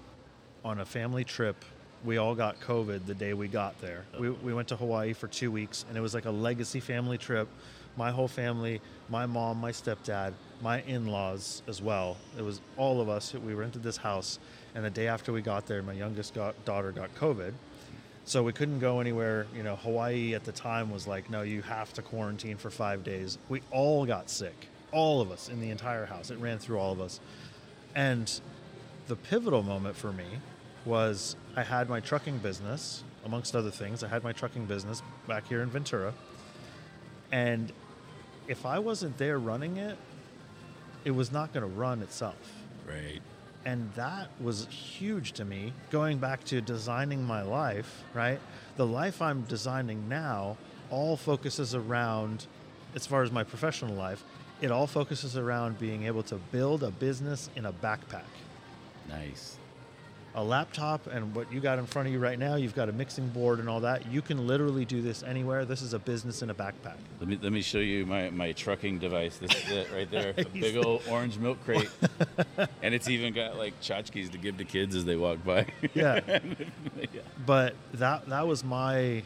on 0.64 0.80
a 0.80 0.84
family 0.84 1.24
trip. 1.24 1.64
We 2.04 2.16
all 2.16 2.34
got 2.34 2.58
COVID 2.60 3.06
the 3.06 3.14
day 3.14 3.34
we 3.34 3.46
got 3.46 3.80
there. 3.80 4.04
We, 4.18 4.30
we 4.30 4.54
went 4.54 4.68
to 4.68 4.76
Hawaii 4.76 5.12
for 5.12 5.28
two 5.28 5.52
weeks, 5.52 5.84
and 5.88 5.96
it 5.96 6.00
was 6.00 6.14
like 6.14 6.24
a 6.24 6.30
legacy 6.30 6.80
family 6.80 7.18
trip. 7.18 7.48
My 7.96 8.10
whole 8.10 8.28
family, 8.28 8.80
my 9.10 9.26
mom, 9.26 9.60
my 9.60 9.70
stepdad, 9.70 10.32
my 10.62 10.80
in 10.82 11.06
laws 11.06 11.62
as 11.68 11.82
well. 11.82 12.16
It 12.38 12.42
was 12.42 12.60
all 12.76 13.00
of 13.00 13.08
us. 13.08 13.34
We 13.34 13.52
rented 13.52 13.82
this 13.82 13.98
house, 13.98 14.38
and 14.74 14.84
the 14.84 14.90
day 14.90 15.08
after 15.08 15.32
we 15.32 15.42
got 15.42 15.66
there, 15.66 15.82
my 15.82 15.92
youngest 15.92 16.34
got, 16.34 16.64
daughter 16.64 16.90
got 16.90 17.14
COVID. 17.16 17.52
So 18.24 18.42
we 18.42 18.52
couldn't 18.52 18.78
go 18.78 19.00
anywhere. 19.00 19.46
You 19.54 19.62
know, 19.62 19.76
Hawaii 19.76 20.34
at 20.34 20.44
the 20.44 20.52
time 20.52 20.90
was 20.90 21.06
like, 21.06 21.28
no, 21.28 21.42
you 21.42 21.62
have 21.62 21.92
to 21.94 22.02
quarantine 22.02 22.56
for 22.56 22.70
five 22.70 23.02
days. 23.04 23.38
We 23.48 23.62
all 23.70 24.06
got 24.06 24.30
sick, 24.30 24.68
all 24.92 25.20
of 25.20 25.30
us 25.30 25.48
in 25.48 25.60
the 25.60 25.70
entire 25.70 26.06
house. 26.06 26.30
It 26.30 26.38
ran 26.38 26.58
through 26.58 26.78
all 26.78 26.92
of 26.92 27.00
us. 27.00 27.20
And 27.94 28.40
the 29.08 29.16
pivotal 29.16 29.62
moment 29.62 29.96
for 29.96 30.12
me 30.12 30.26
was 30.84 31.36
I 31.56 31.62
had 31.62 31.88
my 31.88 32.00
trucking 32.00 32.38
business, 32.38 33.02
amongst 33.24 33.54
other 33.54 33.70
things. 33.70 34.02
I 34.02 34.08
had 34.08 34.24
my 34.24 34.32
trucking 34.32 34.66
business 34.66 35.02
back 35.26 35.46
here 35.48 35.62
in 35.62 35.70
Ventura. 35.70 36.14
And 37.30 37.72
if 38.48 38.66
I 38.66 38.78
wasn't 38.78 39.18
there 39.18 39.38
running 39.38 39.76
it, 39.76 39.96
it 41.04 41.10
was 41.12 41.32
not 41.32 41.52
going 41.52 41.68
to 41.68 41.76
run 41.76 42.02
itself 42.02 42.36
Right. 42.86 43.20
And 43.64 43.92
that 43.94 44.28
was 44.40 44.66
huge 44.66 45.32
to 45.32 45.44
me 45.44 45.72
going 45.90 46.18
back 46.18 46.42
to 46.44 46.60
designing 46.60 47.22
my 47.24 47.42
life 47.42 48.02
right 48.14 48.40
the 48.76 48.86
life 48.86 49.22
i'm 49.22 49.42
designing 49.42 50.08
now 50.08 50.56
all 50.90 51.16
focuses 51.16 51.74
around 51.74 52.46
as 52.94 53.06
far 53.06 53.22
as 53.22 53.30
my 53.30 53.44
professional 53.44 53.94
life 53.94 54.24
it 54.60 54.70
all 54.70 54.86
focuses 54.86 55.36
around 55.36 55.78
being 55.78 56.04
able 56.04 56.22
to 56.22 56.36
build 56.50 56.82
a 56.82 56.90
business 56.90 57.50
in 57.56 57.66
a 57.66 57.72
backpack 57.72 58.22
Nice. 59.08 59.58
A 60.34 60.42
laptop 60.42 61.06
and 61.08 61.34
what 61.34 61.52
you 61.52 61.60
got 61.60 61.78
in 61.78 61.84
front 61.84 62.08
of 62.08 62.14
you 62.14 62.18
right 62.18 62.38
now 62.38 62.54
you've 62.56 62.74
got 62.74 62.88
a 62.88 62.92
mixing 62.92 63.28
board 63.28 63.58
and 63.58 63.68
all 63.68 63.80
that 63.80 64.10
you 64.10 64.22
can 64.22 64.46
literally 64.46 64.84
do 64.86 65.02
this 65.02 65.22
anywhere 65.22 65.66
this 65.66 65.82
is 65.82 65.92
a 65.92 65.98
business 65.98 66.40
in 66.40 66.48
a 66.48 66.54
backpack 66.54 66.96
Let 67.20 67.28
me 67.28 67.38
let 67.42 67.52
me 67.52 67.60
show 67.60 67.78
you 67.78 68.06
my, 68.06 68.30
my 68.30 68.52
trucking 68.52 68.98
device. 68.98 69.36
This 69.36 69.54
is 69.54 69.70
it 69.70 69.88
right 69.92 70.10
there. 70.10 70.32
A 70.38 70.44
big 70.44 70.76
old 70.76 71.02
orange 71.10 71.36
milk 71.38 71.62
crate. 71.64 71.90
and 72.82 72.94
it's 72.94 73.08
even 73.10 73.34
got 73.34 73.58
like 73.58 73.78
tchotchkes 73.82 74.30
to 74.32 74.38
give 74.38 74.56
to 74.56 74.64
kids 74.64 74.96
as 74.96 75.04
they 75.04 75.16
walk 75.16 75.44
by. 75.44 75.66
yeah 75.94 76.20
yeah. 76.28 77.20
but 77.46 77.74
that 77.94 78.26
that 78.30 78.46
was 78.46 78.64
my 78.64 79.22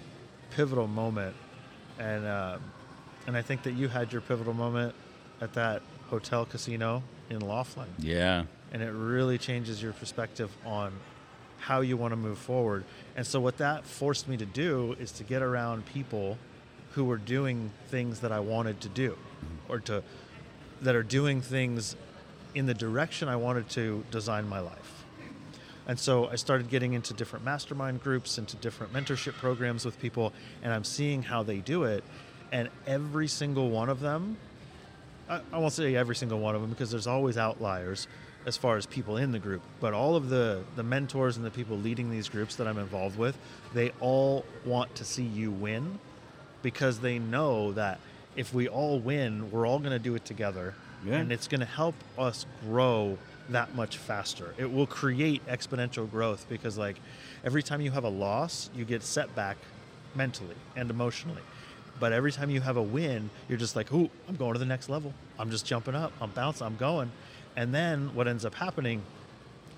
pivotal 0.51 0.89
moment, 0.89 1.37
and 1.99 2.27
um, 2.27 2.61
and 3.27 3.37
I 3.37 3.43
think 3.43 3.63
that 3.63 3.73
you 3.75 3.89
had 3.89 4.13
your 4.13 4.23
pivotal 4.23 4.55
moment 4.55 4.95
at 5.41 5.53
that 5.55 5.83
hotel 6.09 6.45
casino 6.47 7.03
in 7.31 7.41
Laughlin, 7.41 7.89
Yeah. 7.99 8.45
And 8.73 8.83
it 8.83 8.91
really 8.91 9.39
changes 9.39 9.83
your 9.83 9.93
perspective 9.93 10.51
on 10.65 10.93
how 11.59 11.81
you 11.81 11.97
want 11.97 12.13
to 12.13 12.17
move 12.17 12.39
forward. 12.39 12.85
And 13.17 13.27
so 13.27 13.41
what 13.41 13.59
that 13.59 13.85
forced 13.85 14.29
me 14.29 14.37
to 14.37 14.47
do 14.47 14.95
is 14.99 15.13
to 15.13 15.25
get 15.25 15.43
around 15.43 15.87
people 15.87 16.39
who 16.93 17.05
were 17.05 17.17
doing 17.17 17.71
things 17.89 18.21
that 18.21 18.33
I 18.33 18.41
wanted 18.41 18.81
to 18.83 18.89
do, 18.89 19.11
mm-hmm. 19.11 19.73
or 19.73 19.81
to 19.81 20.03
that 20.83 20.95
are 20.95 21.03
doing 21.03 21.41
things 21.41 21.97
in 22.55 22.67
the 22.67 22.75
direction 22.75 23.29
I 23.29 23.37
wanted 23.37 23.69
to 23.71 24.05
design 24.11 24.49
my 24.49 24.61
life. 24.61 25.05
And 25.89 25.99
so 25.99 26.29
I 26.29 26.37
started 26.37 26.69
getting 26.69 26.95
into 26.95 27.15
different 27.15 27.45
mastermind 27.45 28.03
groups, 28.03 28.39
into 28.39 28.57
different 28.57 28.93
mentorship 28.93 29.35
programs 29.35 29.85
with 29.85 30.01
people, 30.01 30.33
and 30.63 30.73
I'm 30.73 30.85
seeing 30.85 31.23
how 31.23 31.43
they 31.43 31.59
do 31.59 31.85
it. 31.85 32.03
And 32.53 32.69
every 32.87 33.29
single 33.29 33.71
one 33.71 33.89
of 33.89 34.01
them, 34.01 34.37
I, 35.29 35.41
I 35.53 35.59
won't 35.59 35.73
say 35.73 35.95
every 35.95 36.17
single 36.17 36.39
one 36.39 36.55
of 36.55 36.61
them 36.61 36.71
because 36.71 36.91
there's 36.91 37.07
always 37.07 37.37
outliers 37.37 38.09
as 38.47 38.57
far 38.57 38.77
as 38.77 38.87
people 38.87 39.17
in 39.17 39.33
the 39.33 39.39
group, 39.41 39.61
but 39.81 39.93
all 39.93 40.15
of 40.15 40.29
the, 40.29 40.63
the 40.77 40.83
mentors 40.83 41.37
and 41.37 41.45
the 41.45 41.51
people 41.51 41.77
leading 41.77 42.11
these 42.11 42.29
groups 42.29 42.55
that 42.57 42.69
I'm 42.69 42.79
involved 42.79 43.19
with, 43.19 43.37
they 43.75 43.91
all 44.01 44.45
want 44.65 44.95
to 44.95 45.05
see 45.05 45.25
you 45.25 45.51
win 45.51 45.99
because 46.63 47.01
they 47.01 47.19
know 47.19 47.73
that 47.73 47.99
if 48.37 48.55
we 48.55 48.69
all 48.69 49.01
win, 49.01 49.51
we're 49.51 49.67
all 49.67 49.81
going 49.81 49.91
to 49.91 49.99
do 49.99 50.15
it 50.15 50.25
together. 50.25 50.75
Yeah. 51.05 51.17
And 51.17 51.33
it's 51.33 51.49
going 51.49 51.61
to 51.61 51.67
help 51.67 51.95
us 52.17 52.47
grow 52.63 53.19
that 53.51 53.75
much 53.75 53.97
faster. 53.97 54.55
It 54.59 54.73
will 54.73 54.87
create 54.87 55.45
exponential 55.47 56.11
growth 56.11 56.47
because, 56.49 56.79
like, 56.79 56.97
every 57.45 57.63
time 57.63 57.81
you 57.81 57.91
have 57.91 58.05
a 58.05 58.09
loss, 58.09 58.71
you 58.75 58.85
get 58.85 59.03
setback 59.03 59.57
mentally 60.15 60.57
and 60.75 60.91
emotionally. 60.91 61.43
But 61.99 62.13
every 62.13 62.33
time 62.33 62.51
you 62.51 62.61
have 62.61 62.77
a 62.77 62.83
win, 62.83 63.31
you're 63.49 63.59
just 63.59 63.77
like, 63.77 63.93
ooh, 63.93 64.11
I'm 64.29 64.37
going 64.37 64.53
to 64.53 64.59
the 64.59 64.67
next 64.67 64.89
level. 64.89 65.15
I'm 65.39 65.51
just 65.51 65.65
jumping 65.65 65.95
up. 65.95 66.13
I'm 66.21 66.31
bouncing. 66.31 66.67
I'm 66.67 66.77
going. 66.77 67.11
And 67.57 67.75
then 67.75 68.15
what 68.15 68.29
ends 68.29 68.45
up 68.45 68.55
happening 68.55 69.03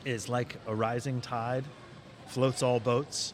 is 0.05 0.29
like 0.29 0.57
a 0.67 0.75
rising 0.75 1.21
tide 1.21 1.65
floats 2.27 2.63
all 2.63 2.81
boats. 2.81 3.33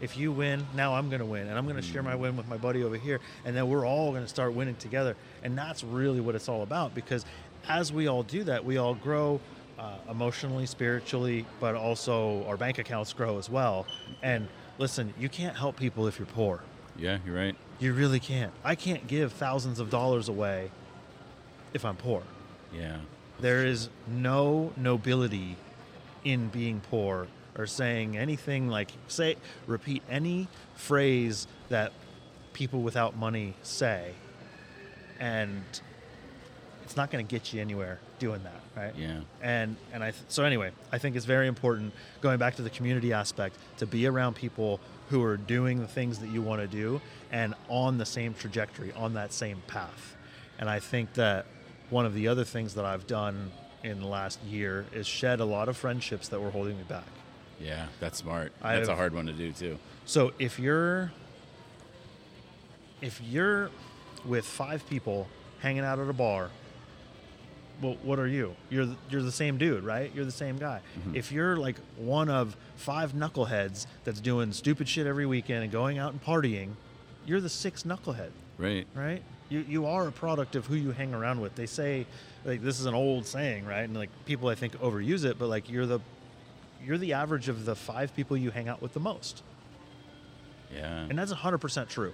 If 0.00 0.16
you 0.16 0.32
win, 0.32 0.66
now 0.74 0.94
I'm 0.94 1.08
going 1.08 1.20
to 1.20 1.26
win, 1.26 1.46
and 1.48 1.56
I'm 1.56 1.64
going 1.64 1.76
to 1.76 1.82
share 1.82 2.02
my 2.02 2.14
win 2.14 2.36
with 2.36 2.48
my 2.48 2.56
buddy 2.56 2.82
over 2.82 2.96
here, 2.96 3.20
and 3.44 3.56
then 3.56 3.68
we're 3.68 3.86
all 3.86 4.10
going 4.10 4.22
to 4.22 4.28
start 4.28 4.52
winning 4.52 4.74
together. 4.76 5.16
And 5.42 5.56
that's 5.56 5.84
really 5.84 6.20
what 6.20 6.34
it's 6.34 6.48
all 6.48 6.62
about 6.62 6.94
because 6.94 7.24
as 7.68 7.92
we 7.92 8.06
all 8.08 8.22
do 8.22 8.44
that, 8.44 8.64
we 8.64 8.76
all 8.76 8.94
grow 8.94 9.40
uh, 9.78 9.96
emotionally, 10.10 10.66
spiritually, 10.66 11.46
but 11.60 11.74
also 11.74 12.44
our 12.46 12.56
bank 12.56 12.78
accounts 12.78 13.12
grow 13.12 13.38
as 13.38 13.48
well. 13.48 13.86
And 14.22 14.48
listen, 14.78 15.14
you 15.18 15.28
can't 15.28 15.56
help 15.56 15.76
people 15.76 16.06
if 16.06 16.18
you're 16.18 16.26
poor. 16.26 16.60
Yeah, 16.96 17.18
you're 17.24 17.34
right. 17.34 17.56
You 17.78 17.92
really 17.92 18.20
can't. 18.20 18.52
I 18.62 18.74
can't 18.74 19.06
give 19.06 19.32
thousands 19.32 19.80
of 19.80 19.90
dollars 19.90 20.28
away 20.28 20.70
if 21.72 21.84
I'm 21.84 21.96
poor. 21.96 22.22
Yeah. 22.72 22.98
There 23.44 23.66
is 23.66 23.90
no 24.08 24.72
nobility 24.74 25.58
in 26.24 26.48
being 26.48 26.80
poor 26.80 27.26
or 27.58 27.66
saying 27.66 28.16
anything 28.16 28.68
like 28.68 28.90
say 29.06 29.36
repeat 29.66 30.02
any 30.08 30.48
phrase 30.76 31.46
that 31.68 31.92
people 32.54 32.80
without 32.80 33.18
money 33.18 33.52
say. 33.62 34.12
And 35.20 35.62
it's 36.84 36.96
not 36.96 37.10
going 37.10 37.26
to 37.26 37.30
get 37.30 37.52
you 37.52 37.60
anywhere 37.60 38.00
doing 38.18 38.42
that 38.44 38.62
right? 38.74 38.96
Yeah. 38.96 39.20
and 39.42 39.76
and 39.92 40.02
I 40.02 40.12
th- 40.12 40.24
so 40.28 40.44
anyway 40.44 40.70
I 40.90 40.96
think 40.96 41.14
it's 41.14 41.26
very 41.26 41.46
important 41.46 41.92
going 42.22 42.38
back 42.38 42.56
to 42.56 42.62
the 42.62 42.70
community 42.70 43.12
aspect 43.12 43.58
to 43.76 43.84
be 43.84 44.06
around 44.06 44.36
people 44.36 44.80
who 45.10 45.22
are 45.22 45.36
doing 45.36 45.80
the 45.80 45.86
things 45.86 46.18
that 46.20 46.30
you 46.30 46.40
want 46.40 46.62
to 46.62 46.66
do 46.66 46.98
and 47.30 47.54
on 47.68 47.98
the 47.98 48.06
same 48.06 48.32
trajectory 48.32 48.90
on 48.92 49.12
that 49.14 49.34
same 49.34 49.60
path. 49.66 50.16
And 50.58 50.70
I 50.70 50.78
think 50.78 51.12
that 51.12 51.44
one 51.94 52.04
of 52.06 52.12
the 52.12 52.26
other 52.26 52.42
things 52.44 52.74
that 52.74 52.84
I've 52.84 53.06
done 53.06 53.52
in 53.84 54.00
the 54.00 54.06
last 54.08 54.42
year 54.42 54.84
is 54.92 55.06
shed 55.06 55.38
a 55.38 55.44
lot 55.44 55.68
of 55.68 55.76
friendships 55.76 56.26
that 56.28 56.40
were 56.40 56.50
holding 56.50 56.76
me 56.76 56.82
back 56.88 57.06
Yeah, 57.60 57.86
that's 58.00 58.18
smart. 58.18 58.52
I 58.60 58.74
That's 58.76 58.88
a 58.88 58.96
hard 58.96 59.14
one 59.14 59.26
to 59.26 59.32
do 59.32 59.52
too. 59.52 59.78
so 60.04 60.32
if 60.40 60.58
you're 60.58 61.12
if 63.00 63.20
you're 63.22 63.70
with 64.24 64.44
five 64.44 64.88
people 64.88 65.28
hanging 65.60 65.84
out 65.84 65.98
at 66.00 66.08
a 66.08 66.12
bar 66.12 66.50
well, 67.82 67.96
what 68.04 68.20
are 68.20 68.28
you? 68.28 68.54
You're 68.70 68.86
the, 68.86 68.96
you're 69.10 69.22
the 69.22 69.32
same 69.32 69.58
dude, 69.58 69.82
right? 69.82 70.08
You're 70.14 70.24
the 70.24 70.30
same 70.30 70.58
guy. 70.58 70.80
Mm-hmm. 71.00 71.16
If 71.16 71.32
you're 71.32 71.56
like 71.56 71.74
one 71.96 72.28
of 72.30 72.56
five 72.76 73.12
knuckleheads 73.14 73.86
that's 74.04 74.20
doing 74.20 74.52
stupid 74.52 74.88
shit 74.88 75.08
every 75.08 75.26
weekend 75.26 75.64
and 75.64 75.72
going 75.72 75.98
out 75.98 76.12
and 76.12 76.22
partying, 76.22 76.70
you're 77.26 77.40
the 77.40 77.48
sixth 77.48 77.84
knucklehead, 77.84 78.30
Right. 78.58 78.86
right? 78.94 79.24
You 79.48 79.64
you 79.68 79.86
are 79.86 80.08
a 80.08 80.12
product 80.12 80.56
of 80.56 80.66
who 80.66 80.74
you 80.74 80.92
hang 80.92 81.14
around 81.14 81.40
with. 81.40 81.54
They 81.54 81.66
say 81.66 82.06
like 82.44 82.62
this 82.62 82.80
is 82.80 82.86
an 82.86 82.94
old 82.94 83.26
saying, 83.26 83.66
right? 83.66 83.82
And 83.82 83.96
like 83.96 84.10
people 84.24 84.48
I 84.48 84.54
think 84.54 84.78
overuse 84.78 85.24
it, 85.24 85.38
but 85.38 85.48
like 85.48 85.68
you're 85.68 85.86
the 85.86 86.00
you're 86.84 86.98
the 86.98 87.12
average 87.14 87.48
of 87.48 87.64
the 87.64 87.74
five 87.74 88.14
people 88.14 88.36
you 88.36 88.50
hang 88.50 88.68
out 88.68 88.82
with 88.82 88.92
the 88.92 89.00
most. 89.00 89.42
Yeah. 90.74 91.06
And 91.08 91.18
that's 91.18 91.32
100% 91.32 91.88
true 91.88 92.12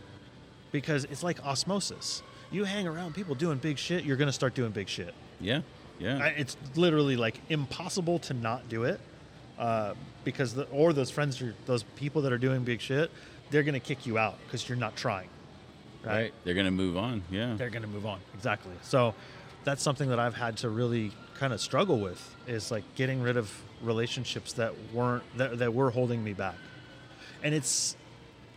because 0.70 1.04
it's 1.04 1.22
like 1.22 1.44
osmosis. 1.44 2.22
You 2.52 2.64
hang 2.64 2.86
around 2.86 3.14
people 3.14 3.34
doing 3.34 3.58
big 3.58 3.78
shit, 3.78 4.04
you're 4.04 4.16
going 4.16 4.28
to 4.28 4.32
start 4.32 4.54
doing 4.54 4.70
big 4.70 4.88
shit. 4.88 5.14
yeah. 5.40 5.62
Yeah. 5.98 6.18
I, 6.18 6.28
it's 6.28 6.56
literally 6.76 7.16
like 7.16 7.38
impossible 7.50 8.20
to 8.20 8.32
not 8.32 8.70
do 8.70 8.84
it 8.84 8.98
uh, 9.58 9.92
because 10.24 10.54
the, 10.54 10.64
or 10.68 10.94
those 10.94 11.10
friends 11.10 11.42
are 11.42 11.54
those 11.66 11.82
people 11.96 12.22
that 12.22 12.32
are 12.32 12.38
doing 12.38 12.64
big 12.64 12.80
shit 12.80 13.10
they're 13.50 13.62
going 13.62 13.74
to 13.74 13.80
kick 13.80 14.06
you 14.06 14.16
out 14.16 14.38
because 14.46 14.66
you're 14.66 14.78
not 14.78 14.96
trying 14.96 15.28
right. 16.04 16.32
They're 16.44 16.54
gonna 16.54 16.70
move 16.70 16.96
on. 16.96 17.22
Yeah. 17.30 17.54
they're 17.56 17.70
going 17.70 17.82
to 17.82 17.88
move 17.88 18.06
on 18.06 18.18
exactly 18.34 18.72
so 18.82 19.14
that's 19.64 19.82
something 19.82 20.08
that 20.08 20.18
i've 20.18 20.34
had 20.34 20.56
to 20.58 20.68
really 20.70 21.12
kind 21.38 21.52
of 21.52 21.60
struggle 21.60 21.98
with 22.00 22.34
is 22.46 22.70
like 22.70 22.84
getting 22.94 23.20
rid 23.22 23.36
of 23.36 23.50
relationships 23.82 24.52
that 24.54 24.72
weren't 24.92 25.22
that, 25.36 25.58
that 25.58 25.74
were 25.74 25.90
holding 25.90 26.22
me 26.24 26.32
back 26.32 26.54
and 27.42 27.54
it's 27.54 27.96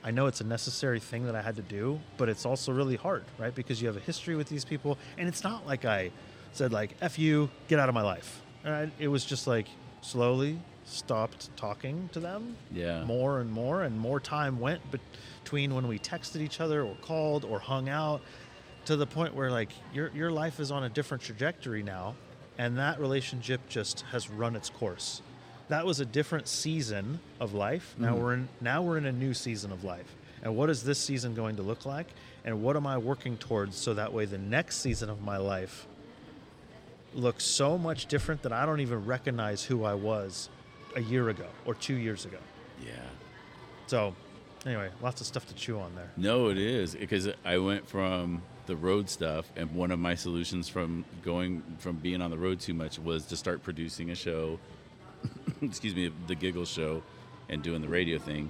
i 0.04 0.12
know 0.12 0.28
it's 0.28 0.42
a 0.42 0.44
necessary 0.46 1.00
thing 1.00 1.26
that 1.26 1.36
i 1.36 1.42
had 1.42 1.56
to 1.58 1.62
do 1.62 2.00
but 2.18 2.30
it's 2.30 2.46
also 2.46 2.72
really 2.72 2.96
hard 2.96 3.24
right 3.38 3.54
because 3.56 3.82
you 3.82 3.88
have 3.88 3.98
a 3.98 4.02
history 4.02 4.36
with 4.36 4.48
these 4.48 4.64
people 4.66 4.98
and 5.18 5.28
it's 5.28 5.44
not 5.44 5.66
like 5.68 5.84
i 5.86 6.10
said 6.54 6.72
like 6.72 6.96
f 7.02 7.18
you 7.20 7.50
get 7.68 7.80
out 7.80 7.90
of 7.90 7.96
my 7.96 8.02
life 8.04 8.42
Right? 8.66 8.90
it 9.00 9.10
was 9.10 9.26
just 9.26 9.46
like 9.48 9.68
slowly 10.02 10.58
stopped 10.86 11.56
talking 11.58 12.10
to 12.14 12.20
them 12.20 12.56
Yeah. 12.72 13.04
more 13.06 13.40
and 13.40 13.52
more 13.52 13.84
and 13.84 13.98
more 14.00 14.20
time 14.20 14.60
went 14.60 14.82
between 14.92 15.74
when 15.76 15.88
we 15.88 15.98
texted 16.00 16.42
each 16.42 16.60
other 16.60 16.84
or 16.84 16.96
called 17.02 17.46
or 17.46 17.60
hung 17.60 17.90
out 17.90 18.22
to 18.86 18.96
the 18.96 19.08
point 19.08 19.34
where 19.34 19.50
like 19.50 19.70
your 19.94 20.12
your 20.14 20.30
life 20.32 20.60
is 20.60 20.72
on 20.72 20.84
a 20.84 20.90
different 20.90 21.24
trajectory 21.24 21.84
now 21.84 22.16
and 22.58 22.78
that 22.78 23.00
relationship 23.00 23.62
just 23.70 24.02
has 24.12 24.30
run 24.30 24.56
its 24.56 24.70
course 24.70 25.22
that 25.70 25.86
was 25.86 26.00
a 26.02 26.06
different 26.06 26.48
season 26.48 27.20
of 27.40 27.54
life 27.54 27.96
now 27.98 28.14
Mhm. 28.16 28.20
we're 28.22 28.34
in 28.34 28.50
now 28.60 28.82
we're 28.82 28.98
in 28.98 29.06
a 29.06 29.12
new 29.12 29.34
season 29.34 29.72
of 29.72 29.84
life 29.86 30.16
and 30.44 30.56
what 30.58 30.70
is 30.70 30.84
this 30.84 31.00
season 31.00 31.34
going 31.34 31.56
to 31.56 31.62
look 31.64 31.86
like 31.86 32.08
and 32.44 32.62
what 32.62 32.76
am 32.76 32.86
i 32.86 32.98
working 32.98 33.38
towards 33.38 33.78
so 33.78 33.94
that 33.94 34.12
way 34.12 34.26
the 34.26 34.38
next 34.38 34.78
season 34.82 35.10
of 35.10 35.22
my 35.22 35.38
life 35.38 35.88
looks 37.14 37.44
so 37.46 37.78
much 37.78 38.08
different 38.08 38.42
that 38.42 38.52
i 38.52 38.66
don't 38.66 38.80
even 38.82 39.06
recognize 39.06 39.64
who 39.64 39.84
i 39.86 39.94
was 39.94 40.50
a 40.96 41.02
year 41.02 41.30
ago 41.30 41.46
or 41.66 41.74
two 41.76 41.96
years 41.96 42.26
ago 42.26 42.38
Yeah. 42.86 42.92
so, 43.88 44.16
anyway, 44.66 44.90
lots 45.02 45.22
of 45.22 45.28
stuff 45.28 45.48
to 45.48 45.54
chew 45.56 45.80
on 45.80 45.96
there. 45.96 46.12
No, 46.18 46.50
it 46.50 46.58
is 46.58 46.96
because 46.96 47.30
I 47.46 47.58
went 47.58 47.88
from 47.88 48.42
the 48.66 48.76
road 48.76 49.10
stuff, 49.10 49.52
and 49.56 49.72
one 49.76 49.92
of 49.92 50.00
my 50.00 50.16
solutions 50.16 50.70
from 50.70 51.04
going 51.24 51.62
from 51.80 51.98
being 51.98 52.22
on 52.22 52.32
the 52.32 52.38
road 52.38 52.60
too 52.60 52.74
much 52.74 52.98
was 53.00 53.26
to 53.26 53.36
start 53.36 53.62
producing 53.64 54.10
a 54.12 54.16
show. 54.16 54.58
excuse 55.62 55.96
me, 55.96 56.12
the 56.28 56.36
Giggles 56.36 56.70
show, 56.70 57.04
and 57.50 57.62
doing 57.62 57.82
the 57.82 57.90
radio 57.90 58.18
thing. 58.20 58.50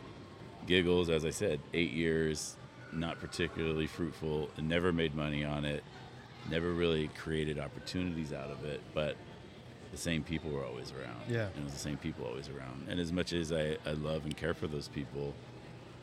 Giggles, 0.68 1.10
as 1.10 1.26
I 1.26 1.30
said, 1.32 1.60
eight 1.74 1.92
years, 1.92 2.56
not 2.92 3.20
particularly 3.20 3.88
fruitful, 3.88 4.50
and 4.58 4.70
never 4.70 4.94
made 4.94 5.16
money 5.16 5.44
on 5.44 5.66
it. 5.66 5.84
Never 6.50 6.72
really 6.72 7.08
created 7.18 7.58
opportunities 7.58 8.34
out 8.34 8.50
of 8.52 8.64
it, 8.66 8.82
but 8.94 9.16
the 9.94 10.00
same 10.00 10.24
people 10.24 10.50
were 10.50 10.66
always 10.66 10.92
around. 10.92 11.22
Yeah. 11.30 11.46
And 11.46 11.60
it 11.60 11.64
was 11.66 11.74
the 11.74 11.80
same 11.80 11.98
people 11.98 12.26
always 12.26 12.50
around. 12.50 12.88
And 12.90 13.00
as 13.00 13.14
much 13.14 13.32
as 13.32 13.54
I, 13.54 13.78
I 13.86 13.92
love 13.92 14.26
and 14.26 14.36
care 14.36 14.56
for 14.56 14.66
those 14.66 14.88
people, 14.88 15.34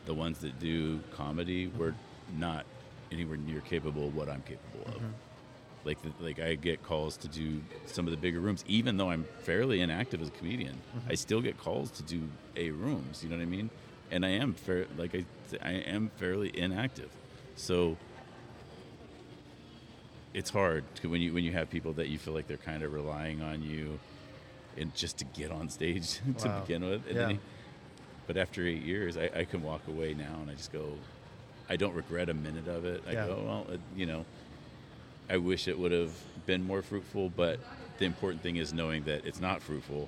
the 0.05 0.13
ones 0.13 0.39
that 0.39 0.59
do 0.59 1.01
comedy 1.11 1.67
mm-hmm. 1.67 1.77
were 1.77 1.93
not 2.39 2.65
anywhere 3.11 3.35
near 3.37 3.59
capable 3.59 4.07
of 4.07 4.15
what 4.15 4.29
I'm 4.29 4.43
capable 4.43 4.87
of. 4.87 5.01
Mm-hmm. 5.01 5.07
Like, 5.83 6.01
the, 6.03 6.11
like 6.23 6.39
I 6.39 6.55
get 6.55 6.81
calls 6.83 7.17
to 7.17 7.27
do 7.27 7.59
some 7.85 8.07
of 8.07 8.11
the 8.11 8.17
bigger 8.17 8.39
rooms, 8.39 8.63
even 8.65 8.95
though 8.95 9.09
I'm 9.09 9.25
fairly 9.41 9.81
inactive 9.81 10.21
as 10.21 10.29
a 10.29 10.31
comedian. 10.31 10.75
Mm-hmm. 10.95 11.11
I 11.11 11.15
still 11.15 11.41
get 11.41 11.57
calls 11.57 11.91
to 11.91 12.03
do 12.03 12.21
a 12.55 12.71
rooms. 12.71 13.23
You 13.23 13.29
know 13.29 13.35
what 13.35 13.41
I 13.41 13.45
mean? 13.45 13.69
And 14.09 14.25
I 14.25 14.29
am 14.29 14.53
fair, 14.53 14.85
like 14.97 15.13
I, 15.13 15.25
I 15.61 15.71
am 15.71 16.11
fairly 16.15 16.57
inactive. 16.57 17.09
So 17.57 17.97
it's 20.33 20.49
hard 20.49 20.83
when 21.03 21.21
you 21.21 21.33
when 21.33 21.43
you 21.43 21.51
have 21.51 21.69
people 21.69 21.93
that 21.93 22.07
you 22.07 22.17
feel 22.17 22.33
like 22.33 22.47
they're 22.47 22.57
kind 22.57 22.83
of 22.83 22.93
relying 22.93 23.41
on 23.41 23.61
you, 23.63 23.99
and 24.77 24.93
just 24.95 25.17
to 25.17 25.25
get 25.25 25.51
on 25.51 25.69
stage 25.69 26.19
to 26.39 26.47
Wow. 26.47 26.59
begin 26.61 26.83
with. 26.85 27.05
And 27.07 27.15
Yeah. 27.15 27.21
then 27.27 27.29
he- 27.31 27.39
but 28.27 28.37
after 28.37 28.65
eight 28.65 28.83
years, 28.83 29.17
I, 29.17 29.29
I 29.35 29.43
can 29.45 29.61
walk 29.61 29.81
away 29.87 30.13
now 30.13 30.37
and 30.41 30.49
I 30.49 30.53
just 30.53 30.71
go, 30.71 30.93
I 31.69 31.75
don't 31.75 31.93
regret 31.93 32.29
a 32.29 32.33
minute 32.33 32.67
of 32.67 32.85
it. 32.85 33.03
I 33.07 33.11
Yeah. 33.13 33.27
go, 33.27 33.43
well, 33.45 33.73
it, 33.73 33.81
you 33.95 34.05
know, 34.05 34.25
I 35.29 35.37
wish 35.37 35.67
it 35.67 35.77
would 35.77 35.91
have 35.91 36.13
been 36.45 36.63
more 36.63 36.81
fruitful, 36.81 37.29
but 37.35 37.59
the 37.97 38.05
important 38.05 38.41
thing 38.41 38.55
is 38.55 38.71
knowing 38.73 39.03
that 39.03 39.25
it's 39.25 39.41
not 39.41 39.61
fruitful, 39.61 40.07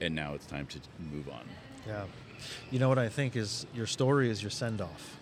and 0.00 0.14
now 0.16 0.34
it's 0.34 0.46
time 0.46 0.66
to 0.68 0.80
move 1.12 1.28
on. 1.28 1.42
Yeah. 1.86 2.04
You 2.72 2.78
know 2.80 2.88
what 2.88 2.98
I 2.98 3.08
think 3.08 3.36
is 3.36 3.66
your 3.74 3.86
story 3.86 4.30
is 4.30 4.42
your 4.42 4.50
send 4.50 4.80
off. 4.80 5.16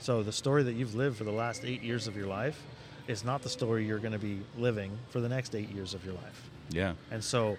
So, 0.00 0.22
the 0.22 0.32
story 0.32 0.62
that 0.64 0.74
you've 0.74 0.94
lived 0.94 1.16
for 1.16 1.24
the 1.24 1.32
last 1.32 1.64
eight 1.64 1.82
years 1.82 2.06
of 2.06 2.16
your 2.16 2.26
life 2.26 2.62
is 3.08 3.24
not 3.24 3.42
the 3.42 3.48
story 3.48 3.84
you're 3.84 3.98
going 3.98 4.12
to 4.12 4.18
be 4.18 4.40
living 4.56 4.96
for 5.08 5.20
the 5.20 5.28
next 5.28 5.54
eight 5.56 5.70
years 5.70 5.94
of 5.94 6.04
your 6.04 6.14
life. 6.14 6.50
Yeah, 6.70 6.92
And 7.10 7.24
so, 7.24 7.56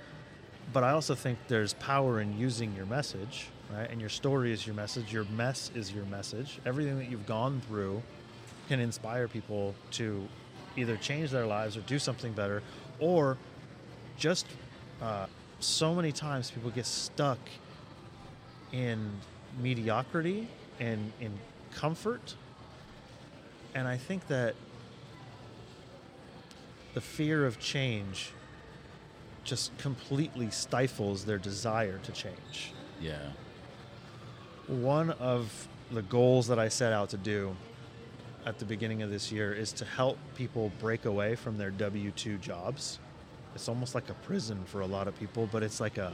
but 0.71 0.83
I 0.83 0.91
also 0.91 1.15
think 1.15 1.39
there's 1.47 1.73
power 1.73 2.21
in 2.21 2.37
using 2.37 2.75
your 2.75 2.85
message, 2.85 3.47
right? 3.75 3.89
And 3.89 3.99
your 3.99 4.11
story 4.11 4.53
is 4.53 4.65
your 4.67 4.75
message, 4.75 5.11
your 5.11 5.25
mess 5.25 5.71
is 5.73 5.91
your 5.91 6.05
message. 6.05 6.59
Everything 6.65 6.99
that 6.99 7.09
you've 7.09 7.25
gone 7.25 7.61
through 7.67 8.03
can 8.67 8.79
inspire 8.79 9.27
people 9.27 9.73
to 9.91 10.27
either 10.77 10.95
change 10.97 11.31
their 11.31 11.47
lives 11.47 11.75
or 11.75 11.81
do 11.81 11.97
something 11.97 12.33
better, 12.33 12.61
or 12.99 13.35
just 14.15 14.45
uh, 15.01 15.25
so 15.59 15.95
many 15.95 16.11
times 16.11 16.51
people 16.51 16.69
get 16.69 16.85
stuck 16.85 17.39
in 18.71 19.09
mediocrity 19.59 20.47
and 20.79 21.11
in 21.19 21.31
comfort. 21.73 22.35
And 23.73 23.87
I 23.87 23.97
think 23.97 24.27
that 24.27 24.53
the 26.93 27.01
fear 27.01 27.45
of 27.45 27.59
change 27.59 28.31
just 29.43 29.75
completely 29.77 30.49
stifles 30.49 31.25
their 31.25 31.37
desire 31.37 31.97
to 32.03 32.11
change. 32.11 32.73
yeah, 33.01 33.17
One 34.67 35.11
of 35.11 35.67
the 35.91 36.01
goals 36.03 36.47
that 36.47 36.59
I 36.59 36.67
set 36.69 36.93
out 36.93 37.09
to 37.09 37.17
do 37.17 37.55
at 38.45 38.59
the 38.59 38.65
beginning 38.65 39.01
of 39.01 39.09
this 39.09 39.31
year 39.31 39.53
is 39.53 39.71
to 39.73 39.85
help 39.85 40.17
people 40.35 40.71
break 40.79 41.05
away 41.05 41.35
from 41.35 41.57
their 41.57 41.71
W 41.71 42.11
2 42.11 42.37
jobs. 42.37 42.99
It's 43.55 43.67
almost 43.67 43.95
like 43.95 44.09
a 44.09 44.13
prison 44.13 44.63
for 44.65 44.81
a 44.81 44.85
lot 44.85 45.07
of 45.07 45.17
people, 45.19 45.49
but 45.51 45.63
it's 45.63 45.79
like 45.79 45.97
a 45.97 46.11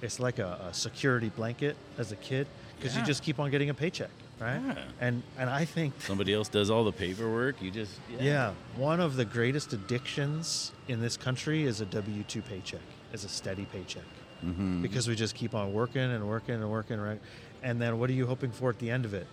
it's 0.00 0.20
like 0.20 0.38
a, 0.38 0.68
a 0.70 0.74
security 0.74 1.28
blanket 1.30 1.76
as 1.96 2.12
a 2.12 2.16
kid 2.16 2.46
because 2.76 2.96
you 2.96 3.02
just 3.02 3.22
keep 3.24 3.40
on 3.40 3.50
getting 3.50 3.70
a 3.70 3.74
paycheck, 3.74 4.10
right? 4.40 4.60
Yeah. 4.64 4.74
And 5.00 5.22
and 5.38 5.48
I 5.50 5.64
think 5.64 5.94
somebody 6.00 6.32
else 6.34 6.48
does 6.48 6.70
all 6.70 6.84
the 6.84 6.92
paperwork. 6.92 7.60
You 7.62 7.70
just 7.70 7.92
yeah, 8.18 8.52
one 8.76 9.00
of 9.00 9.16
the 9.16 9.24
greatest 9.24 9.72
addictions 9.72 10.72
in 10.88 11.00
this 11.00 11.16
country 11.16 11.64
is 11.64 11.80
a 11.80 11.86
W 11.86 12.22
two 12.24 12.42
paycheck, 12.42 12.80
is 13.12 13.24
a 13.24 13.28
steady 13.28 13.66
paycheck, 13.72 14.04
Mhm. 14.44 14.82
because 14.82 15.08
we 15.08 15.14
just 15.14 15.34
keep 15.34 15.54
on 15.54 15.72
working 15.72 16.02
and 16.02 16.26
working 16.28 16.54
and 16.56 16.70
working, 16.70 17.00
right? 17.00 17.20
And 17.62 17.80
then 17.80 17.98
what 17.98 18.08
are 18.10 18.14
you 18.14 18.26
hoping 18.26 18.50
for 18.52 18.70
at 18.70 18.78
the 18.78 18.90
end 18.90 19.04
of 19.04 19.14
it? 19.14 19.26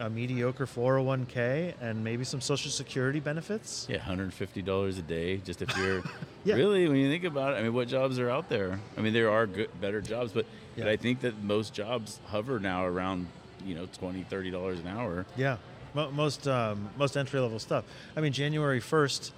A 0.00 0.08
mediocre 0.08 0.66
401k 0.66 1.74
and 1.80 2.02
maybe 2.02 2.24
some 2.24 2.40
social 2.40 2.70
security 2.70 3.20
benefits? 3.20 3.86
Yeah, 3.90 3.98
hundred 3.98 4.32
fifty 4.32 4.62
dollars 4.62 4.98
a 4.98 5.02
day. 5.02 5.36
Just 5.38 5.62
if 5.62 5.76
you're 5.76 6.02
Yeah. 6.44 6.54
really, 6.56 6.88
when 6.88 6.96
you 6.96 7.08
think 7.08 7.24
about 7.24 7.52
it, 7.54 7.56
I 7.58 7.62
mean, 7.62 7.74
what 7.74 7.88
jobs 7.88 8.18
are 8.18 8.30
out 8.30 8.48
there? 8.48 8.80
I 8.96 9.00
mean, 9.00 9.12
there 9.12 9.30
are 9.30 9.46
good, 9.46 9.68
better 9.80 10.00
jobs, 10.00 10.32
but, 10.32 10.46
but 10.76 10.88
I 10.88 10.96
think 10.96 11.20
that 11.20 11.42
most 11.44 11.72
jobs 11.74 12.18
hover 12.26 12.58
now 12.58 12.84
around 12.84 13.26
you 13.66 13.74
know 13.74 13.86
20 13.98 14.22
30 14.24 14.50
dollars 14.50 14.78
an 14.80 14.86
hour. 14.88 15.26
Yeah, 15.36 15.56
most 15.94 16.46
um, 16.48 16.88
most 16.96 17.16
entry 17.16 17.40
level 17.40 17.58
stuff. 17.58 17.84
I 18.16 18.20
mean, 18.20 18.32
January 18.32 18.80
first, 18.80 19.32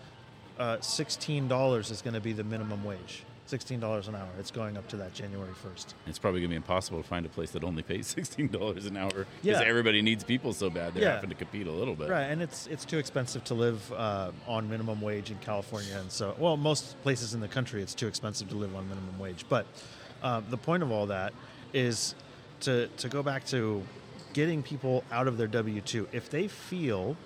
uh, 0.59 0.81
sixteen 0.81 1.49
dollars 1.49 1.91
is 1.91 2.03
going 2.03 2.15
to 2.15 2.21
be 2.21 2.33
the 2.33 2.45
minimum 2.45 2.85
wage. 2.85 3.25
Sixteen 3.47 3.79
dollars 3.79 4.09
an 4.09 4.15
hour. 4.15 4.29
It's 4.39 4.51
going 4.51 4.79
up 4.79 4.89
to 4.89 4.97
that 4.97 5.13
January 5.13 5.53
first. 5.53 5.95
It's 6.07 6.19
probably 6.19 6.41
gonna 6.41 6.49
be 6.49 6.57
impossible 6.57 7.03
to 7.03 7.07
find 7.07 7.27
a 7.27 7.29
place 7.29 7.51
that 7.51 7.63
only 7.63 7.83
pays 7.83 8.07
sixteen 8.19 8.49
dollars 8.49 8.87
an 8.87 8.97
hour 8.97 9.11
because 9.11 9.27
Yeah. 9.43 9.61
everybody 9.63 10.01
needs 10.01 10.25
people 10.25 10.55
so 10.55 10.71
bad 10.71 10.95
they're 10.95 11.03
Yeah. 11.03 11.15
having 11.17 11.29
to 11.29 11.37
compete 11.37 11.67
a 11.67 11.71
little 11.71 11.95
bit. 11.95 12.09
Right, 12.09 12.23
and 12.25 12.41
it's 12.41 12.67
it's 12.69 12.87
too 12.87 12.97
expensive 12.97 13.45
to 13.45 13.55
live 13.55 13.93
uh, 13.93 14.31
on 14.49 14.71
minimum 14.71 15.03
wage 15.03 15.31
in 15.31 15.37
California, 15.41 15.95
and 16.01 16.11
so 16.11 16.35
well, 16.39 16.57
most 16.57 17.01
places 17.03 17.35
in 17.35 17.41
the 17.41 17.49
country 17.49 17.83
it's 17.83 17.95
too 17.95 18.07
expensive 18.07 18.49
to 18.49 18.57
live 18.57 18.75
on 18.75 18.89
minimum 18.89 19.19
wage. 19.19 19.45
But 19.49 19.67
um, 20.23 20.47
the 20.49 20.57
point 20.57 20.83
of 20.83 20.91
all 20.91 21.07
that 21.07 21.35
is 21.75 22.15
to 22.61 22.87
to 22.97 23.11
go 23.11 23.23
back 23.23 23.45
to 23.49 23.83
getting 24.35 24.63
people 24.63 25.03
out 25.11 25.27
of 25.27 25.39
their 25.39 25.47
W 25.47 25.81
two. 25.81 26.07
If 26.13 26.29
they 26.29 26.49
feel, 26.49 27.17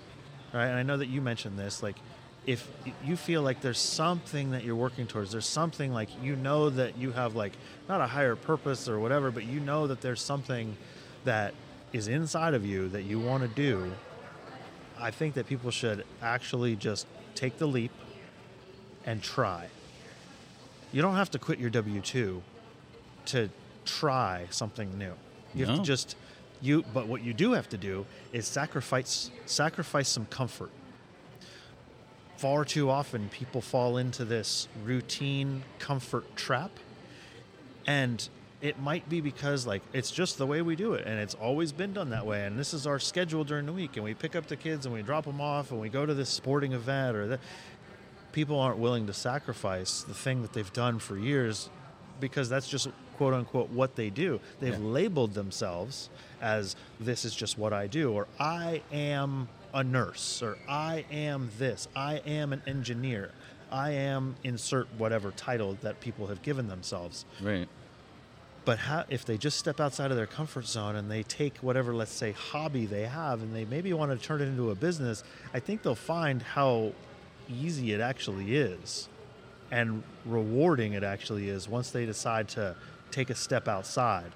right, 0.53 0.67
and 0.67 0.75
I 0.75 0.83
know 0.83 0.95
that 0.95 1.07
you 1.07 1.19
mentioned 1.19 1.59
this, 1.59 1.83
like 1.83 1.97
if 2.45 2.71
you 3.03 3.17
feel 3.17 3.41
like 3.41 3.59
there's 3.61 3.77
something 3.77 4.51
that 4.51 4.63
you're 4.63 4.75
working 4.75 5.05
towards, 5.05 5.33
there's 5.33 5.45
something 5.45 5.93
like 5.93 6.09
you 6.23 6.37
know 6.37 6.69
that 6.69 6.97
you 6.97 7.11
have 7.11 7.35
like 7.35 7.53
not 7.89 7.99
a 7.99 8.07
higher 8.07 8.35
purpose 8.37 8.87
or 8.87 8.99
whatever, 8.99 9.29
but 9.29 9.43
you 9.43 9.59
know 9.59 9.87
that 9.87 9.99
there's 9.99 10.21
something 10.21 10.77
that 11.25 11.53
is 11.91 12.07
inside 12.07 12.53
of 12.53 12.65
you 12.65 12.87
that 12.89 13.03
you 13.03 13.19
want 13.19 13.43
to 13.43 13.49
do. 13.49 13.91
I 14.97 15.11
think 15.11 15.33
that 15.35 15.47
people 15.47 15.71
should 15.71 16.05
actually 16.21 16.75
just 16.75 17.07
take 17.35 17.57
the 17.57 17.67
leap 17.67 17.91
and 19.05 19.21
try. 19.21 19.67
You 20.91 21.01
don't 21.01 21.15
have 21.15 21.31
to 21.31 21.39
quit 21.39 21.59
your 21.59 21.69
W 21.69 22.01
2 22.01 22.41
to 23.27 23.49
try 23.85 24.47
something 24.49 24.97
new. 24.97 25.13
You 25.53 25.65
have 25.65 25.77
to 25.77 25.83
just 25.83 26.15
you 26.61 26.83
but 26.93 27.07
what 27.07 27.23
you 27.23 27.33
do 27.33 27.53
have 27.53 27.69
to 27.69 27.77
do 27.77 28.05
is 28.33 28.47
sacrifice 28.47 29.31
sacrifice 29.45 30.09
some 30.09 30.25
comfort. 30.25 30.71
Far 32.37 32.63
too 32.63 32.89
often 32.89 33.29
people 33.29 33.61
fall 33.61 33.97
into 33.97 34.23
this 34.25 34.67
routine 34.83 35.63
comfort 35.77 36.35
trap 36.35 36.71
and 37.85 38.29
it 38.61 38.79
might 38.79 39.07
be 39.07 39.21
because 39.21 39.65
like 39.65 39.81
it's 39.93 40.11
just 40.11 40.37
the 40.37 40.45
way 40.45 40.61
we 40.61 40.75
do 40.75 40.93
it 40.93 41.05
and 41.05 41.19
it's 41.19 41.35
always 41.35 41.71
been 41.71 41.93
done 41.93 42.09
that 42.09 42.25
way 42.25 42.45
and 42.45 42.59
this 42.59 42.73
is 42.73 42.85
our 42.85 42.99
schedule 42.99 43.43
during 43.43 43.65
the 43.65 43.73
week 43.73 43.95
and 43.95 44.03
we 44.03 44.13
pick 44.13 44.35
up 44.35 44.47
the 44.47 44.55
kids 44.55 44.85
and 44.85 44.93
we 44.93 45.01
drop 45.01 45.25
them 45.25 45.39
off 45.39 45.71
and 45.71 45.79
we 45.79 45.89
go 45.89 46.05
to 46.05 46.13
this 46.13 46.29
sporting 46.29 46.73
event 46.73 47.15
or 47.15 47.27
that 47.27 47.39
people 48.31 48.59
aren't 48.59 48.77
willing 48.77 49.07
to 49.07 49.13
sacrifice 49.13 50.03
the 50.03 50.13
thing 50.13 50.41
that 50.41 50.53
they've 50.53 50.73
done 50.73 50.99
for 50.99 51.17
years 51.17 51.69
because 52.19 52.49
that's 52.49 52.67
just 52.67 52.89
quote 53.19 53.33
unquote 53.33 53.69
what 53.71 53.97
they 53.97 54.09
do. 54.09 54.39
They've 54.61 54.71
Yeah. 54.79 54.79
labeled 54.79 55.33
themselves 55.33 56.09
as 56.41 56.77
this 57.01 57.25
is 57.25 57.35
just 57.35 57.57
what 57.57 57.73
I 57.73 57.85
do 57.85 58.13
or 58.13 58.27
I 58.39 58.81
am 58.93 59.49
a 59.73 59.83
nurse 59.83 60.41
or 60.41 60.57
I 60.69 61.03
am 61.11 61.51
this, 61.59 61.89
I 61.93 62.19
am 62.25 62.53
an 62.53 62.61
engineer. 62.65 63.31
I 63.69 63.91
am 63.91 64.35
insert 64.45 64.87
whatever 64.97 65.31
title 65.31 65.77
that 65.81 65.99
people 65.99 66.27
have 66.27 66.41
given 66.41 66.69
themselves. 66.69 67.25
Right. 67.41 67.67
But 68.63 68.79
how, 68.79 69.03
if 69.09 69.25
they 69.25 69.37
just 69.37 69.59
step 69.59 69.81
outside 69.81 70.11
of 70.11 70.17
their 70.17 70.25
comfort 70.25 70.65
zone 70.65 70.95
and 70.95 71.11
they 71.11 71.23
take 71.23 71.57
whatever, 71.57 71.93
let's 71.93 72.11
say, 72.13 72.31
hobby 72.31 72.85
they 72.85 73.03
have 73.05 73.41
and 73.41 73.53
they 73.53 73.65
maybe 73.65 73.91
want 73.91 74.11
to 74.17 74.17
turn 74.25 74.41
it 74.41 74.45
into 74.45 74.71
a 74.71 74.75
business, 74.75 75.25
I 75.53 75.59
think 75.59 75.83
they'll 75.83 75.93
find 75.93 76.41
how 76.41 76.93
easy 77.49 77.91
it 77.91 77.99
actually 77.99 78.55
is 78.55 79.09
and 79.71 80.01
rewarding 80.25 80.93
it 80.93 81.03
actually 81.03 81.49
is 81.49 81.67
once 81.69 81.91
they 81.91 82.05
decide 82.05 82.47
to 82.47 82.75
take 83.11 83.29
a 83.29 83.35
step 83.35 83.67
outside 83.67 84.31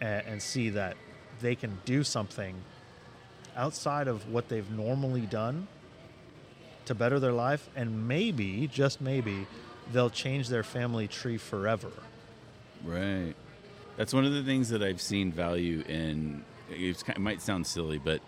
and, 0.00 0.26
and 0.26 0.42
see 0.42 0.70
that 0.70 0.96
they 1.40 1.54
can 1.54 1.78
do 1.84 2.02
something 2.04 2.54
outside 3.56 4.08
of 4.08 4.30
what 4.30 4.48
they've 4.48 4.70
normally 4.70 5.22
done 5.22 5.66
to 6.84 6.94
better 6.94 7.18
their 7.20 7.32
life 7.32 7.68
and 7.76 8.08
maybe 8.08 8.66
just 8.66 9.00
maybe 9.00 9.46
they'll 9.92 10.10
change 10.10 10.48
their 10.48 10.62
family 10.62 11.06
tree 11.06 11.36
forever 11.36 11.90
Right. 12.84 13.34
That's 13.96 14.14
one 14.14 14.24
of 14.24 14.32
the 14.32 14.42
things 14.42 14.68
that 14.70 14.82
I've 14.82 15.00
seen 15.00 15.32
value 15.32 15.82
in. 15.88 16.44
Kind- 16.70 17.16
it 17.16 17.18
might 17.18 17.40
sound 17.42 17.66
silly, 17.66 17.98
but 17.98 18.20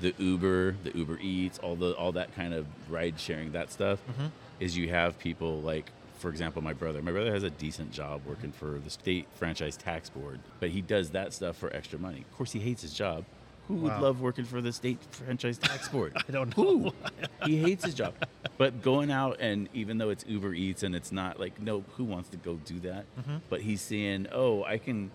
the 0.00 0.14
Uber, 0.18 0.76
the 0.82 0.96
Uber 0.96 1.18
Eats, 1.20 1.58
all 1.58 1.76
the 1.76 1.92
all 1.92 2.12
that 2.12 2.34
kind 2.34 2.54
of 2.54 2.66
ride 2.88 3.20
sharing, 3.20 3.52
that 3.52 3.70
stuff, 3.70 4.00
mm-hmm. 4.10 4.26
is 4.58 4.76
you 4.76 4.88
have 4.88 5.18
people 5.18 5.60
like, 5.60 5.92
for 6.22 6.28
example, 6.28 6.62
my 6.62 6.72
brother. 6.72 7.02
My 7.02 7.10
brother 7.10 7.32
has 7.32 7.42
a 7.42 7.50
decent 7.50 7.90
job 7.90 8.22
working 8.24 8.52
for 8.52 8.78
the 8.78 8.90
state 8.90 9.26
franchise 9.34 9.76
tax 9.76 10.08
board, 10.08 10.38
but 10.60 10.70
he 10.70 10.80
does 10.80 11.10
that 11.10 11.32
stuff 11.32 11.56
for 11.56 11.74
extra 11.74 11.98
money. 11.98 12.20
Of 12.20 12.36
course, 12.36 12.52
he 12.52 12.60
hates 12.60 12.80
his 12.80 12.94
job. 12.94 13.24
Who 13.68 13.74
would 13.74 14.00
love 14.00 14.20
working 14.20 14.44
for 14.44 14.60
the 14.60 14.72
state 14.72 14.98
franchise 15.10 15.58
tax 15.58 15.88
board? 15.88 16.16
I 16.28 16.32
don't 16.32 16.56
know. 16.56 16.64
Who? 16.64 16.92
he 17.44 17.58
hates 17.58 17.84
his 17.84 17.94
job. 17.94 18.14
But 18.56 18.82
going 18.82 19.10
out 19.10 19.38
and 19.40 19.68
even 19.74 19.98
though 19.98 20.10
it's 20.10 20.24
Uber 20.26 20.54
Eats 20.54 20.84
and 20.84 20.94
it's 20.94 21.10
not 21.10 21.40
like 21.40 21.60
no, 21.60 21.84
who 21.96 22.04
wants 22.04 22.28
to 22.30 22.36
go 22.36 22.54
do 22.64 22.78
that? 22.80 23.04
Mm-hmm. 23.18 23.36
But 23.48 23.62
he's 23.62 23.80
seeing, 23.80 24.28
oh, 24.30 24.62
I 24.62 24.78
can, 24.78 25.10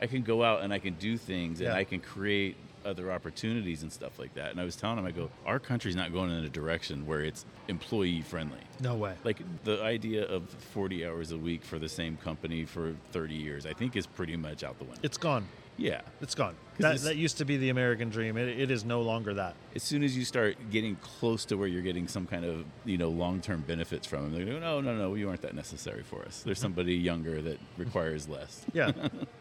I 0.00 0.06
can 0.06 0.22
go 0.22 0.42
out 0.42 0.62
and 0.62 0.72
I 0.72 0.78
can 0.78 0.94
do 0.94 1.16
things 1.18 1.60
and 1.60 1.72
I 1.72 1.84
can 1.84 2.00
create 2.00 2.56
other 2.84 3.12
opportunities 3.12 3.82
and 3.82 3.92
stuff 3.92 4.18
like 4.18 4.34
that. 4.34 4.50
And 4.50 4.60
I 4.60 4.64
was 4.64 4.76
telling 4.76 4.98
him, 4.98 5.06
I 5.06 5.10
go, 5.10 5.30
our 5.46 5.58
country's 5.58 5.96
not 5.96 6.12
going 6.12 6.30
in 6.30 6.44
a 6.44 6.48
direction 6.48 7.06
where 7.06 7.20
it's 7.20 7.44
employee 7.68 8.22
friendly. 8.22 8.58
no 8.80 8.94
way 8.94 9.14
Like 9.24 9.38
the 9.64 9.82
idea 9.82 10.24
of 10.26 10.48
40 10.48 11.06
hours 11.06 11.32
a 11.32 11.38
week 11.38 11.64
for 11.64 11.78
the 11.78 11.88
same 11.88 12.16
company 12.16 12.64
for 12.64 12.94
30 13.12 13.34
years, 13.34 13.66
I 13.66 13.72
think 13.72 13.96
is 13.96 14.06
pretty 14.06 14.36
much 14.36 14.64
out 14.64 14.78
the 14.78 14.84
window. 14.84 15.00
it's 15.02 15.18
gone 15.18 15.46
yeah. 15.76 16.02
It's 16.20 16.34
gone. 16.34 16.54
That, 16.78 16.98
that 17.00 17.16
used 17.16 17.38
to 17.38 17.44
be 17.44 17.56
the 17.56 17.68
American 17.68 18.08
dream. 18.08 18.36
It, 18.36 18.60
it 18.60 18.70
is 18.70 18.84
no 18.84 19.02
longer 19.02 19.34
that. 19.34 19.54
as 19.76 19.82
soon 19.82 20.02
as 20.02 20.16
you 20.16 20.24
start 20.24 20.56
getting 20.70 20.96
close 20.96 21.44
to 21.46 21.56
where 21.56 21.68
you're 21.68 21.82
getting 21.82 22.08
some 22.08 22.26
kind 22.26 22.44
of 22.44 22.64
you 22.84 22.98
know 22.98 23.08
long-term 23.08 23.64
benefits 23.66 24.06
from 24.06 24.22
them, 24.22 24.32
they 24.32 24.50
go, 24.50 24.58
no, 24.58 24.80
no, 24.80 24.96
no, 24.96 25.14
you 25.14 25.28
aren't 25.28 25.42
that 25.42 25.54
necessary 25.54 26.02
for 26.02 26.22
us. 26.22 26.42
There's 26.42 26.58
somebody 26.58 26.94
younger 27.10 27.40
that 27.42 27.58
requires 27.76 28.28
less. 28.28 28.64
Yeah, 28.72 28.92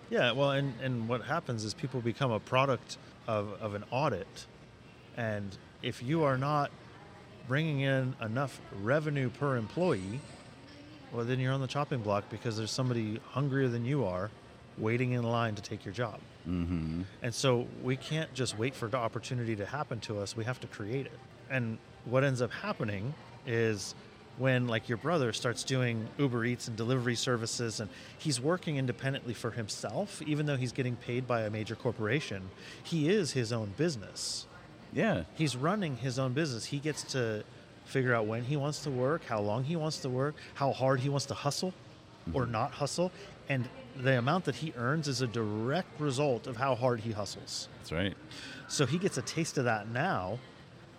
yeah. 0.10 0.32
Well, 0.34 0.52
and 0.52 0.74
and 0.82 1.08
what 1.08 1.24
happens 1.24 1.64
is 1.64 1.74
people 1.74 2.02
become 2.02 2.32
a 2.32 2.40
product 2.40 2.98
of 3.28 3.54
of 3.62 3.76
an 3.76 3.84
audit, 3.92 4.46
and 5.18 5.58
if 5.82 6.04
you 6.04 6.24
are 6.24 6.38
not 6.38 6.72
bringing 7.48 7.82
in 7.82 8.16
enough 8.22 8.62
revenue 8.82 9.30
per 9.30 9.58
employee, 9.58 10.20
well, 11.12 11.26
then 11.26 11.40
you're 11.40 11.54
on 11.54 11.62
the 11.62 11.68
chopping 11.68 12.00
block 12.00 12.24
because 12.30 12.58
there's 12.58 12.72
somebody 12.72 13.20
hungrier 13.32 13.68
than 13.68 13.84
you 13.84 14.06
are, 14.06 14.30
waiting 14.78 15.12
in 15.12 15.24
line 15.24 15.56
to 15.56 15.62
take 15.62 15.84
your 15.84 15.94
job. 15.94 16.20
Mm-hmm. 16.48 17.02
And 17.22 17.34
so 17.34 17.68
we 17.84 17.98
can't 17.98 18.34
just 18.34 18.58
wait 18.58 18.74
for 18.74 18.88
the 18.88 18.98
opportunity 18.98 19.56
to 19.56 19.66
happen 19.66 20.00
to 20.02 20.20
us. 20.20 20.36
We 20.36 20.44
have 20.46 20.60
to 20.62 20.68
create 20.68 21.08
it. 21.08 21.20
And 21.50 21.78
what 22.06 22.24
ends 22.24 22.42
up 22.42 22.52
happening 22.52 23.14
is 23.46 23.96
when 24.38 24.68
like 24.68 24.90
your 24.90 24.98
brother 24.98 25.34
starts 25.34 25.64
doing 25.64 26.08
Uber 26.18 26.46
Eats 26.46 26.68
and 26.68 26.76
delivery 26.76 27.16
services 27.16 27.80
and 27.80 27.90
he's 28.18 28.40
working 28.40 28.78
independently 28.78 29.34
for 29.34 29.52
himself 29.52 30.22
even 30.24 30.46
though 30.46 30.56
he's 30.56 30.72
getting 30.72 30.96
paid 30.96 31.28
by 31.28 31.42
a 31.42 31.50
major 31.50 31.76
corporation, 31.76 32.50
he 32.84 33.10
is 33.10 33.34
his 33.34 33.52
own 33.52 33.74
business. 33.78 34.48
Yeah. 34.94 35.24
He's 35.36 35.56
running 35.56 35.98
his 35.98 36.20
own 36.20 36.34
business. 36.34 36.66
He 36.66 36.80
gets 36.80 37.04
to 37.14 37.44
figure 37.86 38.14
out 38.14 38.26
when 38.26 38.44
he 38.44 38.58
wants 38.58 38.84
to 38.84 38.90
work, 38.90 39.26
how 39.26 39.40
long 39.42 39.64
he 39.64 39.76
wants 39.76 40.00
to 40.00 40.10
work, 40.10 40.36
how 40.54 40.72
hard 40.72 41.00
he 41.02 41.10
wants 41.10 41.26
to 41.28 41.34
hustle 41.34 41.74
or 42.34 42.44
mm-hmm. 42.44 42.52
not 42.52 42.72
hustle, 42.72 43.12
and 43.50 43.68
the 43.98 44.18
amount 44.18 44.46
that 44.46 44.56
he 44.56 44.74
earns 44.78 45.08
is 45.08 45.22
a 45.22 45.28
direct 45.28 46.00
result 46.00 46.48
of 46.48 46.56
how 46.56 46.76
hard 46.76 47.00
he 47.02 47.12
hustles. 47.12 47.68
That's 47.80 47.92
right. 47.92 48.16
So 48.68 48.86
he 48.86 48.98
gets 48.98 49.18
a 49.18 49.22
taste 49.24 49.58
of 49.58 49.66
that 49.66 49.90
now, 49.90 50.40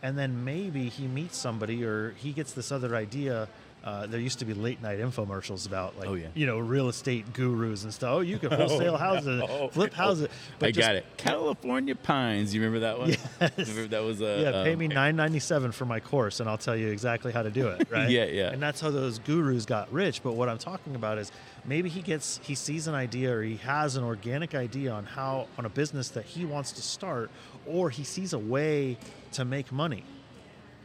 and 0.02 0.18
then 0.18 0.44
maybe 0.44 0.88
he 0.88 1.06
meets 1.06 1.36
somebody 1.36 1.84
or 1.84 2.10
he 2.18 2.32
gets 2.32 2.52
this 2.52 2.72
other 2.72 2.96
idea. 2.96 3.48
Uh, 3.84 4.06
there 4.06 4.20
used 4.20 4.38
to 4.38 4.44
be 4.44 4.54
late 4.54 4.80
night 4.80 5.00
infomercials 5.00 5.66
about 5.66 5.98
like 5.98 6.08
Oh, 6.08 6.14
yeah. 6.14 6.28
you 6.34 6.46
know 6.46 6.60
real 6.60 6.88
estate 6.88 7.32
gurus 7.32 7.82
and 7.82 7.92
stuff. 7.92 8.10
Oh, 8.12 8.20
you 8.20 8.38
can 8.38 8.52
wholesale 8.52 8.96
houses, 9.08 9.40
no. 9.40 9.68
flip 9.72 9.92
houses. 9.92 10.28
I 10.60 10.70
just- 10.70 10.78
got 10.86 10.94
it. 10.94 11.04
California 11.16 11.96
Pines. 11.96 12.54
You 12.54 12.60
remember 12.60 12.80
that 12.80 12.98
one? 12.98 13.08
Yes. 13.10 13.52
Remember 13.58 13.88
that 13.88 14.02
was 14.04 14.20
a 14.20 14.40
Yeah, 14.40 14.62
pay 14.64 14.74
um, 14.74 14.78
me 14.78 14.86
nine 14.88 15.16
ninety 15.16 15.40
seven 15.40 15.72
for 15.72 15.84
my 15.84 15.98
course, 15.98 16.38
and 16.38 16.48
I'll 16.48 16.58
tell 16.58 16.76
you 16.76 16.88
exactly 16.88 17.32
how 17.32 17.42
to 17.42 17.50
do 17.50 17.68
it. 17.68 17.86
Right? 17.90 18.08
Yeah, 18.08 18.24
yeah. 18.26 18.50
And 18.52 18.62
that's 18.62 18.80
how 18.80 18.90
those 18.90 19.18
gurus 19.18 19.66
got 19.66 19.92
rich. 19.92 20.22
But 20.22 20.32
what 20.34 20.48
I'm 20.48 20.58
talking 20.58 20.94
about 20.94 21.18
is 21.18 21.32
maybe 21.64 21.88
he 21.88 22.02
gets 22.02 22.38
he 22.44 22.54
sees 22.54 22.86
an 22.86 22.94
idea 22.94 23.34
or 23.36 23.42
he 23.42 23.56
has 23.56 23.96
an 23.96 24.04
organic 24.04 24.54
idea 24.54 24.92
on 24.92 25.04
how 25.04 25.48
on 25.58 25.66
a 25.66 25.68
business 25.68 26.08
that 26.10 26.24
he 26.24 26.44
wants 26.44 26.70
to 26.72 26.82
start, 26.82 27.30
or 27.66 27.90
he 27.90 28.04
sees 28.04 28.32
a 28.32 28.38
way 28.38 28.96
to 29.32 29.44
make 29.44 29.72
money 29.72 30.04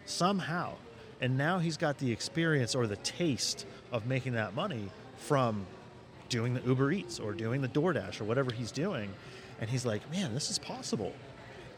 somehow, 0.06 0.74
and 1.22 1.38
now 1.38 1.59
he's 1.59 1.78
got 1.78 1.97
the 1.97 2.11
experience 2.11 2.76
or 2.76 2.88
the 2.88 2.95
taste 2.97 3.65
of 3.91 4.05
making 4.05 4.34
that 4.34 4.55
money 4.55 4.89
from 5.18 5.65
doing 6.30 6.53
the 6.53 6.61
Uber 6.61 6.91
Eats 6.91 7.20
or 7.20 7.34
doing 7.34 7.61
the 7.61 7.68
DoorDash 7.68 8.22
or 8.22 8.26
whatever 8.26 8.51
he's 8.51 8.72
doing, 8.72 9.09
and 9.59 9.70
he's 9.70 9.86
like, 9.86 10.09
man, 10.11 10.34
this 10.34 10.49
is 10.49 10.59
possible. 10.59 11.13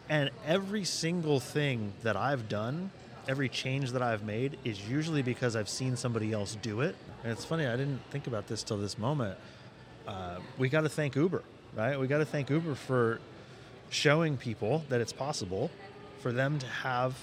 And 0.10 0.32
every 0.46 0.84
single 0.84 1.40
thing 1.40 1.94
that 2.04 2.18
I've 2.18 2.50
done, 2.50 2.92
every 3.28 3.48
change 3.48 3.92
that 3.92 4.02
I've 4.02 4.24
made 4.24 4.58
is 4.64 4.90
usually 4.90 5.22
because 5.22 5.56
I've 5.56 5.70
seen 5.70 5.96
somebody 5.96 6.34
else 6.34 6.58
do 6.62 6.82
it. 6.82 6.96
And 7.24 7.32
it's 7.32 7.46
funny, 7.46 7.68
I 7.68 7.76
didn't 7.76 8.02
think 8.10 8.28
about 8.28 8.48
this 8.48 8.64
till 8.64 8.78
this 8.78 8.98
moment. 8.98 9.38
Uh, 10.08 10.40
we 10.58 10.68
got 10.70 10.82
to 10.82 10.90
thank 10.90 11.16
Uber, 11.16 11.44
right? 11.76 12.00
We 12.00 12.08
got 12.08 12.18
to 12.18 12.26
thank 12.26 12.50
Uber 12.50 12.74
for 12.74 13.20
showing 13.92 14.36
people 14.38 14.84
that 14.90 15.00
it's 15.00 15.14
possible 15.14 15.70
for 16.22 16.32
them 16.32 16.58
to 16.60 16.66
have 16.66 17.16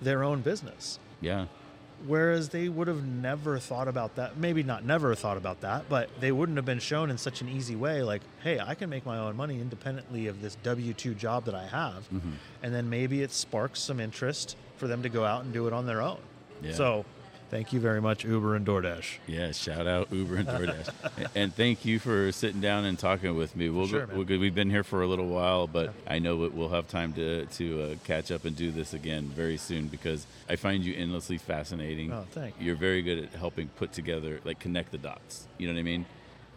their 0.00 0.24
own 0.24 0.40
business. 0.40 0.98
Yeah. 1.20 1.46
Whereas 2.06 2.48
they 2.48 2.68
would 2.68 2.88
have 2.88 3.04
never 3.04 3.58
thought 3.58 3.88
about 3.88 4.16
that. 4.16 4.36
Maybe 4.36 4.62
not 4.62 4.84
never 4.84 5.14
thought 5.14 5.36
about 5.36 5.60
that, 5.60 5.88
but 5.88 6.10
they 6.20 6.32
wouldn't 6.32 6.56
have 6.56 6.64
been 6.64 6.80
shown 6.80 7.10
in 7.10 7.18
such 7.18 7.40
an 7.40 7.48
easy 7.48 7.76
way 7.76 8.02
like, 8.02 8.22
hey, 8.42 8.58
I 8.58 8.74
can 8.74 8.90
make 8.90 9.06
my 9.06 9.18
own 9.18 9.36
money 9.36 9.60
independently 9.60 10.26
of 10.26 10.42
this 10.42 10.56
W 10.62 10.92
2 10.92 11.14
job 11.14 11.44
that 11.44 11.54
I 11.54 11.66
have. 11.66 12.08
Mm-hmm. 12.12 12.32
And 12.62 12.74
then 12.74 12.90
maybe 12.90 13.22
it 13.22 13.32
sparks 13.32 13.80
some 13.80 14.00
interest 14.00 14.56
for 14.76 14.88
them 14.88 15.02
to 15.02 15.08
go 15.08 15.24
out 15.24 15.44
and 15.44 15.52
do 15.52 15.66
it 15.66 15.72
on 15.72 15.86
their 15.86 16.02
own. 16.02 16.18
Yeah. 16.60 16.74
So 16.74 17.04
Thank 17.52 17.74
you 17.74 17.80
very 17.80 18.00
much, 18.00 18.24
Uber 18.24 18.56
and 18.56 18.66
DoorDash. 18.66 19.18
Yeah, 19.26 19.52
shout 19.52 19.86
out 19.86 20.10
Uber 20.10 20.36
and 20.36 20.48
DoorDash, 20.48 20.88
and 21.34 21.54
thank 21.54 21.84
you 21.84 21.98
for 21.98 22.32
sitting 22.32 22.62
down 22.62 22.86
and 22.86 22.98
talking 22.98 23.36
with 23.36 23.54
me. 23.54 23.68
We'll, 23.68 23.88
Sure, 23.88 24.06
man. 24.06 24.16
we'll 24.16 24.38
we've 24.38 24.54
been 24.54 24.70
here 24.70 24.82
for 24.82 25.02
a 25.02 25.06
little 25.06 25.26
while, 25.28 25.66
but 25.66 25.92
I 26.06 26.18
know 26.18 26.36
we'll 26.36 26.70
have 26.70 26.88
time 26.88 27.12
to 27.12 27.44
to 27.44 27.82
uh, 27.82 27.94
catch 28.06 28.30
up 28.32 28.46
and 28.46 28.56
do 28.56 28.70
this 28.72 28.94
again 28.94 29.24
very 29.36 29.58
soon 29.58 29.88
because 29.88 30.26
I 30.48 30.56
find 30.56 30.82
you 30.82 30.94
endlessly 30.94 31.36
fascinating. 31.36 32.10
Oh, 32.10 32.24
thank 32.30 32.54
you. 32.58 32.64
You're 32.68 32.76
very 32.76 33.02
good 33.02 33.18
at 33.18 33.34
helping 33.34 33.68
put 33.68 33.92
together, 33.92 34.40
like 34.44 34.58
connect 34.58 34.90
the 34.90 34.96
dots. 34.96 35.46
You 35.58 35.66
know 35.66 35.74
what 35.74 35.80
I 35.80 35.82
mean? 35.82 36.06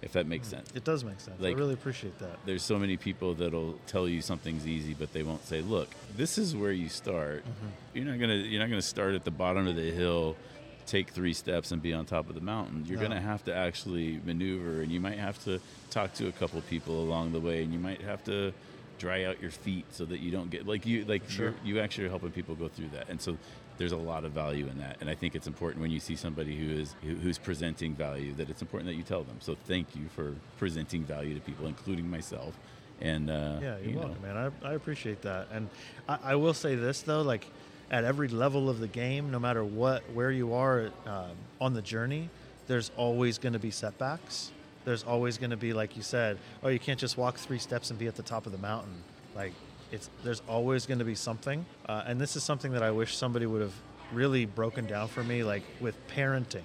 If 0.02 0.14
that 0.14 0.28
makes 0.28 0.48
sense. 0.48 0.72
It 0.76 0.86
does 0.86 1.04
make 1.04 1.20
sense. 1.20 1.42
Like- 1.42 1.56
I 1.56 1.60
really 1.60 1.74
appreciate 1.74 2.18
that. 2.20 2.38
there's 2.46 2.64
so 2.64 2.78
many 2.80 2.96
people 2.96 3.34
that'll 3.34 3.80
tell 3.88 4.08
you 4.08 4.22
something's 4.22 4.66
easy, 4.66 4.94
but 4.94 5.12
they 5.12 5.24
won't 5.24 5.46
say, 5.46 5.62
"Look, 5.62 5.90
this 6.16 6.38
is 6.38 6.56
where 6.56 6.72
you 6.72 6.88
start. 6.88 7.44
Mm-hmm. 7.44 7.68
You're 7.98 8.06
not 8.06 8.20
gonna 8.20 8.36
you're 8.36 8.62
not 8.62 8.70
gonna 8.70 8.82
start 8.82 9.14
at 9.16 9.26
the 9.26 9.32
bottom 9.32 9.68
of 9.68 9.76
the 9.76 9.92
hill, 9.92 10.38
take 10.86 11.10
three 11.10 11.34
steps, 11.34 11.72
and 11.72 11.82
be 11.82 11.94
on 11.94 12.06
top 12.06 12.30
of 12.30 12.36
the 12.36 12.42
mountain. 12.42 12.86
You're 12.88 12.98
No. 13.00 13.08
gonna 13.10 13.22
have 13.22 13.44
to 13.46 13.54
actually 13.56 14.20
maneuver, 14.26 14.82
and 14.82 14.92
you 14.92 15.00
might 15.00 15.18
have 15.18 15.44
to 15.46 15.60
talk 15.90 16.14
to 16.16 16.28
a 16.28 16.32
couple 16.32 16.62
people 16.62 17.02
along 17.04 17.32
the 17.34 17.40
way, 17.40 17.64
and 17.64 17.74
you 17.74 17.80
might 17.80 18.02
have 18.02 18.24
to 18.26 18.54
dry 18.98 19.26
out 19.26 19.42
your 19.42 19.52
feet 19.52 19.86
so 19.92 20.06
that 20.06 20.20
you 20.20 20.32
don't 20.32 20.50
get 20.50 20.66
like 20.66 20.86
you 20.86 21.04
like 21.06 21.30
Sure. 21.30 21.48
you're, 21.48 21.56
you 21.76 21.80
actually 21.82 22.06
are 22.06 22.10
helping 22.10 22.32
people 22.32 22.56
go 22.56 22.68
through 22.68 22.90
that, 22.90 23.10
and 23.10 23.22
so. 23.22 23.38
There's 23.78 23.92
a 23.92 23.98
lot 23.98 24.24
of 24.24 24.32
value 24.32 24.68
in 24.68 24.78
that, 24.78 24.96
and 25.02 25.10
I 25.10 25.16
think 25.16 25.36
it's 25.36 25.48
important 25.48 25.82
when 25.82 25.92
you 25.92 26.00
see 26.00 26.16
somebody 26.16 26.56
who 26.56 26.80
is 26.80 26.96
who, 27.04 27.16
who's 27.16 27.38
presenting 27.38 27.94
value 27.94 28.34
that 28.36 28.50
it's 28.50 28.62
important 28.62 28.88
that 28.90 28.96
you 28.96 29.04
tell 29.04 29.24
them. 29.26 29.36
So 29.42 29.54
thank 29.68 29.98
you 29.98 30.06
for 30.16 30.34
presenting 30.58 31.04
value 31.04 31.34
to 31.34 31.42
people, 31.42 31.68
including 31.68 32.10
myself. 32.10 32.58
And 33.02 33.30
uh, 33.30 33.58
Yeah, 33.62 33.76
you're 33.80 33.90
you 33.90 33.92
know, 33.96 34.00
welcome, 34.04 34.22
man. 34.22 34.54
I, 34.64 34.70
I 34.70 34.74
appreciate 34.76 35.24
that. 35.24 35.50
And 35.52 35.68
I, 36.08 36.18
I 36.24 36.36
will 36.36 36.54
say 36.54 36.76
this 36.76 37.02
though, 37.02 37.22
like 37.22 37.48
at 37.92 38.04
every 38.04 38.28
level 38.28 38.70
of 38.70 38.80
the 38.80 38.88
game, 38.88 39.32
no 39.32 39.40
matter 39.40 39.64
what 39.64 40.04
where 40.14 40.32
you 40.32 40.54
are 40.54 40.92
um, 41.06 41.32
on 41.62 41.74
the 41.74 41.82
journey, 41.82 42.30
there's 42.68 42.92
always 42.98 43.38
going 43.38 43.54
to 43.54 43.60
be 43.60 43.72
setbacks. 43.72 44.52
There's 44.86 45.04
always 45.04 45.38
going 45.38 45.50
to 45.50 45.58
be, 45.58 45.74
like 45.74 45.98
you 45.98 46.04
said, 46.04 46.38
oh, 46.64 46.70
you 46.70 46.80
can't 46.80 47.00
just 47.00 47.18
walk 47.18 47.38
three 47.38 47.58
steps 47.58 47.90
and 47.90 47.98
be 47.98 48.08
at 48.08 48.16
the 48.16 48.24
top 48.24 48.46
of 48.46 48.52
the 48.52 48.58
mountain. 48.60 48.94
Like 49.36 49.54
it's 49.92 50.10
there's 50.24 50.42
always 50.48 50.86
going 50.86 51.00
to 51.00 51.06
be 51.06 51.16
something. 51.16 51.66
Uh, 51.88 52.04
and 52.06 52.20
this 52.20 52.36
is 52.36 52.44
something 52.44 52.72
that 52.74 52.84
I 52.84 52.92
wish 52.92 53.16
somebody 53.16 53.46
would 53.46 53.62
have 53.62 53.74
really 54.14 54.46
broken 54.46 54.86
down 54.86 55.08
for 55.08 55.24
me, 55.24 55.44
like 55.44 55.64
with 55.80 55.96
parenting. 56.08 56.64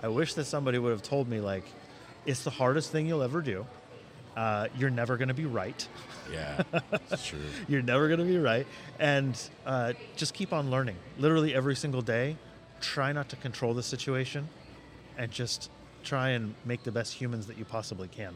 I 0.00 0.08
wish 0.08 0.34
that 0.34 0.44
somebody 0.44 0.78
would 0.78 0.90
have 0.90 1.02
told 1.02 1.28
me 1.28 1.40
like, 1.40 1.64
it's 2.26 2.44
the 2.44 2.50
hardest 2.50 2.90
thing 2.90 3.06
you'll 3.06 3.22
ever 3.22 3.40
do. 3.40 3.66
Uh, 4.36 4.68
you're 4.76 4.90
never 4.90 5.16
going 5.16 5.28
to 5.28 5.34
be 5.34 5.46
right. 5.46 5.88
Yeah, 6.30 6.62
it's 7.10 7.26
true. 7.28 7.38
You're 7.68 7.80
never 7.82 8.06
going 8.06 8.20
to 8.20 8.26
be 8.26 8.38
right. 8.38 8.66
And 8.98 9.40
uh, 9.64 9.94
just 10.14 10.34
keep 10.34 10.52
on 10.52 10.70
learning. 10.70 10.96
Literally 11.18 11.54
every 11.54 11.74
single 11.74 12.02
day, 12.02 12.36
try 12.80 13.12
not 13.12 13.30
to 13.30 13.36
control 13.36 13.72
the 13.72 13.82
situation 13.82 14.48
and 15.16 15.30
just 15.30 15.70
try 16.04 16.30
and 16.30 16.54
make 16.66 16.82
the 16.82 16.92
best 16.92 17.14
humans 17.14 17.46
that 17.46 17.56
you 17.56 17.64
possibly 17.64 18.08
can. 18.08 18.34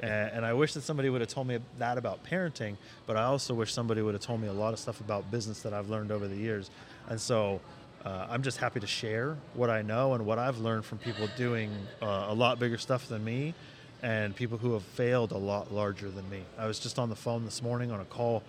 And, 0.00 0.30
and 0.32 0.46
I 0.46 0.54
wish 0.54 0.72
that 0.74 0.82
somebody 0.82 1.10
would 1.10 1.20
have 1.20 1.28
told 1.28 1.46
me 1.46 1.58
that 1.78 1.98
about 1.98 2.24
parenting, 2.24 2.76
but 3.06 3.16
I 3.16 3.24
also 3.24 3.52
wish 3.52 3.72
somebody 3.72 4.00
would 4.00 4.14
have 4.14 4.22
told 4.22 4.40
me 4.40 4.48
a 4.48 4.52
lot 4.52 4.72
of 4.72 4.78
stuff 4.78 5.00
about 5.00 5.30
business 5.30 5.60
that 5.60 5.74
I've 5.74 5.90
learned 5.90 6.10
over 6.10 6.26
the 6.26 6.36
years. 6.36 6.70
And 7.08 7.20
so 7.20 7.60
uh, 8.02 8.26
I'm 8.30 8.42
just 8.42 8.56
happy 8.58 8.80
to 8.80 8.86
share 8.86 9.36
what 9.52 9.68
I 9.68 9.82
know 9.82 10.14
and 10.14 10.24
what 10.24 10.38
I've 10.38 10.58
learned 10.58 10.86
from 10.86 10.98
people 10.98 11.28
doing 11.36 11.70
uh, 12.00 12.26
a 12.28 12.34
lot 12.34 12.58
bigger 12.58 12.78
stuff 12.78 13.08
than 13.08 13.22
me 13.24 13.54
and 14.02 14.34
people 14.34 14.58
who 14.58 14.72
have 14.74 14.82
failed 14.82 15.32
a 15.32 15.36
lot 15.38 15.72
larger 15.72 16.10
than 16.10 16.28
me. 16.30 16.42
I 16.56 16.66
was 16.66 16.78
just 16.78 16.98
on 16.98 17.08
the 17.08 17.16
phone 17.16 17.44
this 17.44 17.62
morning 17.62 17.90
on 17.90 18.00
a 18.00 18.04
call, 18.04 18.42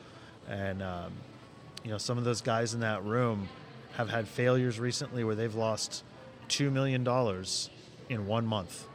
and 0.48 0.82
um, 0.82 1.14
you 1.84 1.92
know 1.92 1.98
some 1.98 2.18
of 2.18 2.24
those 2.24 2.42
guys 2.42 2.74
in 2.74 2.82
that 2.82 3.04
room 3.04 3.50
have 3.94 4.10
had 4.10 4.28
failures 4.28 4.80
recently 4.80 5.24
where 5.24 5.36
they've 5.36 5.56
lost 5.56 6.04
two 6.48 6.70
million 6.70 7.04
dollars 7.04 7.70
in 8.10 8.28
one 8.28 8.46
month. 8.46 8.86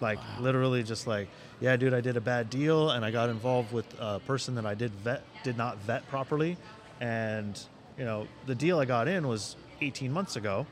Like 0.00 0.18
literally, 0.40 0.82
just 0.82 1.06
like, 1.06 1.28
yeah, 1.60 1.76
dude, 1.76 1.94
I 1.94 2.00
did 2.00 2.16
a 2.16 2.20
bad 2.20 2.50
deal, 2.50 2.90
and 2.90 3.04
I 3.04 3.10
got 3.10 3.28
involved 3.28 3.72
with 3.72 3.86
a 4.00 4.18
person 4.20 4.54
that 4.56 4.66
I 4.66 4.74
did 4.74 4.92
vet 4.92 5.22
did 5.44 5.56
not 5.56 5.78
vet 5.78 6.06
properly, 6.08 6.56
and 7.00 7.58
you 7.98 8.04
know 8.04 8.26
the 8.46 8.54
deal 8.54 8.78
I 8.78 8.84
got 8.84 9.08
in 9.08 9.28
was 9.28 9.56
18 9.80 10.10
months 10.10 10.36
ago, 10.36 10.66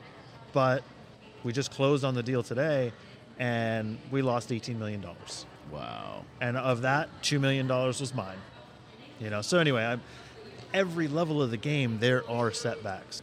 but 0.53 0.83
we 1.43 1.51
just 1.51 1.71
closed 1.71 2.03
on 2.03 2.13
the 2.13 2.23
deal 2.23 2.43
today, 2.43 2.91
and 3.41 3.97
we 4.11 4.21
lost 4.21 4.51
18 4.51 4.77
million 4.77 5.01
dollars 5.01 5.47
Wow. 5.73 6.25
and 6.39 6.55
of 6.57 6.81
that, 6.83 7.09
two 7.23 7.39
million 7.39 7.65
dollars 7.65 7.99
was 7.99 8.13
mine. 8.13 8.37
You 9.19 9.29
know. 9.29 9.41
So 9.41 9.57
anyway, 9.59 9.83
I'm, 9.83 10.01
every 10.73 11.07
level 11.07 11.41
of 11.41 11.49
the 11.49 11.57
game, 11.57 11.97
there 11.99 12.29
are 12.29 12.51
setbacks. 12.51 13.21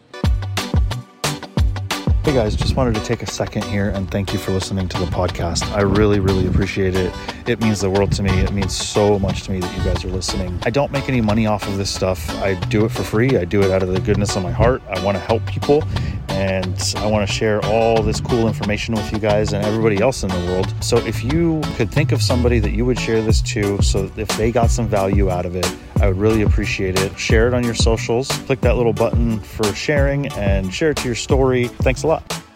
Hey 2.24 2.34
guys, 2.34 2.54
just 2.56 2.76
wanted 2.76 2.94
to 2.94 3.02
take 3.04 3.22
a 3.22 3.26
second 3.26 3.64
here 3.64 3.88
and 3.90 4.10
thank 4.10 4.32
you 4.32 4.38
for 4.38 4.50
listening 4.52 4.88
to 4.88 4.98
the 4.98 5.06
podcast. 5.06 5.70
I 5.72 5.80
really, 5.80 6.20
really 6.20 6.46
appreciate 6.46 6.94
it. 6.94 7.12
It 7.46 7.60
means 7.60 7.80
the 7.80 7.88
world 7.90 8.12
to 8.12 8.22
me. 8.22 8.30
It 8.40 8.52
means 8.52 8.76
so 8.76 9.18
much 9.18 9.44
to 9.44 9.52
me 9.52 9.60
that 9.60 9.76
you 9.78 9.82
guys 9.84 10.04
are 10.04 10.10
listening. 10.10 10.58
I 10.64 10.70
don't 10.70 10.92
make 10.92 11.08
any 11.08 11.20
money 11.22 11.46
off 11.46 11.66
of 11.66 11.78
this 11.78 11.90
stuff. 11.90 12.28
I 12.42 12.54
do 12.68 12.84
it 12.84 12.90
for 12.90 13.02
free. 13.02 13.38
I 13.38 13.44
do 13.46 13.62
it 13.62 13.70
out 13.70 13.82
of 13.82 13.88
the 13.88 14.00
goodness 14.00 14.36
of 14.36 14.42
my 14.42 14.52
heart. 14.52 14.82
I 14.90 15.02
want 15.04 15.16
to 15.16 15.22
help 15.22 15.44
people 15.46 15.82
and 16.38 16.94
I 16.98 17.06
want 17.06 17.28
to 17.28 17.34
share 17.34 17.60
all 17.64 18.00
this 18.00 18.20
cool 18.20 18.46
information 18.46 18.94
with 18.94 19.12
you 19.12 19.18
guys 19.18 19.52
and 19.52 19.64
everybody 19.66 20.00
else 20.00 20.22
in 20.22 20.28
the 20.28 20.38
world. 20.46 20.72
So 20.80 20.96
if 20.98 21.24
you 21.24 21.60
could 21.74 21.90
think 21.90 22.12
of 22.12 22.22
somebody 22.22 22.60
that 22.60 22.70
you 22.70 22.84
would 22.84 22.98
share 22.98 23.20
this 23.20 23.42
to, 23.42 23.82
so 23.82 24.08
if 24.16 24.28
they 24.36 24.52
got 24.52 24.70
some 24.70 24.86
value 24.86 25.30
out 25.30 25.46
of 25.46 25.56
it, 25.56 25.66
I 26.00 26.06
would 26.06 26.16
really 26.16 26.42
appreciate 26.42 26.96
it. 26.96 27.18
Share 27.18 27.48
it 27.48 27.54
on 27.54 27.64
your 27.64 27.74
socials. 27.74 28.28
Click 28.46 28.60
that 28.60 28.76
little 28.76 28.92
button 28.92 29.40
for 29.40 29.64
sharing 29.74 30.28
and 30.34 30.72
share 30.72 30.90
it 30.90 30.98
to 30.98 31.06
your 31.06 31.16
story. 31.16 31.66
Thanks 31.66 32.04
a 32.04 32.06
lot. 32.06 32.47